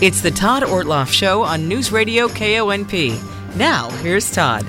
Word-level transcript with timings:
It's 0.00 0.20
the 0.20 0.30
Todd 0.32 0.64
Ortloff 0.64 1.08
Show 1.08 1.44
on 1.44 1.68
News 1.68 1.92
Radio 1.92 2.26
KONP. 2.26 3.56
Now, 3.56 3.90
here's 4.02 4.30
Todd. 4.30 4.66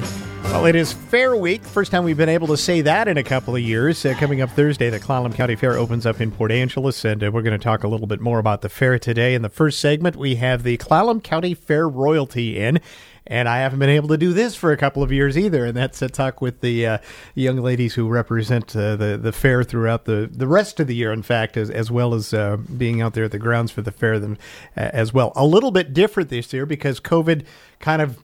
Well, 0.52 0.68
it 0.68 0.76
is 0.76 0.94
Fair 0.94 1.36
Week. 1.36 1.64
First 1.64 1.92
time 1.92 2.04
we've 2.04 2.16
been 2.18 2.30
able 2.30 2.48
to 2.48 2.58
say 2.58 2.82
that 2.82 3.08
in 3.08 3.18
a 3.18 3.24
couple 3.24 3.56
of 3.56 3.62
years. 3.62 4.06
Uh, 4.06 4.14
coming 4.18 4.42
up 4.42 4.50
Thursday, 4.52 4.90
the 4.90 5.00
Clallam 5.00 5.36
County 5.36 5.56
Fair 5.56 5.78
opens 5.78 6.06
up 6.06 6.22
in 6.22 6.32
Port 6.32 6.52
Angeles, 6.52 7.04
and 7.04 7.24
uh, 7.24 7.30
we're 7.30 7.42
going 7.42 7.58
to 7.58 7.64
talk 7.64 7.84
a 7.84 7.88
little 7.88 8.08
bit 8.08 8.22
more 8.22 8.40
about 8.40 8.62
the 8.62 8.70
fair 8.70 8.98
today. 8.98 9.36
In 9.36 9.42
the 9.42 9.50
first 9.50 9.80
segment, 9.80 10.16
we 10.16 10.36
have 10.36 10.64
the 10.64 10.78
Clallam 10.78 11.22
County 11.22 11.54
Fair 11.54 11.90
royalty 11.90 12.58
in. 12.58 12.80
And 13.28 13.50
I 13.50 13.58
haven't 13.58 13.80
been 13.80 13.90
able 13.90 14.10
to 14.10 14.18
do 14.18 14.34
this 14.34 14.56
for 14.56 14.72
a 14.72 14.78
couple 14.78 15.02
of 15.02 15.12
years 15.12 15.36
either, 15.36 15.66
and 15.66 15.76
that's 15.76 16.00
a 16.04 16.10
talk 16.10 16.42
with 16.42 16.62
the 16.62 16.86
uh, 16.86 16.98
young 17.34 17.58
ladies 17.58 17.96
who 17.96 18.08
represent 18.08 18.76
uh, 18.76 18.96
the 18.96 19.18
the 19.18 19.32
fair 19.32 19.64
throughout 19.64 20.06
the, 20.06 20.30
the 20.32 20.48
rest 20.48 20.80
of 20.80 20.86
the 20.86 20.96
year. 20.96 21.12
In 21.12 21.24
fact, 21.24 21.58
as 21.58 21.72
as 21.72 21.90
well 21.90 22.14
as 22.14 22.36
uh, 22.36 22.58
being 22.78 23.02
out 23.02 23.16
there 23.16 23.24
at 23.24 23.32
the 23.32 23.40
grounds 23.40 23.72
for 23.72 23.82
the 23.82 23.92
fair 23.92 24.20
them 24.20 24.38
as 24.76 25.12
well. 25.12 25.34
A 25.36 25.44
little 25.44 25.72
bit 25.72 25.92
different 25.92 26.30
this 26.30 26.54
year 26.54 26.68
because 26.68 27.00
COVID 27.00 27.46
kind 27.80 28.04
of 28.04 28.24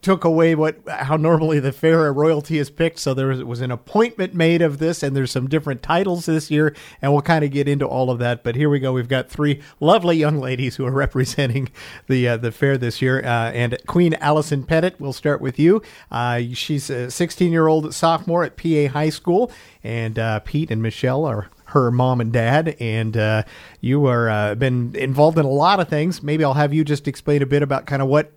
took 0.00 0.24
away 0.24 0.54
what 0.54 0.76
how 0.88 1.16
normally 1.16 1.60
the 1.60 1.72
fair 1.72 2.12
royalty 2.12 2.58
is 2.58 2.70
picked. 2.70 2.98
So 2.98 3.12
there 3.12 3.28
was, 3.28 3.44
was, 3.44 3.60
an 3.60 3.70
appointment 3.70 4.34
made 4.34 4.62
of 4.62 4.78
this, 4.78 5.02
and 5.02 5.14
there's 5.14 5.30
some 5.30 5.48
different 5.48 5.82
titles 5.82 6.26
this 6.26 6.50
year, 6.50 6.74
and 7.00 7.12
we'll 7.12 7.22
kind 7.22 7.44
of 7.44 7.50
get 7.50 7.68
into 7.68 7.86
all 7.86 8.10
of 8.10 8.18
that. 8.18 8.42
But 8.42 8.56
here 8.56 8.70
we 8.70 8.80
go. 8.80 8.92
We've 8.92 9.08
got 9.08 9.28
three 9.28 9.60
lovely 9.78 10.16
young 10.16 10.38
ladies 10.38 10.76
who 10.76 10.86
are 10.86 10.90
representing 11.02 11.70
the 12.08 12.28
uh, 12.28 12.36
the 12.38 12.50
fair 12.50 12.78
this 12.78 13.02
year, 13.02 13.20
uh, 13.20 13.52
and 13.52 13.76
Queen 13.86 14.14
Allison 14.14 14.64
Pettit. 14.64 14.98
We'll 14.98 15.12
start 15.12 15.40
with 15.40 15.58
you. 15.58 15.82
Uh, 16.10 16.40
she's 16.54 16.88
a 16.88 17.10
16 17.10 17.52
year 17.52 17.66
old 17.66 17.94
sophomore 17.94 18.44
at 18.44 18.56
PA 18.56 18.88
High 18.88 19.10
School, 19.10 19.52
and 19.84 20.18
uh, 20.18 20.40
Pete 20.40 20.70
and 20.70 20.82
Michelle 20.82 21.24
are 21.24 21.48
her 21.66 21.90
mom 21.90 22.20
and 22.20 22.32
dad, 22.32 22.76
and 22.80 23.16
uh, 23.16 23.42
you 23.80 24.06
are 24.06 24.28
uh, 24.28 24.54
been 24.54 24.94
involved 24.94 25.38
in 25.38 25.44
a 25.44 25.50
lot 25.50 25.80
of 25.80 25.88
things. 25.88 26.22
Maybe 26.22 26.44
I'll 26.44 26.54
have 26.54 26.72
you 26.72 26.84
just 26.84 27.08
explain 27.08 27.42
a 27.42 27.46
bit 27.46 27.62
about 27.62 27.86
kind 27.86 28.02
of 28.02 28.08
what 28.08 28.32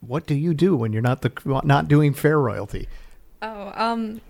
what 0.00 0.26
do 0.26 0.34
you 0.34 0.54
do 0.54 0.76
when 0.76 0.92
you're 0.92 1.02
not 1.02 1.22
the 1.22 1.32
not 1.64 1.88
doing 1.88 2.14
fair 2.14 2.38
royalty? 2.38 2.88
Oh, 3.42 3.72
um, 3.74 4.20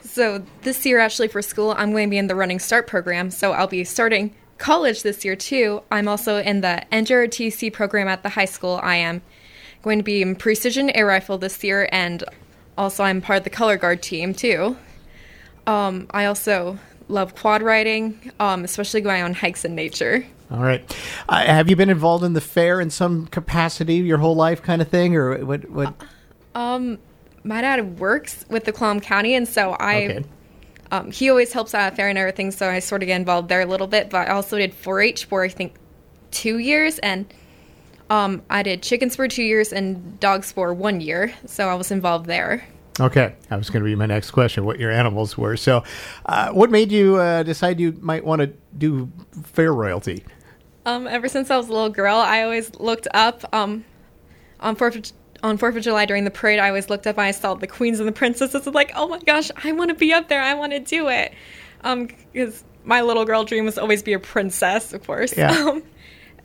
so 0.00 0.44
this 0.62 0.84
year 0.86 0.98
actually 0.98 1.28
for 1.28 1.42
school, 1.42 1.74
I'm 1.76 1.90
going 1.92 2.08
to 2.08 2.10
be 2.10 2.18
in 2.18 2.26
the 2.26 2.34
Running 2.34 2.58
Start 2.58 2.86
program. 2.86 3.30
So 3.30 3.52
I'll 3.52 3.66
be 3.66 3.84
starting 3.84 4.34
college 4.58 5.02
this 5.02 5.24
year 5.24 5.36
too. 5.36 5.82
I'm 5.90 6.08
also 6.08 6.38
in 6.38 6.60
the 6.60 6.82
NJROTC 6.92 7.72
program 7.72 8.08
at 8.08 8.22
the 8.22 8.30
high 8.30 8.44
school. 8.44 8.80
I 8.82 8.96
am 8.96 9.22
going 9.82 9.98
to 9.98 10.04
be 10.04 10.22
in 10.22 10.36
precision 10.36 10.90
air 10.90 11.06
rifle 11.06 11.38
this 11.38 11.62
year, 11.62 11.88
and 11.92 12.24
also 12.76 13.04
I'm 13.04 13.20
part 13.20 13.38
of 13.38 13.44
the 13.44 13.50
color 13.50 13.76
guard 13.76 14.02
team 14.02 14.34
too. 14.34 14.76
Um, 15.66 16.06
I 16.10 16.24
also 16.24 16.78
love 17.08 17.34
quad 17.34 17.62
riding, 17.62 18.32
um, 18.38 18.64
especially 18.64 19.00
going 19.00 19.22
on 19.22 19.34
hikes 19.34 19.64
in 19.64 19.74
nature. 19.74 20.24
All 20.50 20.62
right. 20.62 20.96
Uh, 21.28 21.44
have 21.44 21.68
you 21.68 21.76
been 21.76 21.90
involved 21.90 22.24
in 22.24 22.32
the 22.32 22.40
fair 22.40 22.80
in 22.80 22.90
some 22.90 23.26
capacity 23.26 23.96
your 23.96 24.18
whole 24.18 24.34
life, 24.34 24.62
kind 24.62 24.80
of 24.80 24.88
thing, 24.88 25.16
or 25.16 25.44
what? 25.44 25.68
What? 25.70 25.94
Uh, 26.54 26.58
um, 26.58 26.98
my 27.44 27.60
dad 27.60 27.98
works 27.98 28.44
with 28.48 28.64
the 28.64 28.72
Clallam 28.72 29.02
County, 29.02 29.34
and 29.34 29.46
so 29.48 29.76
I. 29.78 30.04
Okay. 30.04 30.24
Um, 30.90 31.10
he 31.10 31.28
always 31.28 31.52
helps 31.52 31.74
out 31.74 31.82
at 31.82 31.96
fair 31.96 32.08
and 32.08 32.16
everything, 32.16 32.50
so 32.50 32.66
I 32.66 32.78
sort 32.78 33.02
of 33.02 33.08
get 33.08 33.16
involved 33.16 33.50
there 33.50 33.60
a 33.60 33.66
little 33.66 33.86
bit. 33.86 34.08
But 34.08 34.26
I 34.26 34.30
also 34.30 34.56
did 34.56 34.72
4-H 34.72 35.26
for 35.26 35.44
I 35.44 35.50
think 35.50 35.74
two 36.30 36.56
years, 36.56 36.98
and 37.00 37.26
um, 38.08 38.40
I 38.48 38.62
did 38.62 38.82
chickens 38.82 39.14
for 39.14 39.28
two 39.28 39.42
years 39.42 39.70
and 39.70 40.18
dogs 40.18 40.50
for 40.50 40.72
one 40.72 41.02
year, 41.02 41.34
so 41.44 41.68
I 41.68 41.74
was 41.74 41.90
involved 41.90 42.24
there. 42.24 42.66
Okay, 43.00 43.34
that 43.48 43.56
was 43.56 43.70
going 43.70 43.82
to 43.82 43.88
be 43.88 43.94
my 43.94 44.06
next 44.06 44.32
question. 44.32 44.64
What 44.64 44.78
your 44.78 44.90
animals 44.90 45.38
were? 45.38 45.56
So, 45.56 45.84
uh, 46.26 46.50
what 46.50 46.70
made 46.70 46.90
you 46.90 47.16
uh, 47.16 47.42
decide 47.42 47.78
you 47.78 47.96
might 48.00 48.24
want 48.24 48.40
to 48.40 48.52
do 48.76 49.10
fair 49.44 49.72
royalty? 49.72 50.24
Um, 50.84 51.06
ever 51.06 51.28
since 51.28 51.50
I 51.50 51.56
was 51.56 51.68
a 51.68 51.72
little 51.72 51.90
girl, 51.90 52.16
I 52.16 52.42
always 52.42 52.74
looked 52.76 53.08
up 53.14 53.44
um, 53.52 53.84
on 54.60 54.74
Fourth 54.74 54.96
of, 54.96 55.12
on 55.42 55.58
Fourth 55.58 55.76
of 55.76 55.82
July 55.82 56.06
during 56.06 56.24
the 56.24 56.30
parade. 56.30 56.58
I 56.58 56.68
always 56.68 56.88
looked 56.88 57.06
up 57.06 57.18
and 57.18 57.26
I 57.26 57.30
saw 57.30 57.54
the 57.54 57.66
queens 57.66 58.00
and 58.00 58.08
the 58.08 58.12
princesses. 58.12 58.66
I'm 58.66 58.72
like, 58.72 58.92
oh 58.96 59.06
my 59.06 59.18
gosh, 59.20 59.50
I 59.62 59.72
want 59.72 59.90
to 59.90 59.94
be 59.94 60.12
up 60.12 60.28
there. 60.28 60.42
I 60.42 60.54
want 60.54 60.72
to 60.72 60.80
do 60.80 61.08
it. 61.08 61.32
Because 61.82 62.62
um, 62.62 62.68
my 62.84 63.02
little 63.02 63.24
girl 63.24 63.44
dream 63.44 63.64
was 63.66 63.78
always 63.78 64.02
be 64.02 64.14
a 64.14 64.18
princess, 64.18 64.92
of 64.92 65.04
course. 65.06 65.36
Yeah. 65.36 65.54
Um, 65.68 65.82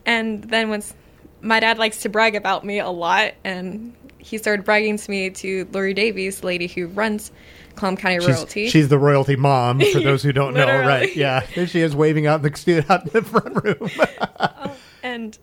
and 0.05 0.43
then 0.43 0.67
once 0.67 0.93
my 1.39 1.61
dad 1.61 1.77
likes 1.77 2.01
to 2.01 2.09
brag 2.09 2.35
about 2.35 2.65
me 2.65 2.79
a 2.79 2.89
lot, 2.89 3.35
and 3.45 3.95
he 4.23 4.37
started 4.37 4.65
bragging 4.65 4.97
to 4.97 5.11
me 5.11 5.29
to 5.29 5.67
Lori 5.71 5.93
Davies, 5.93 6.43
lady 6.43 6.67
who 6.67 6.87
runs 6.87 7.31
Clallam 7.75 7.97
County 7.97 8.19
she's, 8.19 8.27
royalty. 8.27 8.69
She's 8.69 8.87
the 8.87 8.97
royalty 8.97 9.35
mom, 9.35 9.81
for 9.81 9.99
those 9.99 10.23
who 10.23 10.31
don't 10.31 10.53
know, 10.53 10.65
right? 10.65 11.13
Yeah, 11.15 11.45
there 11.55 11.67
she 11.67 11.81
is 11.81 11.95
waving 11.95 12.25
out 12.25 12.41
the 12.41 12.55
student 12.55 12.89
out 12.89 13.03
in 13.03 13.11
the 13.11 13.21
front 13.21 13.63
room. 13.63 13.89
oh, 14.39 14.75
and 15.03 15.37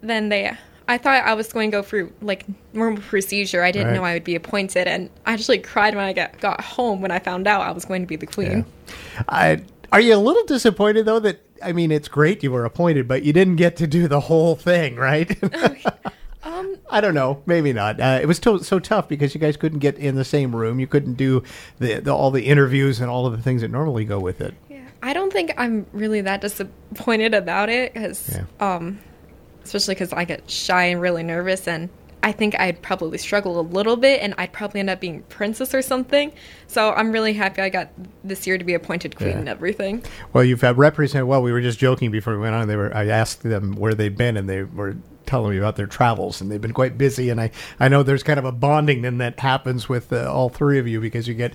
then 0.00 0.30
they, 0.30 0.50
I 0.88 0.98
thought 0.98 1.24
I 1.24 1.34
was 1.34 1.52
going 1.52 1.70
to 1.70 1.76
go 1.76 1.82
through 1.82 2.12
like 2.22 2.46
normal 2.72 3.02
procedure. 3.02 3.62
I 3.62 3.70
didn't 3.70 3.88
right. 3.88 3.96
know 3.96 4.04
I 4.04 4.14
would 4.14 4.24
be 4.24 4.34
appointed, 4.34 4.88
and 4.88 5.10
I 5.26 5.34
actually 5.34 5.58
cried 5.58 5.94
when 5.94 6.04
I 6.04 6.12
got 6.12 6.40
got 6.40 6.60
home 6.62 7.02
when 7.02 7.10
I 7.10 7.18
found 7.18 7.46
out 7.46 7.62
I 7.62 7.72
was 7.72 7.84
going 7.84 8.02
to 8.02 8.08
be 8.08 8.16
the 8.16 8.26
queen. 8.26 8.64
Yeah. 9.14 9.22
I, 9.28 9.62
are 9.92 10.00
you 10.00 10.14
a 10.14 10.16
little 10.16 10.44
disappointed 10.44 11.04
though 11.04 11.20
that 11.20 11.40
I 11.62 11.72
mean 11.72 11.90
it's 11.90 12.08
great 12.08 12.42
you 12.42 12.50
were 12.50 12.64
appointed, 12.64 13.06
but 13.06 13.24
you 13.24 13.32
didn't 13.32 13.56
get 13.56 13.76
to 13.76 13.86
do 13.86 14.08
the 14.08 14.20
whole 14.20 14.56
thing, 14.56 14.96
right? 14.96 15.36
Oh, 15.42 15.74
Um, 16.60 16.76
I 16.90 17.00
don't 17.00 17.14
know. 17.14 17.42
Maybe 17.46 17.72
not. 17.72 18.00
Uh, 18.00 18.18
it 18.20 18.26
was 18.26 18.38
to- 18.40 18.62
so 18.62 18.78
tough 18.78 19.08
because 19.08 19.34
you 19.34 19.40
guys 19.40 19.56
couldn't 19.56 19.78
get 19.78 19.98
in 19.98 20.14
the 20.14 20.24
same 20.24 20.54
room. 20.54 20.78
You 20.80 20.86
couldn't 20.86 21.14
do 21.14 21.42
the, 21.78 22.00
the, 22.00 22.14
all 22.14 22.30
the 22.30 22.46
interviews 22.46 23.00
and 23.00 23.10
all 23.10 23.26
of 23.26 23.36
the 23.36 23.42
things 23.42 23.62
that 23.62 23.70
normally 23.70 24.04
go 24.04 24.18
with 24.18 24.40
it. 24.40 24.54
Yeah, 24.68 24.86
I 25.02 25.12
don't 25.12 25.32
think 25.32 25.52
I'm 25.56 25.86
really 25.92 26.20
that 26.22 26.40
disappointed 26.40 27.34
about 27.34 27.68
it 27.68 27.94
because, 27.94 28.36
yeah. 28.36 28.74
um, 28.74 28.98
especially 29.64 29.94
because 29.94 30.12
I 30.12 30.24
get 30.24 30.50
shy 30.50 30.84
and 30.84 31.00
really 31.00 31.22
nervous, 31.22 31.66
and 31.66 31.88
I 32.22 32.32
think 32.32 32.58
I'd 32.60 32.82
probably 32.82 33.16
struggle 33.16 33.58
a 33.58 33.62
little 33.62 33.96
bit, 33.96 34.20
and 34.20 34.34
I'd 34.36 34.52
probably 34.52 34.80
end 34.80 34.90
up 34.90 35.00
being 35.00 35.22
princess 35.24 35.74
or 35.74 35.80
something. 35.80 36.32
So 36.66 36.92
I'm 36.92 37.12
really 37.12 37.32
happy 37.32 37.62
I 37.62 37.70
got 37.70 37.88
this 38.22 38.46
year 38.46 38.58
to 38.58 38.64
be 38.64 38.74
appointed 38.74 39.16
queen 39.16 39.30
yeah. 39.30 39.38
and 39.38 39.48
everything. 39.48 40.04
Well, 40.34 40.44
you've 40.44 40.60
had 40.60 40.76
represented. 40.76 41.26
Well, 41.26 41.42
we 41.42 41.50
were 41.52 41.62
just 41.62 41.78
joking 41.78 42.10
before 42.10 42.34
we 42.34 42.40
went 42.40 42.54
on. 42.54 42.68
They 42.68 42.76
were. 42.76 42.94
I 42.94 43.06
asked 43.06 43.42
them 43.42 43.72
where 43.76 43.94
they'd 43.94 44.16
been, 44.16 44.36
and 44.36 44.48
they 44.48 44.64
were 44.64 44.96
telling 45.30 45.52
me 45.52 45.58
about 45.58 45.76
their 45.76 45.86
travels, 45.86 46.40
and 46.40 46.50
they've 46.50 46.60
been 46.60 46.74
quite 46.74 46.98
busy. 46.98 47.30
And 47.30 47.40
I, 47.40 47.52
I 47.78 47.86
know 47.86 48.02
there's 48.02 48.24
kind 48.24 48.40
of 48.40 48.44
a 48.44 48.50
bonding 48.50 49.02
then 49.02 49.18
that 49.18 49.38
happens 49.38 49.88
with 49.88 50.12
uh, 50.12 50.30
all 50.30 50.48
three 50.48 50.80
of 50.80 50.88
you 50.88 51.00
because 51.00 51.28
you 51.28 51.34
get 51.34 51.54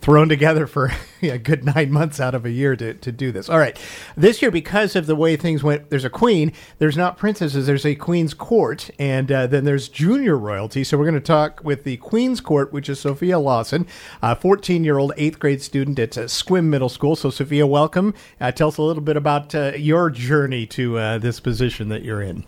thrown 0.00 0.28
together 0.28 0.66
for 0.66 0.90
a 1.22 1.38
good 1.38 1.64
nine 1.64 1.92
months 1.92 2.18
out 2.18 2.34
of 2.34 2.44
a 2.44 2.50
year 2.50 2.74
to, 2.74 2.94
to 2.94 3.12
do 3.12 3.30
this. 3.30 3.48
All 3.48 3.58
right. 3.58 3.78
This 4.16 4.42
year, 4.42 4.50
because 4.50 4.96
of 4.96 5.06
the 5.06 5.14
way 5.14 5.36
things 5.36 5.62
went, 5.62 5.88
there's 5.88 6.04
a 6.04 6.10
queen. 6.10 6.52
There's 6.78 6.96
not 6.96 7.16
princesses. 7.16 7.68
There's 7.68 7.86
a 7.86 7.94
queen's 7.94 8.34
court. 8.34 8.90
And 8.98 9.30
uh, 9.30 9.46
then 9.46 9.64
there's 9.64 9.88
junior 9.88 10.36
royalty. 10.36 10.82
So 10.82 10.98
we're 10.98 11.04
going 11.04 11.14
to 11.14 11.20
talk 11.20 11.60
with 11.62 11.84
the 11.84 11.98
queen's 11.98 12.40
court, 12.40 12.72
which 12.72 12.88
is 12.88 12.98
Sophia 12.98 13.38
Lawson, 13.38 13.86
a 14.20 14.34
14 14.34 14.82
year 14.82 14.98
old 14.98 15.12
eighth 15.16 15.38
grade 15.38 15.62
student 15.62 16.00
at 16.00 16.18
uh, 16.18 16.22
Sequim 16.22 16.64
Middle 16.64 16.88
School. 16.88 17.14
So, 17.14 17.30
Sophia, 17.30 17.68
welcome. 17.68 18.14
Uh, 18.40 18.50
tell 18.50 18.68
us 18.68 18.78
a 18.78 18.82
little 18.82 19.04
bit 19.04 19.16
about 19.16 19.54
uh, 19.54 19.74
your 19.76 20.10
journey 20.10 20.66
to 20.66 20.98
uh, 20.98 21.18
this 21.18 21.38
position 21.38 21.88
that 21.90 22.02
you're 22.02 22.22
in. 22.22 22.44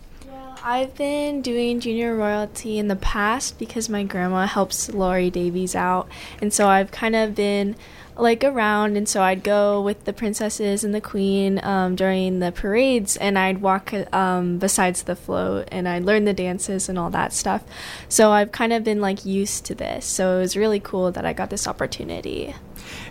I've 0.67 0.95
been 0.95 1.43
doing 1.43 1.79
junior 1.79 2.15
royalty 2.15 2.79
in 2.79 2.87
the 2.87 2.95
past 2.95 3.59
because 3.59 3.87
my 3.87 4.03
grandma 4.03 4.47
helps 4.47 4.91
Lori 4.91 5.29
Davies 5.29 5.75
out, 5.75 6.07
and 6.41 6.51
so 6.51 6.67
I've 6.67 6.89
kind 6.89 7.15
of 7.15 7.35
been 7.35 7.75
like 8.17 8.43
around, 8.43 8.97
and 8.97 9.07
so 9.07 9.21
I'd 9.21 9.43
go 9.43 9.79
with 9.79 10.05
the 10.05 10.13
princesses 10.13 10.83
and 10.83 10.91
the 10.91 11.01
queen 11.01 11.63
um, 11.63 11.95
during 11.95 12.39
the 12.39 12.51
parades, 12.51 13.15
and 13.15 13.37
I'd 13.37 13.61
walk 13.61 13.93
um, 14.11 14.57
besides 14.57 15.03
the 15.03 15.15
float, 15.15 15.67
and 15.71 15.87
I'd 15.87 16.03
learn 16.03 16.25
the 16.25 16.33
dances 16.33 16.89
and 16.89 16.97
all 16.97 17.11
that 17.11 17.31
stuff. 17.31 17.63
So 18.09 18.31
I've 18.31 18.51
kind 18.51 18.73
of 18.73 18.83
been 18.83 19.01
like 19.01 19.23
used 19.23 19.65
to 19.65 19.75
this. 19.75 20.07
So 20.07 20.37
it 20.37 20.39
was 20.39 20.57
really 20.57 20.79
cool 20.79 21.11
that 21.11 21.27
I 21.27 21.33
got 21.33 21.51
this 21.51 21.67
opportunity. 21.67 22.55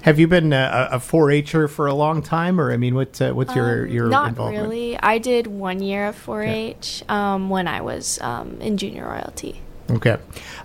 Have 0.03 0.19
you 0.19 0.29
been 0.29 0.53
a, 0.53 0.89
a 0.93 0.99
4-H'er 0.99 1.69
for 1.69 1.87
a 1.87 1.95
long 1.95 2.23
time, 2.23 2.61
or 2.61 2.73
I 2.73 2.77
mean, 2.77 2.95
what 2.95 3.21
uh, 3.21 3.33
what's 3.33 3.55
your 3.55 3.85
um, 3.85 3.91
your 3.91 4.09
not 4.09 4.29
involvement? 4.29 4.63
really. 4.63 4.99
I 4.99 5.19
did 5.19 5.47
one 5.47 5.81
year 5.81 6.07
of 6.07 6.27
4-H 6.27 7.05
um, 7.09 7.51
when 7.51 7.69
I 7.69 7.81
was 7.81 8.21
um, 8.21 8.61
in 8.61 8.77
junior 8.77 9.07
royalty. 9.07 9.61
Okay, 9.91 10.17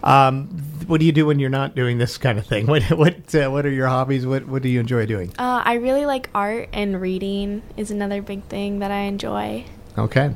um, 0.01 0.47
what 0.87 0.99
do 0.99 1.05
you 1.05 1.11
do 1.11 1.25
when 1.25 1.39
you're 1.39 1.49
not 1.49 1.75
doing 1.75 1.97
this 1.97 2.17
kind 2.17 2.39
of 2.39 2.45
thing? 2.45 2.67
What 2.69 2.83
what 2.91 3.35
uh, 3.35 3.49
what 3.49 3.65
are 3.65 3.71
your 3.71 3.87
hobbies? 3.87 4.25
What 4.25 4.47
what 4.47 4.61
do 4.61 4.69
you 4.69 4.79
enjoy 4.79 5.05
doing? 5.05 5.29
Uh, 5.37 5.61
I 5.65 5.73
really 5.75 6.05
like 6.05 6.29
art 6.33 6.69
and 6.73 6.99
reading 7.01 7.61
is 7.75 7.91
another 7.91 8.21
big 8.21 8.43
thing 8.45 8.79
that 8.79 8.91
I 8.91 9.01
enjoy. 9.01 9.65
Okay. 9.97 10.33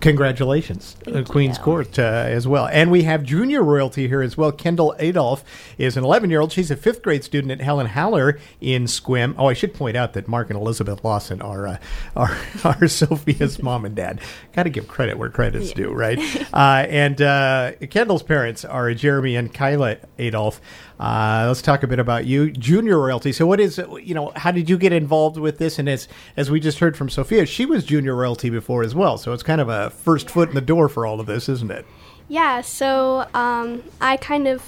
Congratulations, 0.00 0.96
uh, 1.06 1.22
Queen's. 1.22 1.58
Court 1.58 1.98
uh, 1.98 2.02
as 2.02 2.46
well. 2.46 2.68
And 2.68 2.90
we 2.90 3.04
have 3.04 3.22
junior 3.22 3.62
royalty 3.62 4.08
here 4.08 4.22
as 4.22 4.36
well. 4.36 4.52
Kendall 4.52 4.94
Adolf 4.98 5.44
is 5.78 5.96
an 5.96 6.04
11 6.04 6.30
year 6.30 6.40
old. 6.40 6.52
She's 6.52 6.70
a 6.70 6.76
fifth 6.76 7.02
grade 7.02 7.24
student 7.24 7.50
at 7.50 7.60
Helen 7.60 7.86
Haller 7.86 8.38
in 8.60 8.84
Sequim. 8.84 9.34
Oh, 9.38 9.46
I 9.46 9.54
should 9.54 9.74
point 9.74 9.96
out 9.96 10.12
that 10.12 10.28
Mark 10.28 10.50
and 10.50 10.58
Elizabeth 10.58 11.02
Lawson 11.04 11.40
are 11.40 11.66
uh, 11.66 11.78
are, 12.14 12.36
are 12.64 12.88
Sophia's 12.88 13.62
mom 13.62 13.84
and 13.84 13.94
dad. 13.94 14.20
Got 14.52 14.64
to 14.64 14.70
give 14.70 14.86
credit 14.88 15.18
where 15.18 15.30
credit's 15.30 15.70
yeah. 15.70 15.76
due, 15.76 15.92
right? 15.92 16.18
Uh, 16.56 16.86
and 16.88 17.20
uh, 17.20 17.72
Kendall's 17.90 18.22
parents 18.22 18.64
are 18.64 18.94
Jeremy 18.94 19.36
and 19.36 19.52
Kyla 19.52 19.98
Adolf. 20.18 20.60
Uh, 20.98 21.44
let's 21.46 21.60
talk 21.60 21.82
a 21.82 21.86
bit 21.86 21.98
about 21.98 22.24
you, 22.24 22.50
junior 22.50 22.98
royalty. 22.98 23.30
So, 23.30 23.46
what 23.46 23.60
is 23.60 23.78
you 24.02 24.14
know? 24.14 24.32
How 24.34 24.50
did 24.50 24.70
you 24.70 24.78
get 24.78 24.92
involved 24.92 25.36
with 25.36 25.58
this? 25.58 25.78
And 25.78 25.88
as 25.88 26.08
as 26.36 26.50
we 26.50 26.58
just 26.58 26.78
heard 26.78 26.96
from 26.96 27.10
Sophia, 27.10 27.44
she 27.44 27.66
was 27.66 27.84
junior 27.84 28.14
royalty 28.14 28.48
before 28.48 28.82
as 28.82 28.94
well. 28.94 29.18
So 29.18 29.32
it's 29.32 29.42
kind 29.42 29.60
of 29.60 29.68
a 29.68 29.90
first 29.90 30.30
foot 30.30 30.48
in 30.48 30.54
the 30.54 30.60
door 30.60 30.88
for 30.88 31.04
all 31.04 31.20
of 31.20 31.26
this, 31.26 31.48
isn't 31.48 31.70
it? 31.70 31.84
Yeah. 32.28 32.62
So 32.62 33.28
um, 33.34 33.82
I 34.00 34.16
kind 34.16 34.48
of 34.48 34.62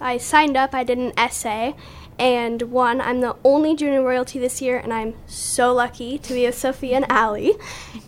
I 0.00 0.18
signed 0.18 0.56
up. 0.56 0.74
I 0.74 0.84
did 0.84 0.98
an 0.98 1.12
essay. 1.16 1.74
And 2.18 2.62
one, 2.62 3.00
I'm 3.00 3.20
the 3.20 3.36
only 3.44 3.76
junior 3.76 4.02
royalty 4.02 4.40
this 4.40 4.60
year, 4.60 4.76
and 4.76 4.92
I'm 4.92 5.14
so 5.28 5.72
lucky 5.72 6.18
to 6.18 6.34
be 6.34 6.46
with 6.46 6.58
Sophia 6.58 6.96
and 6.96 7.06
Allie. 7.08 7.54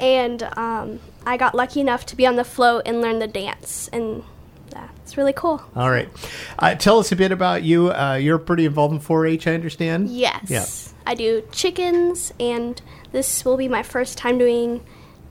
And 0.00 0.42
um, 0.56 0.98
I 1.24 1.36
got 1.36 1.54
lucky 1.54 1.80
enough 1.80 2.06
to 2.06 2.16
be 2.16 2.26
on 2.26 2.34
the 2.34 2.42
float 2.42 2.82
and 2.86 3.00
learn 3.00 3.20
the 3.20 3.28
dance, 3.28 3.88
and 3.92 4.24
that's 5.10 5.18
really 5.18 5.32
cool. 5.32 5.60
All 5.74 5.90
right. 5.90 6.08
Uh, 6.56 6.76
tell 6.76 7.00
us 7.00 7.10
a 7.10 7.16
bit 7.16 7.32
about 7.32 7.64
you. 7.64 7.90
Uh, 7.90 8.14
you're 8.14 8.38
pretty 8.38 8.64
involved 8.64 8.94
in 8.94 9.00
4 9.00 9.26
H, 9.26 9.48
I 9.48 9.54
understand? 9.54 10.08
Yes. 10.08 10.48
Yeah. 10.48 10.64
I 11.04 11.16
do 11.16 11.42
chickens, 11.50 12.32
and 12.38 12.80
this 13.10 13.44
will 13.44 13.56
be 13.56 13.66
my 13.66 13.82
first 13.82 14.16
time 14.16 14.38
doing 14.38 14.84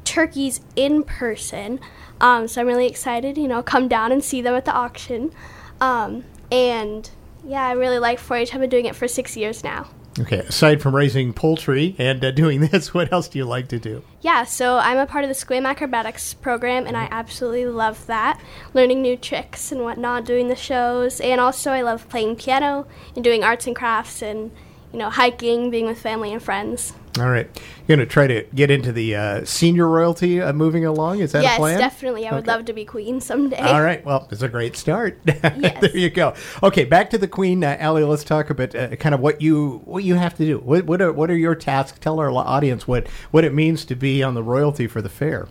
turkeys 0.03 0.59
in 0.75 1.03
person. 1.03 1.79
Um, 2.19 2.49
so 2.49 2.59
I'm 2.59 2.67
really 2.67 2.87
excited, 2.87 3.37
you 3.37 3.47
know, 3.47 3.63
come 3.63 3.87
down 3.87 4.11
and 4.11 4.21
see 4.21 4.41
them 4.41 4.53
at 4.53 4.65
the 4.65 4.73
auction. 4.73 5.31
Um, 5.79 6.25
and 6.51 7.09
yeah, 7.45 7.65
I 7.65 7.71
really 7.71 7.99
like 7.99 8.19
4 8.19 8.35
H. 8.35 8.53
I've 8.53 8.59
been 8.59 8.69
doing 8.69 8.85
it 8.85 8.97
for 8.97 9.07
six 9.07 9.37
years 9.37 9.63
now. 9.63 9.87
Okay. 10.19 10.39
Aside 10.39 10.81
from 10.81 10.95
raising 10.95 11.33
poultry 11.33 11.95
and 11.98 12.24
uh, 12.24 12.31
doing 12.44 12.62
this, 12.62 12.94
what 12.94 13.12
else 13.12 13.27
do 13.27 13.38
you 13.38 13.45
like 13.45 13.68
to 13.69 13.80
do? 13.80 14.04
Yeah, 14.21 14.44
so 14.44 14.77
I'm 14.77 14.98
a 14.98 15.06
part 15.06 15.24
of 15.24 15.30
the 15.30 15.33
Sequim 15.36 15.66
Acrobatics 15.66 16.33
program, 16.33 16.86
and 16.86 16.98
I 16.98 17.07
absolutely 17.12 17.66
love 17.68 18.06
that. 18.07 18.39
Learning 18.74 19.01
new 19.01 19.16
tricks 19.16 19.71
and 19.71 19.81
whatnot, 19.81 20.25
doing 20.25 20.48
the 20.50 20.56
shows, 20.56 21.21
and 21.21 21.39
also 21.39 21.71
I 21.71 21.81
love 21.81 22.10
playing 22.10 22.36
piano 22.36 22.86
and 23.16 23.24
doing 23.24 23.44
arts 23.44 23.68
and 23.68 23.75
crafts 23.75 24.21
and, 24.21 24.51
you 24.91 25.00
know, 25.00 25.09
hiking, 25.09 25.69
being 25.69 25.86
with 25.86 26.00
family 26.01 26.33
and 26.33 26.41
friends. 26.41 26.94
All 27.19 27.30
right. 27.30 27.47
You're 27.88 27.97
going 27.97 28.07
to 28.07 28.12
try 28.12 28.27
to 28.27 28.44
get 28.56 28.71
into 28.71 28.91
the 28.91 29.15
uh, 29.15 29.45
senior 29.45 29.88
royalty 29.88 30.41
uh, 30.41 30.53
moving 30.53 30.86
along? 30.86 31.19
Is 31.19 31.31
that 31.33 31.44
yes, 31.44 31.56
a 31.56 31.59
plan? 31.59 31.80
definitely. 31.80 32.27
I 32.27 32.31
would 32.31 32.44
Okay. 32.44 32.51
love 32.51 32.65
to 32.65 32.74
be 32.74 32.86
queen 32.86 33.19
someday. 33.19 33.57
All 33.57 33.81
right. 33.81 34.03
Well, 34.06 34.27
it's 34.31 34.41
a 34.41 34.47
great 34.47 34.77
start. 34.77 35.19
there 35.25 35.95
you 35.97 36.09
go. 36.09 36.33
Okay, 36.63 36.86
back 36.86 37.09
to 37.09 37.18
the 37.18 37.27
Queen, 37.27 37.63
uh, 37.63 37.75
Allie. 37.80 38.03
Let's 38.03 38.24
talk 38.24 38.50
about 38.50 38.74
uh, 38.75 38.95
kind 38.95 39.13
of 39.13 39.21
what 39.21 39.41
you 39.41 39.81
what 39.86 40.03
you 40.03 40.15
have 40.15 40.36
to 40.38 40.45
do. 40.45 40.59
What 40.59 40.86
what 40.86 41.01
are 41.01 41.12
what 41.12 41.30
are 41.30 41.38
your 41.38 41.56
tasks? 41.56 41.97
Tell 42.00 42.19
our 42.19 42.30
audience 42.31 42.88
what 42.88 43.07
what 43.31 43.44
it 43.44 43.53
means 43.53 43.85
to 43.85 43.95
be 43.95 44.24
on 44.24 44.33
the 44.35 44.44
royalty 44.44 44.88
for 44.88 45.01
the 45.01 45.09
fair. 45.09 45.47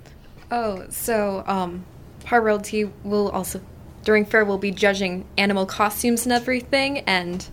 Oh, 0.50 0.87
so 0.91 1.44
um, 1.46 1.84
Par 2.25 2.41
Royalty 2.41 2.91
will 3.05 3.29
also 3.31 3.61
during 4.05 4.25
fair 4.25 4.44
we'll 4.44 4.58
be 4.58 4.70
judging 4.70 5.26
animal 5.37 5.67
costumes 5.67 6.25
and 6.25 6.32
everything, 6.32 7.00
and 7.00 7.46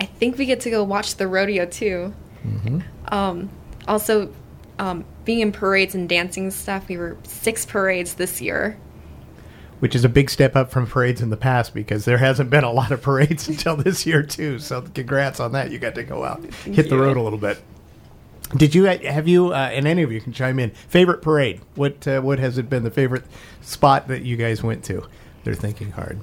I 0.00 0.06
think 0.06 0.38
we 0.38 0.46
get 0.46 0.60
to 0.60 0.70
go 0.70 0.84
watch 0.84 1.16
the 1.16 1.26
rodeo 1.26 1.66
too. 1.66 2.14
Um, 3.08 3.50
also, 3.86 4.32
um, 4.78 5.04
being 5.24 5.40
in 5.40 5.52
parades 5.52 5.94
and 5.94 6.08
dancing 6.08 6.50
stuff, 6.50 6.88
we 6.88 6.96
were 6.96 7.16
six 7.24 7.66
parades 7.66 8.14
this 8.14 8.40
year. 8.40 8.78
Which 9.80 9.94
is 9.94 10.04
a 10.04 10.08
big 10.08 10.28
step 10.28 10.56
up 10.56 10.70
from 10.70 10.86
parades 10.86 11.20
in 11.20 11.30
the 11.30 11.36
past 11.36 11.72
because 11.72 12.04
there 12.04 12.18
hasn't 12.18 12.50
been 12.50 12.64
a 12.64 12.72
lot 12.72 12.90
of 12.90 13.00
parades 13.00 13.48
until 13.48 13.76
this 13.76 14.06
year 14.06 14.22
too. 14.22 14.58
So 14.58 14.82
congrats 14.82 15.40
on 15.40 15.52
that. 15.52 15.70
You 15.70 15.78
got 15.78 15.94
to 15.94 16.04
go 16.04 16.24
out, 16.24 16.44
hit 16.64 16.88
the 16.88 16.98
road 16.98 17.16
a 17.16 17.22
little 17.22 17.38
bit. 17.38 17.62
Did 18.56 18.74
you 18.74 18.84
have 18.84 19.28
you 19.28 19.52
uh, 19.52 19.70
and 19.72 19.86
any 19.86 20.02
of 20.02 20.10
you 20.10 20.20
can 20.20 20.32
chime 20.32 20.58
in? 20.58 20.70
Favorite 20.70 21.20
parade? 21.20 21.60
What 21.74 22.08
uh, 22.08 22.20
what 22.22 22.38
has 22.38 22.56
it 22.56 22.70
been 22.70 22.82
the 22.82 22.90
favorite 22.90 23.24
spot 23.60 24.08
that 24.08 24.22
you 24.22 24.36
guys 24.36 24.62
went 24.62 24.84
to? 24.84 25.06
They're 25.48 25.54
thinking 25.54 25.92
hard. 25.92 26.18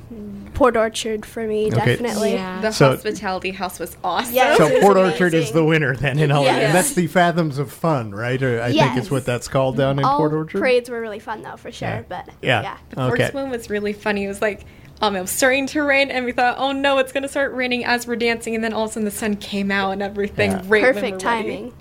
Port 0.53 0.77
Orchard 0.77 1.25
for 1.25 1.47
me, 1.47 1.65
Okay. 1.73 1.95
definitely. 1.95 2.33
Yeah. 2.33 2.61
The 2.61 2.71
So- 2.71 2.91
hospitality 2.91 3.49
house 3.49 3.79
was 3.79 3.97
awesome. 4.03 4.35
Yes. 4.35 4.55
So 4.59 4.67
This 4.67 4.77
is 4.77 4.83
Port 4.83 4.97
Orchard 4.97 5.33
is 5.33 5.45
amazing. 5.49 5.55
the 5.55 5.63
winner 5.65 5.95
then 5.95 6.19
in 6.19 6.31
all 6.31 6.43
Yes. 6.43 6.61
and 6.65 6.75
that's 6.75 6.93
the 6.93 7.07
Fathoms 7.07 7.57
of 7.57 7.71
Fun, 7.71 8.11
right? 8.13 8.39
Or 8.43 8.61
I 8.61 8.65
think 8.65 8.75
Yes. 8.75 8.97
it's 8.99 9.09
what 9.09 9.25
that's 9.25 9.47
called 9.47 9.77
down 9.77 9.97
in 9.97 10.05
All 10.05 10.17
Port 10.19 10.31
Orchard. 10.33 10.59
parades 10.59 10.91
were 10.91 11.01
really 11.01 11.17
fun 11.17 11.41
though, 11.41 11.55
for 11.57 11.71
sure. 11.71 11.87
Yeah. 11.87 12.01
But 12.07 12.29
Yeah. 12.43 12.61
yeah. 12.61 12.75
The 12.91 13.01
Okay. 13.13 13.23
first 13.23 13.33
one 13.33 13.49
was 13.49 13.67
really 13.67 13.93
funny. 13.93 14.25
It 14.25 14.27
was 14.27 14.43
like 14.43 14.63
um, 15.01 15.15
it 15.15 15.21
was 15.21 15.31
starting 15.31 15.65
to 15.67 15.81
rain, 15.81 16.09
and 16.11 16.23
we 16.23 16.31
thought, 16.31 16.55
oh 16.59 16.71
no, 16.71 16.99
it's 16.99 17.11
going 17.11 17.23
to 17.23 17.27
start 17.29 17.51
raining 17.53 17.83
as 17.83 18.05
we're 18.07 18.15
dancing, 18.15 18.53
and 18.55 18.63
then 18.63 18.71
all 18.73 18.83
of 18.85 18.91
a 18.91 18.93
sudden 18.93 19.03
the 19.05 19.11
sun 19.11 19.35
came 19.35 19.69
out 19.71 19.91
and 19.91 20.01
everything. 20.03 20.51
Yeah. 20.51 20.57
Right 20.67 20.83
when 20.83 20.93
Perfect 20.93 21.23
we're 21.23 21.29
ready. 21.31 21.43
timing. 21.47 21.73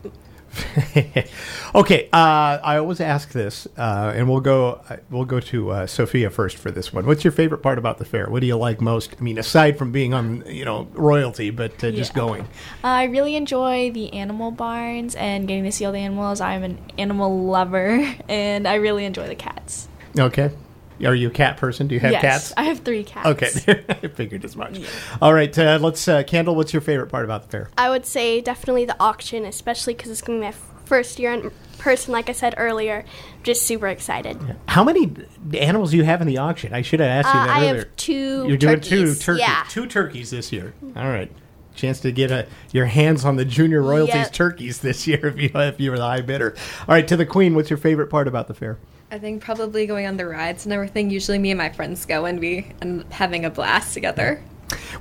okay, 1.75 2.09
uh, 2.13 2.59
I 2.63 2.77
always 2.77 3.01
ask 3.01 3.33
this, 3.33 3.67
uh, 3.77 4.13
and 4.15 4.29
we'll 4.29 4.41
go 4.41 4.81
uh, 4.89 4.97
we'll 5.11 5.25
go 5.25 5.41
to 5.41 5.71
uh, 5.71 5.87
Sophia 5.87 6.31
first 6.31 6.57
for 6.57 6.71
this 6.71 6.93
one. 6.93 7.07
What's 7.07 7.25
your 7.25 7.33
favorite 7.33 7.63
part 7.63 7.79
about 7.79 7.99
the 7.99 8.05
fair? 8.05 8.29
What 8.29 8.41
do 8.41 8.47
you 8.47 8.57
like 8.57 8.81
most? 8.81 9.15
I 9.19 9.23
mean, 9.23 9.39
aside 9.39 9.79
from 9.79 9.93
being 9.93 10.15
on 10.15 10.45
you 10.47 10.65
know 10.65 10.89
royalty, 10.93 11.51
but 11.51 11.83
uh, 11.83 11.91
just 11.91 12.15
going. 12.15 12.43
Uh, 12.43 12.47
I 12.89 13.05
really 13.05 13.37
enjoy 13.37 13.91
the 13.91 14.13
animal 14.13 14.51
barns 14.51 15.15
and 15.15 15.49
getting 15.49 15.65
to 15.65 15.73
see 15.73 15.85
all 15.85 15.93
the 15.93 15.99
animals. 15.99 16.41
I'm 16.41 16.63
an 16.63 16.79
animal 16.99 17.45
lover, 17.45 18.15
and 18.29 18.67
I 18.69 18.75
really 18.75 19.05
enjoy 19.05 19.27
the 19.27 19.35
cats. 19.35 19.89
Okay, 20.19 20.51
are 21.05 21.15
you 21.15 21.29
a 21.29 21.31
cat 21.31 21.57
person? 21.57 21.87
Do 21.89 21.95
you 21.95 22.01
have 22.01 22.13
yes, 22.13 22.23
cats? 22.23 22.53
I 22.57 22.65
have 22.65 22.81
three 22.81 23.05
cats. 23.05 23.27
Okay, 23.29 23.85
I 23.89 24.09
figured 24.09 24.45
as 24.45 24.57
much. 24.57 24.81
All 25.21 25.33
right, 25.35 25.57
uh, 25.59 25.79
let's 25.81 26.07
uh, 26.09 26.23
Kendall. 26.25 26.55
What's 26.55 26.73
your 26.73 26.83
favorite 26.83 27.09
part 27.09 27.25
about 27.25 27.43
the 27.43 27.49
fair? 27.49 27.71
I 27.77 27.91
would 27.91 28.07
say 28.07 28.41
definitely 28.41 28.85
the 28.85 28.97
auction, 29.01 29.45
especially 29.45 29.95
because 29.95 30.11
it's 30.11 30.23
going 30.23 30.39
to 30.39 30.41
be 30.41 30.45
my 30.47 30.49
f- 30.51 30.71
first 30.85 31.19
year 31.19 31.33
in 31.33 31.51
person, 31.79 32.13
like 32.13 32.29
I 32.29 32.33
said 32.33 32.55
earlier. 32.57 33.05
Just 33.43 33.63
super 33.63 33.89
excited. 33.89 34.39
How 34.69 34.85
many 34.85 35.13
animals 35.55 35.91
do 35.91 35.97
you 35.99 36.05
have 36.05 36.21
in 36.21 36.27
the 36.27 36.39
auction? 36.39 36.73
I 36.73 36.83
should 36.83 37.01
have 37.01 37.09
asked 37.27 37.35
you 37.35 37.41
Uh, 37.41 37.47
that 37.47 37.57
I 37.57 37.61
earlier. 37.69 37.75
have 37.77 37.97
two. 37.97 38.47
You're 38.49 38.57
doing 38.57 38.81
turkeys. 38.81 38.91
two 38.91 39.15
turkeys. 39.25 39.41
Yeah. 39.41 39.65
Two 39.69 39.87
turkeys 39.87 40.31
this 40.31 40.53
year. 40.53 40.73
All 40.97 41.09
right. 41.09 41.31
Chance 41.75 42.01
to 42.01 42.13
get 42.13 42.31
a, 42.31 42.47
your 42.71 42.87
hands 42.87 43.25
on 43.25 43.35
the 43.37 43.45
junior 43.45 43.83
royalties 43.83 44.15
Yep. 44.15 44.33
turkeys 44.33 44.79
this 44.79 45.07
year 45.09 45.27
if 45.27 45.41
you 45.41 45.51
if 45.55 45.81
you 45.81 45.91
were 45.91 45.99
the 45.99 46.05
high 46.05 46.21
bidder. 46.21 46.55
All 46.89 46.95
right, 46.95 47.07
to 47.09 47.17
the 47.17 47.27
queen. 47.27 47.55
What's 47.57 47.69
your 47.69 47.79
favorite 47.79 48.07
part 48.07 48.29
about 48.29 48.47
the 48.47 48.55
fair? 48.55 48.79
I 49.15 49.19
think 49.21 49.45
probably 49.45 49.87
going 49.87 50.07
on 50.07 50.17
the 50.17 50.27
rides 50.27 50.67
and 50.67 50.73
everything. 50.73 51.09
Usually, 51.09 51.39
me 51.39 51.53
and 51.53 51.59
my 51.59 51.69
friends 51.69 52.05
go, 52.05 52.25
and 52.25 52.41
we 52.41 52.67
up 52.83 53.13
having 53.13 53.45
a 53.45 53.51
blast 53.51 53.95
together. 53.95 54.43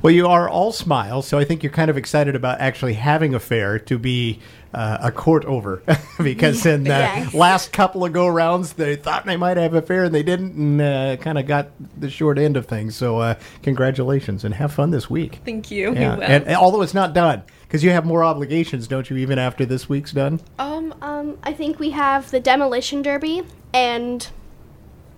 Well, 0.03 0.13
you 0.13 0.27
are 0.27 0.47
all 0.47 0.71
smiles, 0.71 1.27
so 1.27 1.39
I 1.39 1.45
think 1.45 1.63
you're 1.63 1.71
kind 1.71 1.89
of 1.89 1.97
excited 1.97 2.35
about 2.35 2.59
actually 2.59 2.93
having 2.93 3.33
a 3.33 3.39
fair 3.39 3.79
to 3.79 3.97
be 3.97 4.39
uh, 4.71 4.99
a 5.01 5.11
court 5.11 5.45
over, 5.45 5.81
because 6.21 6.63
in 6.67 6.83
the 6.83 6.89
Yes. 6.89 7.33
last 7.33 7.73
couple 7.73 8.05
of 8.05 8.13
go 8.13 8.27
rounds 8.27 8.73
they 8.73 8.95
thought 8.95 9.25
they 9.25 9.37
might 9.37 9.57
have 9.57 9.73
a 9.73 9.81
fair 9.81 10.03
and 10.03 10.13
they 10.13 10.21
didn't, 10.21 10.53
and 10.53 10.79
uh, 10.81 11.15
kind 11.17 11.39
of 11.39 11.47
got 11.47 11.69
the 11.99 12.11
short 12.11 12.37
end 12.37 12.55
of 12.55 12.67
things. 12.67 12.95
So, 12.95 13.17
uh, 13.17 13.35
congratulations 13.63 14.43
and 14.43 14.53
have 14.53 14.71
fun 14.73 14.91
this 14.91 15.09
week. 15.09 15.39
Thank 15.43 15.71
you. 15.71 15.91
Yeah, 15.95 16.19
and, 16.21 16.45
and 16.45 16.55
although 16.55 16.83
it's 16.83 16.93
not 16.93 17.13
done, 17.15 17.41
because 17.73 17.83
you 17.83 17.89
have 17.89 18.05
more 18.05 18.23
obligations, 18.23 18.87
don't 18.87 19.09
you? 19.09 19.17
Even 19.17 19.39
after 19.39 19.65
this 19.65 19.89
week's 19.89 20.11
done. 20.11 20.39
um, 20.59 20.93
Um, 21.01 21.39
I 21.41 21.53
think 21.53 21.79
we 21.79 21.89
have 21.89 22.29
the 22.29 22.39
demolition 22.39 23.01
derby 23.01 23.41
and 23.73 24.27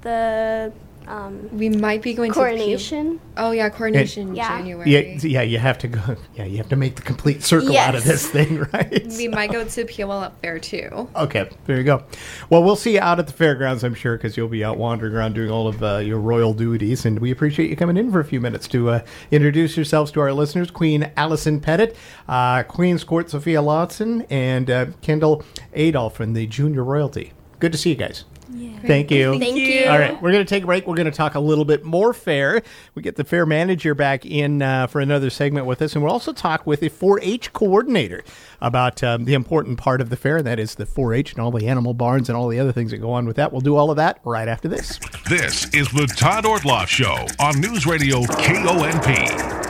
the 0.04 0.72
um, 1.08 1.50
we 1.58 1.70
might 1.70 2.02
be 2.02 2.14
going 2.14 2.32
to 2.32 2.36
coronation. 2.36 3.20
oh 3.38 3.52
yeah, 3.52 3.70
coronation 3.70 4.30
in 4.30 4.36
Yeah. 4.36 4.58
January. 4.58 4.90
Yeah, 4.90 5.00
yeah, 5.22 5.42
you 5.42 5.58
have 5.60 5.78
to 5.80 5.88
go. 5.88 6.16
Yeah, 6.36 6.46
you 6.46 6.58
have 6.58 6.70
to 6.70 6.76
make 6.76 6.96
the 6.96 7.02
complete 7.02 7.44
circle 7.44 7.78
out 7.78 7.96
of 7.96 8.04
this 8.04 8.28
thing, 8.30 8.60
right? 8.74 9.06
We 9.18 9.28
might 9.28 9.52
go 9.52 9.64
to 9.64 9.86
Puyallup 9.86 10.34
Fair 10.42 10.60
too. 10.60 11.08
Okay, 11.16 11.50
there 11.66 11.78
you 11.78 11.84
go. 11.84 12.04
Well, 12.50 12.64
we'll 12.64 12.76
see 12.76 12.94
you 12.96 13.00
out 13.00 13.20
at 13.20 13.28
the 13.28 13.34
fairgrounds, 13.34 13.84
I'm 13.84 13.94
sure, 13.94 14.18
because 14.18 14.36
you'll 14.38 14.48
be 14.48 14.64
out 14.64 14.78
wandering 14.78 15.14
around 15.14 15.34
doing 15.34 15.50
all 15.52 15.68
of 15.68 15.82
uh, 15.84 15.98
your 15.98 16.20
royal 16.20 16.54
duties. 16.54 17.06
And 17.06 17.20
we 17.20 17.32
appreciate 17.32 17.70
you 17.70 17.76
coming 17.76 17.98
in 17.98 18.12
for 18.12 18.20
a 18.20 18.26
few 18.26 18.42
minutes 18.42 18.68
to 18.70 18.90
uh, 18.90 19.06
introduce 19.32 19.76
yourselves 19.76 20.12
to 20.14 20.22
our 20.22 20.34
listeners. 20.34 20.72
Queen 20.72 21.12
Allison 21.18 21.60
Pettit, 21.60 21.96
uh, 22.28 22.64
Queen's 22.64 23.04
Court 23.04 23.30
Sophia 23.30 23.62
Lawson, 23.62 24.22
and 24.30 24.70
uh, 24.70 24.86
Kendall 25.02 25.44
Adolph 25.74 26.16
from 26.16 26.34
the 26.34 26.48
Junior 26.48 26.84
Royalty. 26.84 27.34
Good 27.60 27.72
to 27.72 27.78
see 27.78 27.90
you 27.92 27.96
guys. 27.96 28.26
Thank 28.86 29.12
you. 29.12 29.40
Thank 29.40 29.58
you. 29.58 29.86
All 29.86 29.98
right, 29.98 30.22
we're 30.22 30.32
going 30.32 30.46
to 30.46 30.50
take 30.50 30.64
a 30.64 30.66
break. 30.66 30.88
We're 30.88 30.96
going 30.96 31.06
to 31.06 31.12
talk 31.12 31.36
a 31.36 31.40
little 31.40 31.66
bit 31.66 31.84
more 31.84 32.14
fair. 32.14 32.62
We 32.94 33.02
get 33.02 33.16
the 33.16 33.24
fair 33.24 33.46
manager 33.46 33.96
back 33.96 34.26
in 34.26 34.62
uh, 34.62 34.88
for 34.88 35.02
another 35.02 35.30
segment 35.30 35.66
with 35.66 35.82
us, 35.82 35.94
and 35.94 36.04
we'll 36.04 36.14
also 36.14 36.34
talk 36.34 36.66
with 36.66 36.82
a 36.84 36.90
4-H 36.90 37.54
coordinator 37.54 38.24
about 38.62 39.04
um, 39.04 39.26
the 39.26 39.34
important 39.34 39.78
part 39.78 40.02
of 40.02 40.10
the 40.10 40.18
fair, 40.18 40.38
and 40.38 40.48
that 40.48 40.60
is 40.60 40.76
the 40.76 40.86
4-H 40.86 41.34
and 41.34 41.42
all 41.42 41.52
the 41.52 41.68
animal 41.68 41.94
barns 41.94 42.30
and 42.30 42.38
all 42.38 42.48
the 42.48 42.60
other 42.60 42.72
things 42.72 42.92
that 42.92 42.98
go 42.98 43.12
on 43.12 43.26
with 43.26 43.36
that. 43.38 43.52
We'll 43.52 43.62
do 43.62 43.76
all 43.76 43.92
of 43.92 43.98
that 43.98 44.20
right 44.24 44.48
after 44.48 44.68
this. 44.68 45.00
This 45.30 45.66
is 45.74 45.90
the 45.90 46.08
Todd 46.16 46.44
Ortloff 46.46 46.88
Show 46.88 47.26
on 47.40 47.60
News 47.60 47.86
Radio 47.86 48.22
KONP. 48.22 49.65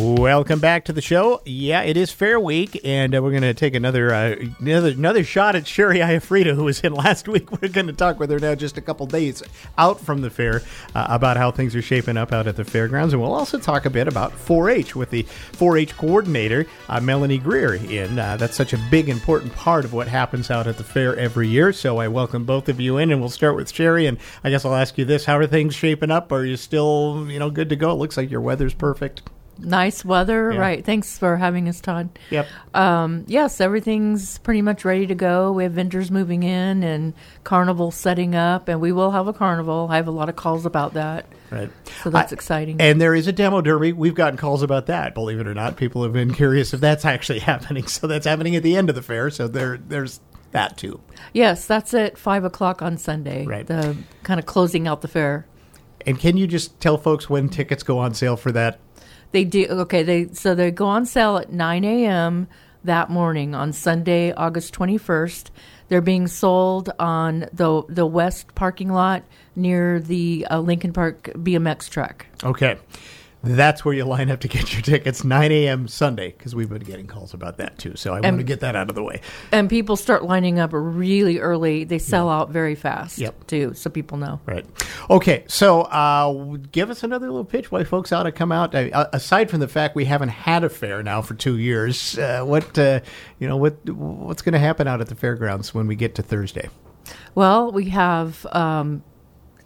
Welcome 0.00 0.60
back 0.60 0.84
to 0.84 0.92
the 0.92 1.02
show. 1.02 1.42
Yeah, 1.44 1.82
it 1.82 1.96
is 1.96 2.12
Fair 2.12 2.38
Week, 2.38 2.80
and 2.84 3.12
uh, 3.12 3.20
we're 3.20 3.32
going 3.32 3.42
to 3.42 3.52
take 3.52 3.74
another 3.74 4.14
uh, 4.14 4.36
another 4.60 4.90
another 4.90 5.24
shot 5.24 5.56
at 5.56 5.66
Sherry 5.66 5.98
Iafrida, 5.98 6.54
who 6.54 6.64
was 6.64 6.78
in 6.82 6.92
last 6.94 7.26
week. 7.26 7.50
We're 7.50 7.66
going 7.66 7.88
to 7.88 7.92
talk 7.92 8.20
with 8.20 8.30
her 8.30 8.38
now, 8.38 8.54
just 8.54 8.78
a 8.78 8.80
couple 8.80 9.06
days 9.06 9.42
out 9.76 9.98
from 9.98 10.20
the 10.20 10.30
fair, 10.30 10.62
uh, 10.94 11.08
about 11.10 11.36
how 11.36 11.50
things 11.50 11.74
are 11.74 11.82
shaping 11.82 12.16
up 12.16 12.32
out 12.32 12.46
at 12.46 12.54
the 12.54 12.64
fairgrounds, 12.64 13.12
and 13.12 13.20
we'll 13.20 13.34
also 13.34 13.58
talk 13.58 13.86
a 13.86 13.90
bit 13.90 14.06
about 14.06 14.30
4-H 14.30 14.94
with 14.94 15.10
the 15.10 15.24
4-H 15.54 15.96
coordinator 15.96 16.66
uh, 16.88 17.00
Melanie 17.00 17.38
Greer. 17.38 17.74
In 17.74 18.20
uh, 18.20 18.36
that's 18.36 18.54
such 18.54 18.72
a 18.72 18.78
big, 18.92 19.08
important 19.08 19.52
part 19.54 19.84
of 19.84 19.94
what 19.94 20.06
happens 20.06 20.48
out 20.48 20.68
at 20.68 20.78
the 20.78 20.84
fair 20.84 21.16
every 21.16 21.48
year. 21.48 21.72
So 21.72 21.98
I 21.98 22.06
welcome 22.06 22.44
both 22.44 22.68
of 22.68 22.78
you 22.78 22.98
in, 22.98 23.10
and 23.10 23.20
we'll 23.20 23.30
start 23.30 23.56
with 23.56 23.74
Sherry. 23.74 24.06
And 24.06 24.18
I 24.44 24.50
guess 24.50 24.64
I'll 24.64 24.76
ask 24.76 24.96
you 24.96 25.04
this: 25.04 25.24
How 25.24 25.38
are 25.38 25.46
things 25.48 25.74
shaping 25.74 26.12
up? 26.12 26.30
Are 26.30 26.44
you 26.44 26.56
still 26.56 27.26
you 27.28 27.40
know 27.40 27.50
good 27.50 27.68
to 27.70 27.76
go? 27.76 27.90
It 27.90 27.94
looks 27.96 28.16
like 28.16 28.30
your 28.30 28.40
weather's 28.40 28.74
perfect. 28.74 29.22
Nice 29.60 30.04
weather, 30.04 30.52
Yeah. 30.52 30.58
right? 30.60 30.84
Thanks 30.84 31.18
for 31.18 31.36
having 31.36 31.68
us, 31.68 31.80
Todd. 31.80 32.10
Yep. 32.30 32.46
Um, 32.74 33.24
yes, 33.26 33.60
everything's 33.60 34.38
pretty 34.38 34.62
much 34.62 34.84
ready 34.84 35.06
to 35.08 35.14
go. 35.14 35.50
We 35.52 35.64
have 35.64 35.72
vendors 35.72 36.10
moving 36.10 36.44
in 36.44 36.82
and 36.84 37.12
carnival 37.44 37.90
setting 37.90 38.34
up, 38.36 38.68
and 38.68 38.80
we 38.80 38.92
will 38.92 39.10
have 39.10 39.26
a 39.26 39.32
carnival. 39.32 39.88
I 39.90 39.96
have 39.96 40.06
a 40.06 40.12
lot 40.12 40.28
of 40.28 40.36
calls 40.36 40.64
about 40.64 40.94
that, 40.94 41.26
Right. 41.50 41.70
so 42.04 42.10
that's 42.10 42.32
I- 42.32 42.34
exciting. 42.34 42.80
And 42.80 43.00
there 43.00 43.14
is 43.14 43.26
a 43.26 43.32
demo 43.32 43.60
derby. 43.60 43.92
We've 43.92 44.14
gotten 44.14 44.36
calls 44.36 44.62
about 44.62 44.86
that. 44.86 45.12
Believe 45.14 45.40
it 45.40 45.46
or 45.48 45.54
not, 45.54 45.76
people 45.76 46.04
have 46.04 46.12
been 46.12 46.32
curious 46.34 46.72
if 46.72 46.80
that's 46.80 47.04
actually 47.04 47.38
happening. 47.50 47.86
So 47.88 48.06
that's 48.06 48.26
happening 48.26 48.54
at 48.54 48.62
the 48.62 48.76
end 48.76 48.88
of 48.88 48.94
the 48.94 49.02
fair. 49.02 49.28
So 49.30 49.48
there, 49.48 49.76
there's 49.88 50.20
that 50.52 50.76
too. 50.78 51.00
yes, 51.32 51.66
that's 51.66 51.92
at 51.94 52.16
five 52.16 52.44
o'clock 52.44 52.80
on 52.80 52.96
Sunday. 52.96 53.44
Right. 53.44 53.66
The 53.66 53.96
kind 54.22 54.38
of 54.38 54.46
closing 54.46 54.86
out 54.88 55.02
the 55.02 55.08
fair. 55.08 55.46
And 56.06 56.18
can 56.18 56.36
you 56.36 56.46
just 56.46 56.78
tell 56.80 56.96
folks 56.96 57.28
when 57.28 57.48
tickets 57.48 57.82
go 57.82 57.98
on 57.98 58.14
sale 58.14 58.36
for 58.36 58.52
that? 58.52 58.78
They 59.32 59.44
do 59.44 59.66
okay. 59.70 60.02
They 60.02 60.28
so 60.32 60.54
they 60.54 60.70
go 60.70 60.86
on 60.86 61.06
sale 61.06 61.36
at 61.36 61.52
nine 61.52 61.84
a.m. 61.84 62.48
that 62.84 63.10
morning 63.10 63.54
on 63.54 63.72
Sunday, 63.72 64.32
August 64.32 64.72
twenty 64.72 64.98
first. 64.98 65.50
They're 65.88 66.00
being 66.00 66.26
sold 66.26 66.90
on 66.98 67.46
the 67.52 67.82
the 67.88 68.06
west 68.06 68.54
parking 68.54 68.90
lot 68.90 69.22
near 69.56 70.00
the 70.00 70.46
uh, 70.50 70.60
Lincoln 70.60 70.92
Park 70.92 71.24
BMX 71.34 71.88
track. 71.90 72.26
Okay. 72.44 72.78
That's 73.42 73.84
where 73.84 73.94
you 73.94 74.04
line 74.04 74.30
up 74.30 74.40
to 74.40 74.48
get 74.48 74.72
your 74.72 74.82
tickets, 74.82 75.22
9 75.22 75.52
a.m. 75.52 75.86
Sunday, 75.86 76.34
because 76.36 76.56
we've 76.56 76.68
been 76.68 76.82
getting 76.82 77.06
calls 77.06 77.32
about 77.34 77.56
that 77.58 77.78
too. 77.78 77.94
So 77.94 78.12
I 78.12 78.20
want 78.20 78.38
to 78.38 78.42
get 78.42 78.60
that 78.60 78.74
out 78.74 78.88
of 78.88 78.96
the 78.96 79.02
way. 79.02 79.20
And 79.52 79.70
people 79.70 79.94
start 79.96 80.24
lining 80.24 80.58
up 80.58 80.70
really 80.72 81.38
early. 81.38 81.84
They 81.84 81.98
sell 82.00 82.28
out 82.28 82.50
very 82.50 82.74
fast, 82.74 83.18
Yep. 83.18 83.46
too, 83.46 83.74
so 83.74 83.90
people 83.90 84.18
know. 84.18 84.40
Right. 84.44 84.66
Okay. 85.08 85.44
So, 85.46 85.82
uh, 85.82 86.56
give 86.72 86.90
us 86.90 87.04
another 87.04 87.26
little 87.28 87.44
pitch 87.44 87.70
why 87.70 87.84
folks 87.84 88.10
ought 88.12 88.24
to 88.24 88.32
come 88.32 88.50
out. 88.50 88.74
Uh, 88.74 89.06
aside 89.12 89.50
from 89.50 89.60
the 89.60 89.68
fact 89.68 89.94
we 89.94 90.04
haven't 90.06 90.30
had 90.30 90.64
a 90.64 90.68
fair 90.68 91.02
now 91.04 91.22
for 91.22 91.34
two 91.34 91.58
years, 91.58 92.18
uh, 92.18 92.42
what 92.42 92.76
uh, 92.76 93.00
you 93.38 93.46
know, 93.46 93.56
what 93.56 93.88
what's 93.88 94.42
going 94.42 94.52
to 94.54 94.58
happen 94.58 94.88
out 94.88 95.00
at 95.00 95.06
the 95.06 95.14
fairgrounds 95.14 95.72
when 95.72 95.86
we 95.86 95.94
get 95.94 96.16
to 96.16 96.22
Thursday? 96.22 96.68
Well, 97.36 97.70
we 97.70 97.90
have 97.90 98.44
um, 98.52 99.02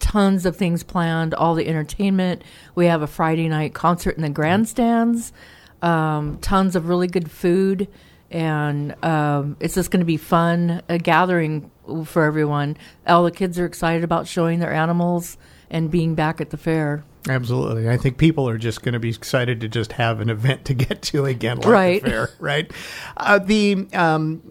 tons 0.02 0.44
of 0.44 0.56
things 0.56 0.82
planned, 0.82 1.32
all 1.32 1.54
the 1.54 1.66
entertainment. 1.66 2.42
We 2.74 2.86
have 2.86 3.00
a 3.00 3.06
Friday 3.06 3.48
night 3.48 3.72
concert 3.72 4.16
in 4.16 4.22
the 4.22 4.28
grandstands, 4.28 5.32
um, 5.80 6.38
tons 6.42 6.76
of 6.76 6.88
really 6.88 7.06
good 7.06 7.30
food, 7.30 7.88
and 8.30 8.94
um, 9.04 9.56
it's 9.60 9.74
just 9.74 9.90
going 9.90 10.00
to 10.00 10.06
be 10.06 10.16
fun, 10.18 10.82
a 10.88 10.98
gathering 10.98 11.70
for 12.04 12.24
everyone. 12.24 12.76
All 13.06 13.24
the 13.24 13.30
kids 13.30 13.58
are 13.58 13.64
excited 13.64 14.04
about 14.04 14.26
showing 14.26 14.58
their 14.58 14.72
animals 14.72 15.38
and 15.70 15.90
being 15.90 16.14
back 16.14 16.40
at 16.40 16.50
the 16.50 16.56
fair. 16.56 17.04
Absolutely. 17.28 17.88
I 17.88 17.96
think 17.96 18.18
people 18.18 18.48
are 18.48 18.58
just 18.58 18.82
going 18.82 18.94
to 18.94 18.98
be 18.98 19.10
excited 19.10 19.60
to 19.60 19.68
just 19.68 19.92
have 19.92 20.20
an 20.20 20.28
event 20.28 20.64
to 20.66 20.74
get 20.74 21.02
to 21.02 21.24
again, 21.24 21.58
like 21.58 21.66
Right. 21.66 22.02
the 22.02 22.10
fair, 22.10 22.30
right? 22.40 22.70
Uh, 23.16 23.38
the 23.38 23.86
um, 23.94 24.42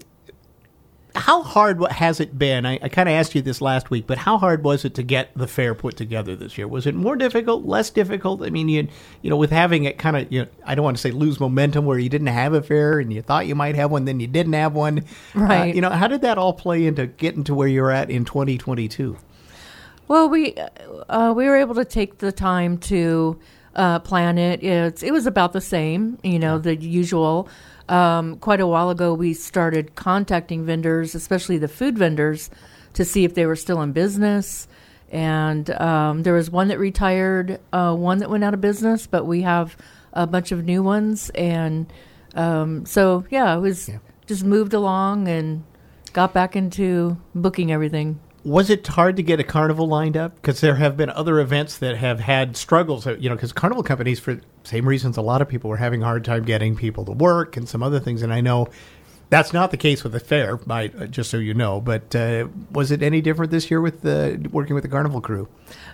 how 1.14 1.42
hard 1.42 1.82
has 1.90 2.20
it 2.20 2.38
been? 2.38 2.64
I, 2.64 2.78
I 2.82 2.88
kind 2.88 3.08
of 3.08 3.14
asked 3.14 3.34
you 3.34 3.42
this 3.42 3.60
last 3.60 3.90
week, 3.90 4.06
but 4.06 4.18
how 4.18 4.38
hard 4.38 4.64
was 4.64 4.84
it 4.84 4.94
to 4.94 5.02
get 5.02 5.30
the 5.36 5.46
fair 5.46 5.74
put 5.74 5.96
together 5.96 6.34
this 6.36 6.56
year? 6.56 6.66
Was 6.66 6.86
it 6.86 6.94
more 6.94 7.16
difficult, 7.16 7.64
less 7.64 7.90
difficult? 7.90 8.42
I 8.42 8.50
mean, 8.50 8.68
you 8.68 8.88
you 9.20 9.30
know, 9.30 9.36
with 9.36 9.50
having 9.50 9.84
it 9.84 9.98
kind 9.98 10.16
of, 10.16 10.32
you 10.32 10.42
know, 10.42 10.48
I 10.64 10.74
don't 10.74 10.84
want 10.84 10.96
to 10.96 11.00
say 11.00 11.10
lose 11.10 11.38
momentum 11.40 11.84
where 11.84 11.98
you 11.98 12.08
didn't 12.08 12.28
have 12.28 12.54
a 12.54 12.62
fair 12.62 12.98
and 12.98 13.12
you 13.12 13.22
thought 13.22 13.46
you 13.46 13.54
might 13.54 13.74
have 13.74 13.90
one, 13.90 14.04
then 14.04 14.20
you 14.20 14.26
didn't 14.26 14.54
have 14.54 14.74
one. 14.74 15.00
Uh, 15.34 15.40
Right. 15.40 15.74
you 15.74 15.80
know, 15.80 15.90
how 15.90 16.08
did 16.08 16.22
that 16.22 16.38
all 16.38 16.52
play 16.52 16.86
into 16.86 17.06
getting 17.06 17.44
to 17.44 17.54
where 17.54 17.68
you're 17.68 17.90
at 17.90 18.08
in 18.10 18.24
2022? 18.24 19.16
Well, 20.08 20.28
we 20.28 20.54
uh, 21.08 21.32
we 21.36 21.46
were 21.46 21.56
able 21.56 21.74
to 21.76 21.84
take 21.84 22.18
the 22.18 22.32
time 22.32 22.78
to 22.78 23.38
uh, 23.74 23.98
plan 24.00 24.36
it. 24.38 24.62
It's, 24.62 25.02
it 25.02 25.10
was 25.12 25.26
about 25.26 25.52
the 25.52 25.60
same, 25.60 26.18
you 26.22 26.38
know, 26.38 26.58
the 26.58 26.76
usual. 26.76 27.48
Um, 27.92 28.36
quite 28.38 28.60
a 28.60 28.66
while 28.66 28.88
ago, 28.88 29.12
we 29.12 29.34
started 29.34 29.94
contacting 29.94 30.64
vendors, 30.64 31.14
especially 31.14 31.58
the 31.58 31.68
food 31.68 31.98
vendors, 31.98 32.48
to 32.94 33.04
see 33.04 33.24
if 33.24 33.34
they 33.34 33.44
were 33.44 33.54
still 33.54 33.82
in 33.82 33.92
business. 33.92 34.66
And 35.10 35.68
um, 35.72 36.22
there 36.22 36.32
was 36.32 36.50
one 36.50 36.68
that 36.68 36.78
retired, 36.78 37.60
uh, 37.70 37.94
one 37.94 38.16
that 38.20 38.30
went 38.30 38.44
out 38.44 38.54
of 38.54 38.62
business, 38.62 39.06
but 39.06 39.26
we 39.26 39.42
have 39.42 39.76
a 40.14 40.26
bunch 40.26 40.52
of 40.52 40.64
new 40.64 40.82
ones. 40.82 41.28
And 41.34 41.92
um, 42.34 42.86
so, 42.86 43.26
yeah, 43.28 43.54
it 43.54 43.60
was 43.60 43.90
just 44.24 44.42
moved 44.42 44.72
along 44.72 45.28
and 45.28 45.62
got 46.14 46.32
back 46.32 46.56
into 46.56 47.18
booking 47.34 47.70
everything. 47.70 48.20
Was 48.44 48.70
it 48.70 48.86
hard 48.86 49.16
to 49.16 49.22
get 49.22 49.38
a 49.38 49.44
carnival 49.44 49.86
lined 49.86 50.16
up? 50.16 50.34
Because 50.34 50.60
there 50.60 50.74
have 50.74 50.96
been 50.96 51.10
other 51.10 51.38
events 51.38 51.78
that 51.78 51.96
have 51.96 52.20
had 52.20 52.56
struggles. 52.56 53.06
You 53.06 53.28
know, 53.28 53.36
because 53.36 53.52
carnival 53.52 53.84
companies, 53.84 54.18
for 54.18 54.40
same 54.64 54.86
reasons, 54.86 55.16
a 55.16 55.22
lot 55.22 55.40
of 55.40 55.48
people 55.48 55.70
were 55.70 55.76
having 55.76 56.02
a 56.02 56.06
hard 56.06 56.24
time 56.24 56.44
getting 56.44 56.74
people 56.74 57.04
to 57.04 57.12
work 57.12 57.56
and 57.56 57.68
some 57.68 57.82
other 57.82 58.00
things. 58.00 58.22
And 58.22 58.32
I 58.32 58.40
know 58.40 58.68
that's 59.30 59.52
not 59.52 59.70
the 59.70 59.76
case 59.76 60.02
with 60.02 60.12
the 60.12 60.20
fair, 60.20 60.56
by, 60.56 60.88
just 60.88 61.30
so 61.30 61.38
you 61.38 61.54
know. 61.54 61.80
But 61.80 62.14
uh, 62.14 62.48
was 62.70 62.90
it 62.90 63.02
any 63.02 63.20
different 63.20 63.50
this 63.50 63.70
year 63.70 63.80
with 63.80 64.02
the 64.02 64.46
working 64.52 64.74
with 64.74 64.82
the 64.82 64.90
carnival 64.90 65.20
crew? 65.20 65.48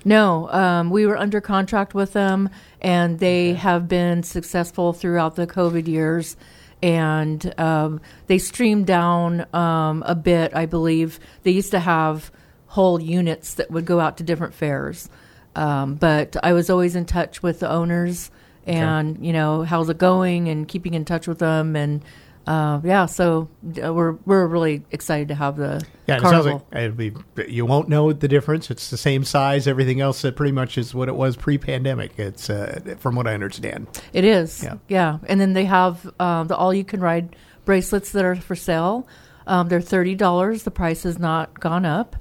No, 0.05 0.51
um, 0.51 0.91
we 0.91 1.07
were 1.07 1.17
under 1.17 1.41
contract 1.41 1.95
with 1.95 2.15
them, 2.15 2.51
and 2.81 3.19
they 3.19 3.55
have 3.55 3.89
been 3.89 4.23
successful 4.23 4.93
throughout 4.93 5.37
the 5.37 5.47
COVID 5.47 5.87
years. 5.87 6.37
And 6.83 7.53
um, 7.59 8.01
they 8.29 8.39
streamed 8.39 8.87
down 8.87 9.47
um, 9.55 10.03
a 10.07 10.15
bit, 10.15 10.55
I 10.55 10.67
believe. 10.67 11.19
They 11.43 11.51
used 11.51 11.73
to 11.73 11.81
have 11.81 12.31
whole 12.69 13.01
units 13.01 13.55
that 13.55 13.71
would 13.71 13.85
go 13.85 13.99
out 13.99 14.17
to 14.19 14.23
different 14.23 14.55
fairs. 14.55 15.09
Um, 15.57 15.97
but 15.97 16.37
I 16.43 16.53
was 16.53 16.71
always 16.71 16.95
in 16.95 17.05
touch 17.05 17.43
with 17.43 17.61
the 17.61 17.69
owners 17.69 18.31
and, 18.67 19.25
you 19.25 19.33
know, 19.33 19.63
how's 19.63 19.89
it 19.89 19.99
going 19.99 20.49
and 20.49 20.69
keeping 20.69 20.95
in 20.95 21.05
touch 21.05 21.27
with 21.27 21.39
them. 21.39 21.75
And 21.75 22.05
uh, 22.47 22.81
yeah, 22.85 23.07
so 23.07 23.49
uh, 23.83 23.93
we're, 23.93 24.13
we're 24.25 24.47
really 24.47 24.83
excited 24.91 25.29
to 25.29 25.35
have 25.35 25.57
the 25.57 25.85
Yeah, 26.07 26.17
it 26.17 26.23
sounds 26.23 26.45
carnival. 26.45 26.67
like 26.73 26.83
it'll 26.83 26.97
be, 26.97 27.13
you 27.49 27.67
won't 27.67 27.89
know 27.89 28.13
the 28.13 28.29
difference. 28.29 28.71
It's 28.71 28.91
the 28.91 28.97
same 28.97 29.25
size. 29.25 29.67
Everything 29.67 30.01
else 30.01 30.25
uh, 30.25 30.31
pretty 30.31 30.53
much 30.53 30.79
is 30.79 30.95
what 30.95 31.09
it 31.09 31.17
was 31.17 31.37
pre-pandemic. 31.37 32.19
It's 32.19 32.49
uh, 32.49 32.97
from 32.99 33.17
what 33.17 33.27
I 33.27 33.35
understand. 33.35 33.87
It 34.13 34.25
is. 34.25 34.63
Yeah. 34.63 34.77
Yeah. 34.89 35.19
And 35.27 35.41
then 35.41 35.55
they 35.55 35.65
have 35.65 36.09
uh, 36.21 36.45
the 36.45 36.57
all 36.57 36.73
you 36.73 36.85
can 36.85 37.01
ride 37.01 37.35
bracelets 37.65 38.13
that 38.13 38.25
are 38.25 38.37
for 38.37 38.57
sale. 38.57 39.07
Um, 39.47 39.69
they're 39.69 39.81
thirty 39.81 40.15
dollars. 40.15 40.65
The 40.65 40.71
price 40.71 41.05
has 41.05 41.19
not 41.19 41.59
gone 41.59 41.87
up, 41.87 42.17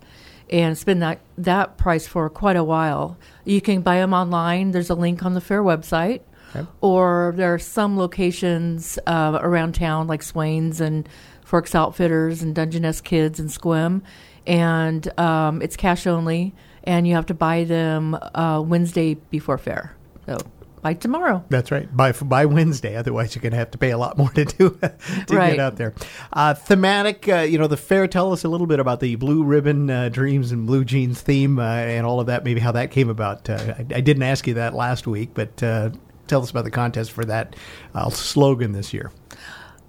and 0.49 0.71
it's 0.71 0.83
been 0.83 0.99
that 0.99 1.19
that 1.37 1.77
price 1.77 2.07
for 2.07 2.29
quite 2.29 2.55
a 2.55 2.63
while. 2.63 3.17
You 3.45 3.61
can 3.61 3.81
buy 3.81 3.97
them 3.97 4.13
online. 4.13 4.71
There's 4.71 4.89
a 4.89 4.95
link 4.95 5.23
on 5.25 5.33
the 5.33 5.41
fair 5.41 5.61
website, 5.63 6.21
Okay. 6.55 6.67
or 6.81 7.33
there 7.35 7.53
are 7.53 7.59
some 7.59 7.97
locations 7.97 8.97
uh, 9.07 9.37
around 9.41 9.75
town 9.75 10.07
like 10.07 10.23
Swains 10.23 10.79
and 10.81 11.07
Forks 11.43 11.75
Outfitters 11.75 12.41
and 12.41 12.53
Dungeness 12.55 13.01
Kids 13.01 13.39
and 13.39 13.49
Sequim, 13.49 14.01
and 14.45 15.19
um, 15.19 15.61
it's 15.61 15.75
cash 15.77 16.05
only, 16.07 16.53
and 16.83 17.07
you 17.07 17.15
have 17.15 17.25
to 17.27 17.33
buy 17.33 17.63
them 17.63 18.17
uh, 18.35 18.61
Wednesday 18.65 19.15
before 19.29 19.57
fair. 19.57 19.95
So 20.25 20.37
by 20.81 20.93
tomorrow. 20.93 21.43
That's 21.49 21.71
right. 21.71 21.87
By 21.95 22.11
by 22.11 22.45
Wednesday, 22.45 22.95
otherwise 22.95 23.35
you're 23.35 23.41
going 23.41 23.51
to 23.51 23.57
have 23.57 23.71
to 23.71 23.77
pay 23.77 23.91
a 23.91 23.97
lot 23.97 24.17
more 24.17 24.29
to 24.31 24.45
do 24.45 24.69
to 24.79 25.35
Right. 25.35 25.51
get 25.51 25.59
out 25.59 25.75
there. 25.77 25.93
Uh, 26.33 26.53
thematic, 26.53 27.27
uh, 27.29 27.37
you 27.39 27.57
know, 27.57 27.67
the 27.67 27.77
fair. 27.77 28.07
Tell 28.07 28.31
us 28.33 28.43
a 28.43 28.49
little 28.49 28.67
bit 28.67 28.79
about 28.79 28.99
the 28.99 29.15
blue 29.15 29.43
ribbon 29.43 29.89
uh, 29.89 30.09
dreams 30.09 30.51
and 30.51 30.65
blue 30.67 30.85
jeans 30.85 31.21
theme 31.21 31.59
uh, 31.59 31.63
and 31.63 32.05
all 32.05 32.19
of 32.19 32.27
that. 32.27 32.43
Maybe 32.43 32.59
how 32.59 32.71
that 32.73 32.91
came 32.91 33.09
about. 33.09 33.49
Uh, 33.49 33.75
I, 33.77 33.85
I 33.95 34.01
didn't 34.01 34.23
ask 34.23 34.47
you 34.47 34.53
that 34.55 34.73
last 34.73 35.07
week, 35.07 35.31
but 35.33 35.61
uh, 35.61 35.89
tell 36.27 36.41
us 36.41 36.49
about 36.51 36.63
the 36.63 36.71
contest 36.71 37.11
for 37.11 37.25
that 37.25 37.55
uh, 37.93 38.09
slogan 38.09 38.71
this 38.71 38.93
year. 38.93 39.11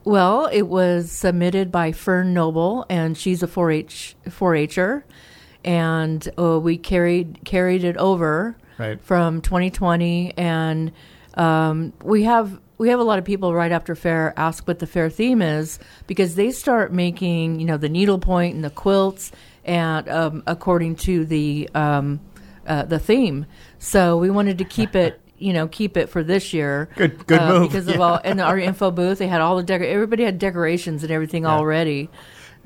Well, 0.05 0.47
it 0.53 0.63
was 0.69 1.11
submitted 1.13 1.71
by 1.71 1.93
Fern 1.93 2.33
Noble, 2.33 2.87
and 2.89 3.17
she's 3.19 3.43
a 3.43 3.47
4-H 3.47 4.17
4-H'er, 4.27 5.03
and 5.65 6.29
uh, 6.39 6.59
we 6.61 6.79
carried 6.79 7.41
carried 7.45 7.85
it 7.85 7.97
over 7.99 8.57
Right. 8.79 9.01
from 9.01 9.41
2020, 9.41 10.35
and 10.37 10.93
um, 11.35 11.93
we 12.03 12.23
have 12.25 12.61
we 12.79 12.91
have 12.91 13.01
a 13.01 13.03
lot 13.03 13.19
of 13.19 13.25
people 13.25 13.53
right 13.55 13.73
after 13.73 13.97
fair 13.97 14.33
ask 14.37 14.67
what 14.69 14.79
the 14.79 14.87
fair 14.87 15.11
theme 15.11 15.43
is 15.43 15.81
because 16.07 16.37
they 16.37 16.53
start 16.53 16.93
making 16.93 17.59
you 17.59 17.67
know 17.67 17.77
the 17.77 17.89
needlepoint 17.89 18.55
and 18.55 18.65
the 18.65 18.71
quilts, 18.71 19.33
and 19.65 20.09
um, 20.09 20.43
according 20.47 20.97
to 20.97 21.25
the 21.25 21.69
um, 21.75 22.21
uh, 22.67 22.85
the 22.85 22.99
theme. 22.99 23.47
So 23.79 24.17
we 24.19 24.31
wanted 24.31 24.59
to 24.59 24.65
keep 24.65 24.95
it 24.95 25.21
you 25.39 25.53
know 25.53 25.67
keep 25.69 25.97
it 25.97 26.09
for 26.09 26.23
this 26.23 26.53
year. 26.53 26.89
Good- 26.97 27.27
good 27.27 27.41
uh, 27.41 27.61
move, 27.61 27.69
Because 27.69 27.89
yeah. 27.89 27.95
of 27.95 28.01
all 28.01 28.17
in 28.19 28.39
our 28.41 28.59
info 28.59 28.91
booth, 28.91 29.19
they 29.19 29.27
had 29.29 29.41
all 29.41 29.57
the 29.57 29.63
decor. 29.65 29.87
Everybody 29.87 30.23
had 30.25 30.39
decorations 30.39 31.03
and 31.03 31.11
everything 31.13 31.47
already. 31.47 32.11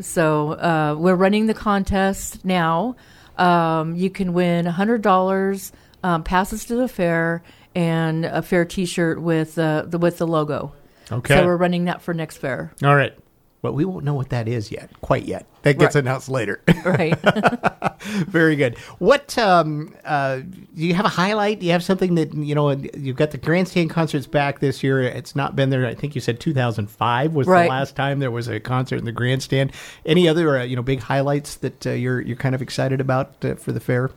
So 0.00 0.52
uh, 0.52 0.96
we're 0.98 1.14
running 1.14 1.46
the 1.46 1.54
contest 1.54 2.44
now. 2.44 2.96
Um, 3.36 3.94
you 3.96 4.10
can 4.10 4.32
win 4.34 4.66
hundred 4.66 5.00
dollars, 5.02 5.72
um, 6.02 6.22
passes 6.24 6.64
to 6.66 6.76
the 6.76 6.88
fair, 6.88 7.42
and 7.74 8.24
a 8.24 8.42
fair 8.42 8.64
T-shirt 8.64 9.20
with 9.20 9.58
uh, 9.58 9.84
the 9.86 9.98
with 9.98 10.18
the 10.18 10.26
logo. 10.26 10.72
Okay. 11.10 11.34
So 11.36 11.44
we're 11.46 11.56
running 11.56 11.84
that 11.86 12.02
for 12.02 12.14
next 12.14 12.38
fair. 12.38 12.72
All 12.82 12.96
right. 12.96 13.12
Well, 13.60 13.74
we 13.74 13.84
won't 13.84 14.04
know 14.04 14.14
what 14.14 14.30
that 14.30 14.48
is 14.48 14.72
yet, 14.72 14.90
quite 15.02 15.24
yet. 15.24 15.46
That 15.62 15.78
gets 15.78 15.94
Right. 15.94 16.02
announced 16.02 16.28
later. 16.28 16.60
Right. 16.84 17.16
Very 18.02 18.56
good. 18.56 18.76
What 18.98 19.38
um, 19.38 19.94
uh, 20.04 20.38
do 20.38 20.46
you 20.74 20.94
have 20.94 21.04
a 21.04 21.08
highlight? 21.10 21.60
Do 21.60 21.66
you 21.66 21.72
have 21.72 21.84
something 21.84 22.16
that 22.16 22.34
you 22.34 22.54
know? 22.56 22.70
You've 22.72 23.14
got 23.16 23.30
the 23.30 23.38
grandstand 23.38 23.90
concerts 23.90 24.26
back 24.26 24.58
this 24.58 24.82
year. 24.82 25.00
It's 25.02 25.36
not 25.36 25.54
been 25.54 25.70
there. 25.70 25.86
I 25.86 25.94
think 25.94 26.16
you 26.16 26.20
said 26.20 26.40
2005 26.40 27.34
was 27.34 27.46
Right. 27.46 27.62
the 27.64 27.68
last 27.68 27.94
time 27.94 28.18
there 28.18 28.32
was 28.32 28.48
a 28.48 28.58
concert 28.58 28.96
in 28.96 29.04
the 29.04 29.12
grandstand. 29.12 29.70
Any 30.04 30.28
other 30.28 30.58
uh, 30.58 30.64
you 30.64 30.74
know 30.74 30.82
big 30.82 30.98
highlights 31.00 31.54
that 31.56 31.86
uh, 31.86 31.90
you're 31.90 32.20
you're 32.20 32.36
kind 32.36 32.56
of 32.56 32.62
excited 32.62 33.00
about 33.00 33.44
uh, 33.44 33.54
for 33.54 33.70
the 33.70 33.80
fair? 33.80 34.10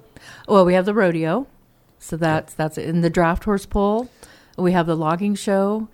Well, 0.47 0.65
we 0.65 0.73
have 0.73 0.85
the 0.85 0.93
rodeo, 0.95 1.45
so 1.99 2.17
that's 2.17 2.53
that's 2.53 2.77
in 2.77 3.01
the 3.01 3.09
draft 3.09 3.43
horse 3.43 3.65
pull. 3.65 4.09
We 4.57 4.71
have 4.71 4.87
the 4.87 4.95
logging 4.95 5.35
show, 5.35 5.87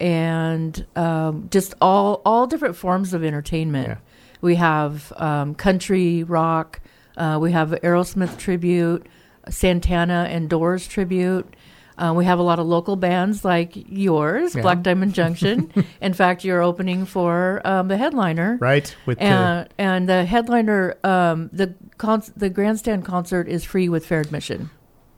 and 0.00 0.86
um, 0.96 1.48
just 1.50 1.74
all 1.80 2.22
all 2.24 2.46
different 2.46 2.76
forms 2.76 3.12
of 3.14 3.24
entertainment. 3.24 3.88
Yeah. 3.88 3.96
We 4.40 4.54
have 4.54 5.12
um, 5.16 5.54
country 5.54 6.22
rock. 6.22 6.80
Uh, 7.16 7.38
we 7.40 7.50
have 7.52 7.70
Aerosmith 7.70 8.38
tribute, 8.38 9.06
Santana 9.48 10.28
and 10.30 10.48
Doors 10.48 10.86
tribute. 10.86 11.52
Uh, 11.98 12.12
we 12.14 12.24
have 12.24 12.38
a 12.38 12.42
lot 12.42 12.60
of 12.60 12.66
local 12.68 12.94
bands 12.94 13.44
like 13.44 13.72
yours, 13.74 14.54
Yeah. 14.54 14.62
Black 14.62 14.82
Diamond 14.82 15.14
Junction. 15.20 15.72
In 16.00 16.12
fact, 16.14 16.44
you're 16.44 16.62
opening 16.62 17.04
for 17.06 17.60
um, 17.64 17.88
the 17.88 17.96
headliner, 17.96 18.56
Right 18.60 18.94
with 19.04 19.20
And, 19.20 19.68
and 19.78 20.08
the 20.08 20.24
headliner, 20.24 20.96
um, 21.02 21.50
the 21.52 21.74
con- 21.96 22.22
the 22.36 22.50
grandstand 22.50 23.04
concert 23.04 23.48
is 23.48 23.64
free 23.64 23.88
with 23.88 24.06
fair 24.06 24.20
admission. 24.20 24.70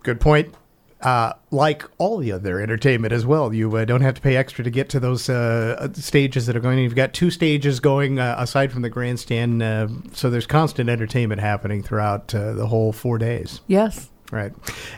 Good 0.03 0.21
point. 0.21 0.55
Uh, 1.01 1.33
like 1.51 1.85
all 1.97 2.19
the 2.19 2.31
other 2.31 2.61
entertainment 2.61 3.13
as 3.13 3.25
well, 3.25 3.55
you 3.55 3.75
uh, 3.75 3.87
don't 3.87 4.03
have 4.03 4.15
to 4.15 4.21
pay 4.21 4.37
extra 4.37 4.63
to 4.63 4.71
get 4.71 4.91
to 4.91 5.01
those 5.01 5.31
uh, 5.31 5.91
stages 5.95 6.45
that 6.45 6.55
are 6.55 6.61
going. 6.61 6.79
You've 6.79 6.95
got 6.95 7.15
two 7.15 7.31
stages 7.31 7.81
going 7.81 8.19
uh, 8.19 8.35
aside 8.39 8.71
from 8.71 8.83
the 8.83 8.91
grandstand, 8.91 9.63
uh, 9.63 9.89
so 10.13 10.29
there's 10.29 10.47
constant 10.47 10.91
entertainment 10.91 11.41
happening 11.41 11.83
throughout 11.83 12.35
uh, 12.35 12.53
the 12.53 12.67
whole 12.67 12.93
four 12.93 13.17
days. 13.17 13.63
Yes. 13.67 14.11
Right, 14.31 14.53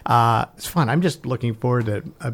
uh, 0.04 0.46
it's 0.56 0.66
fun. 0.66 0.90
I'm 0.90 1.00
just 1.00 1.24
looking 1.24 1.54
forward 1.54 1.86
to 1.86 2.02
uh, 2.20 2.32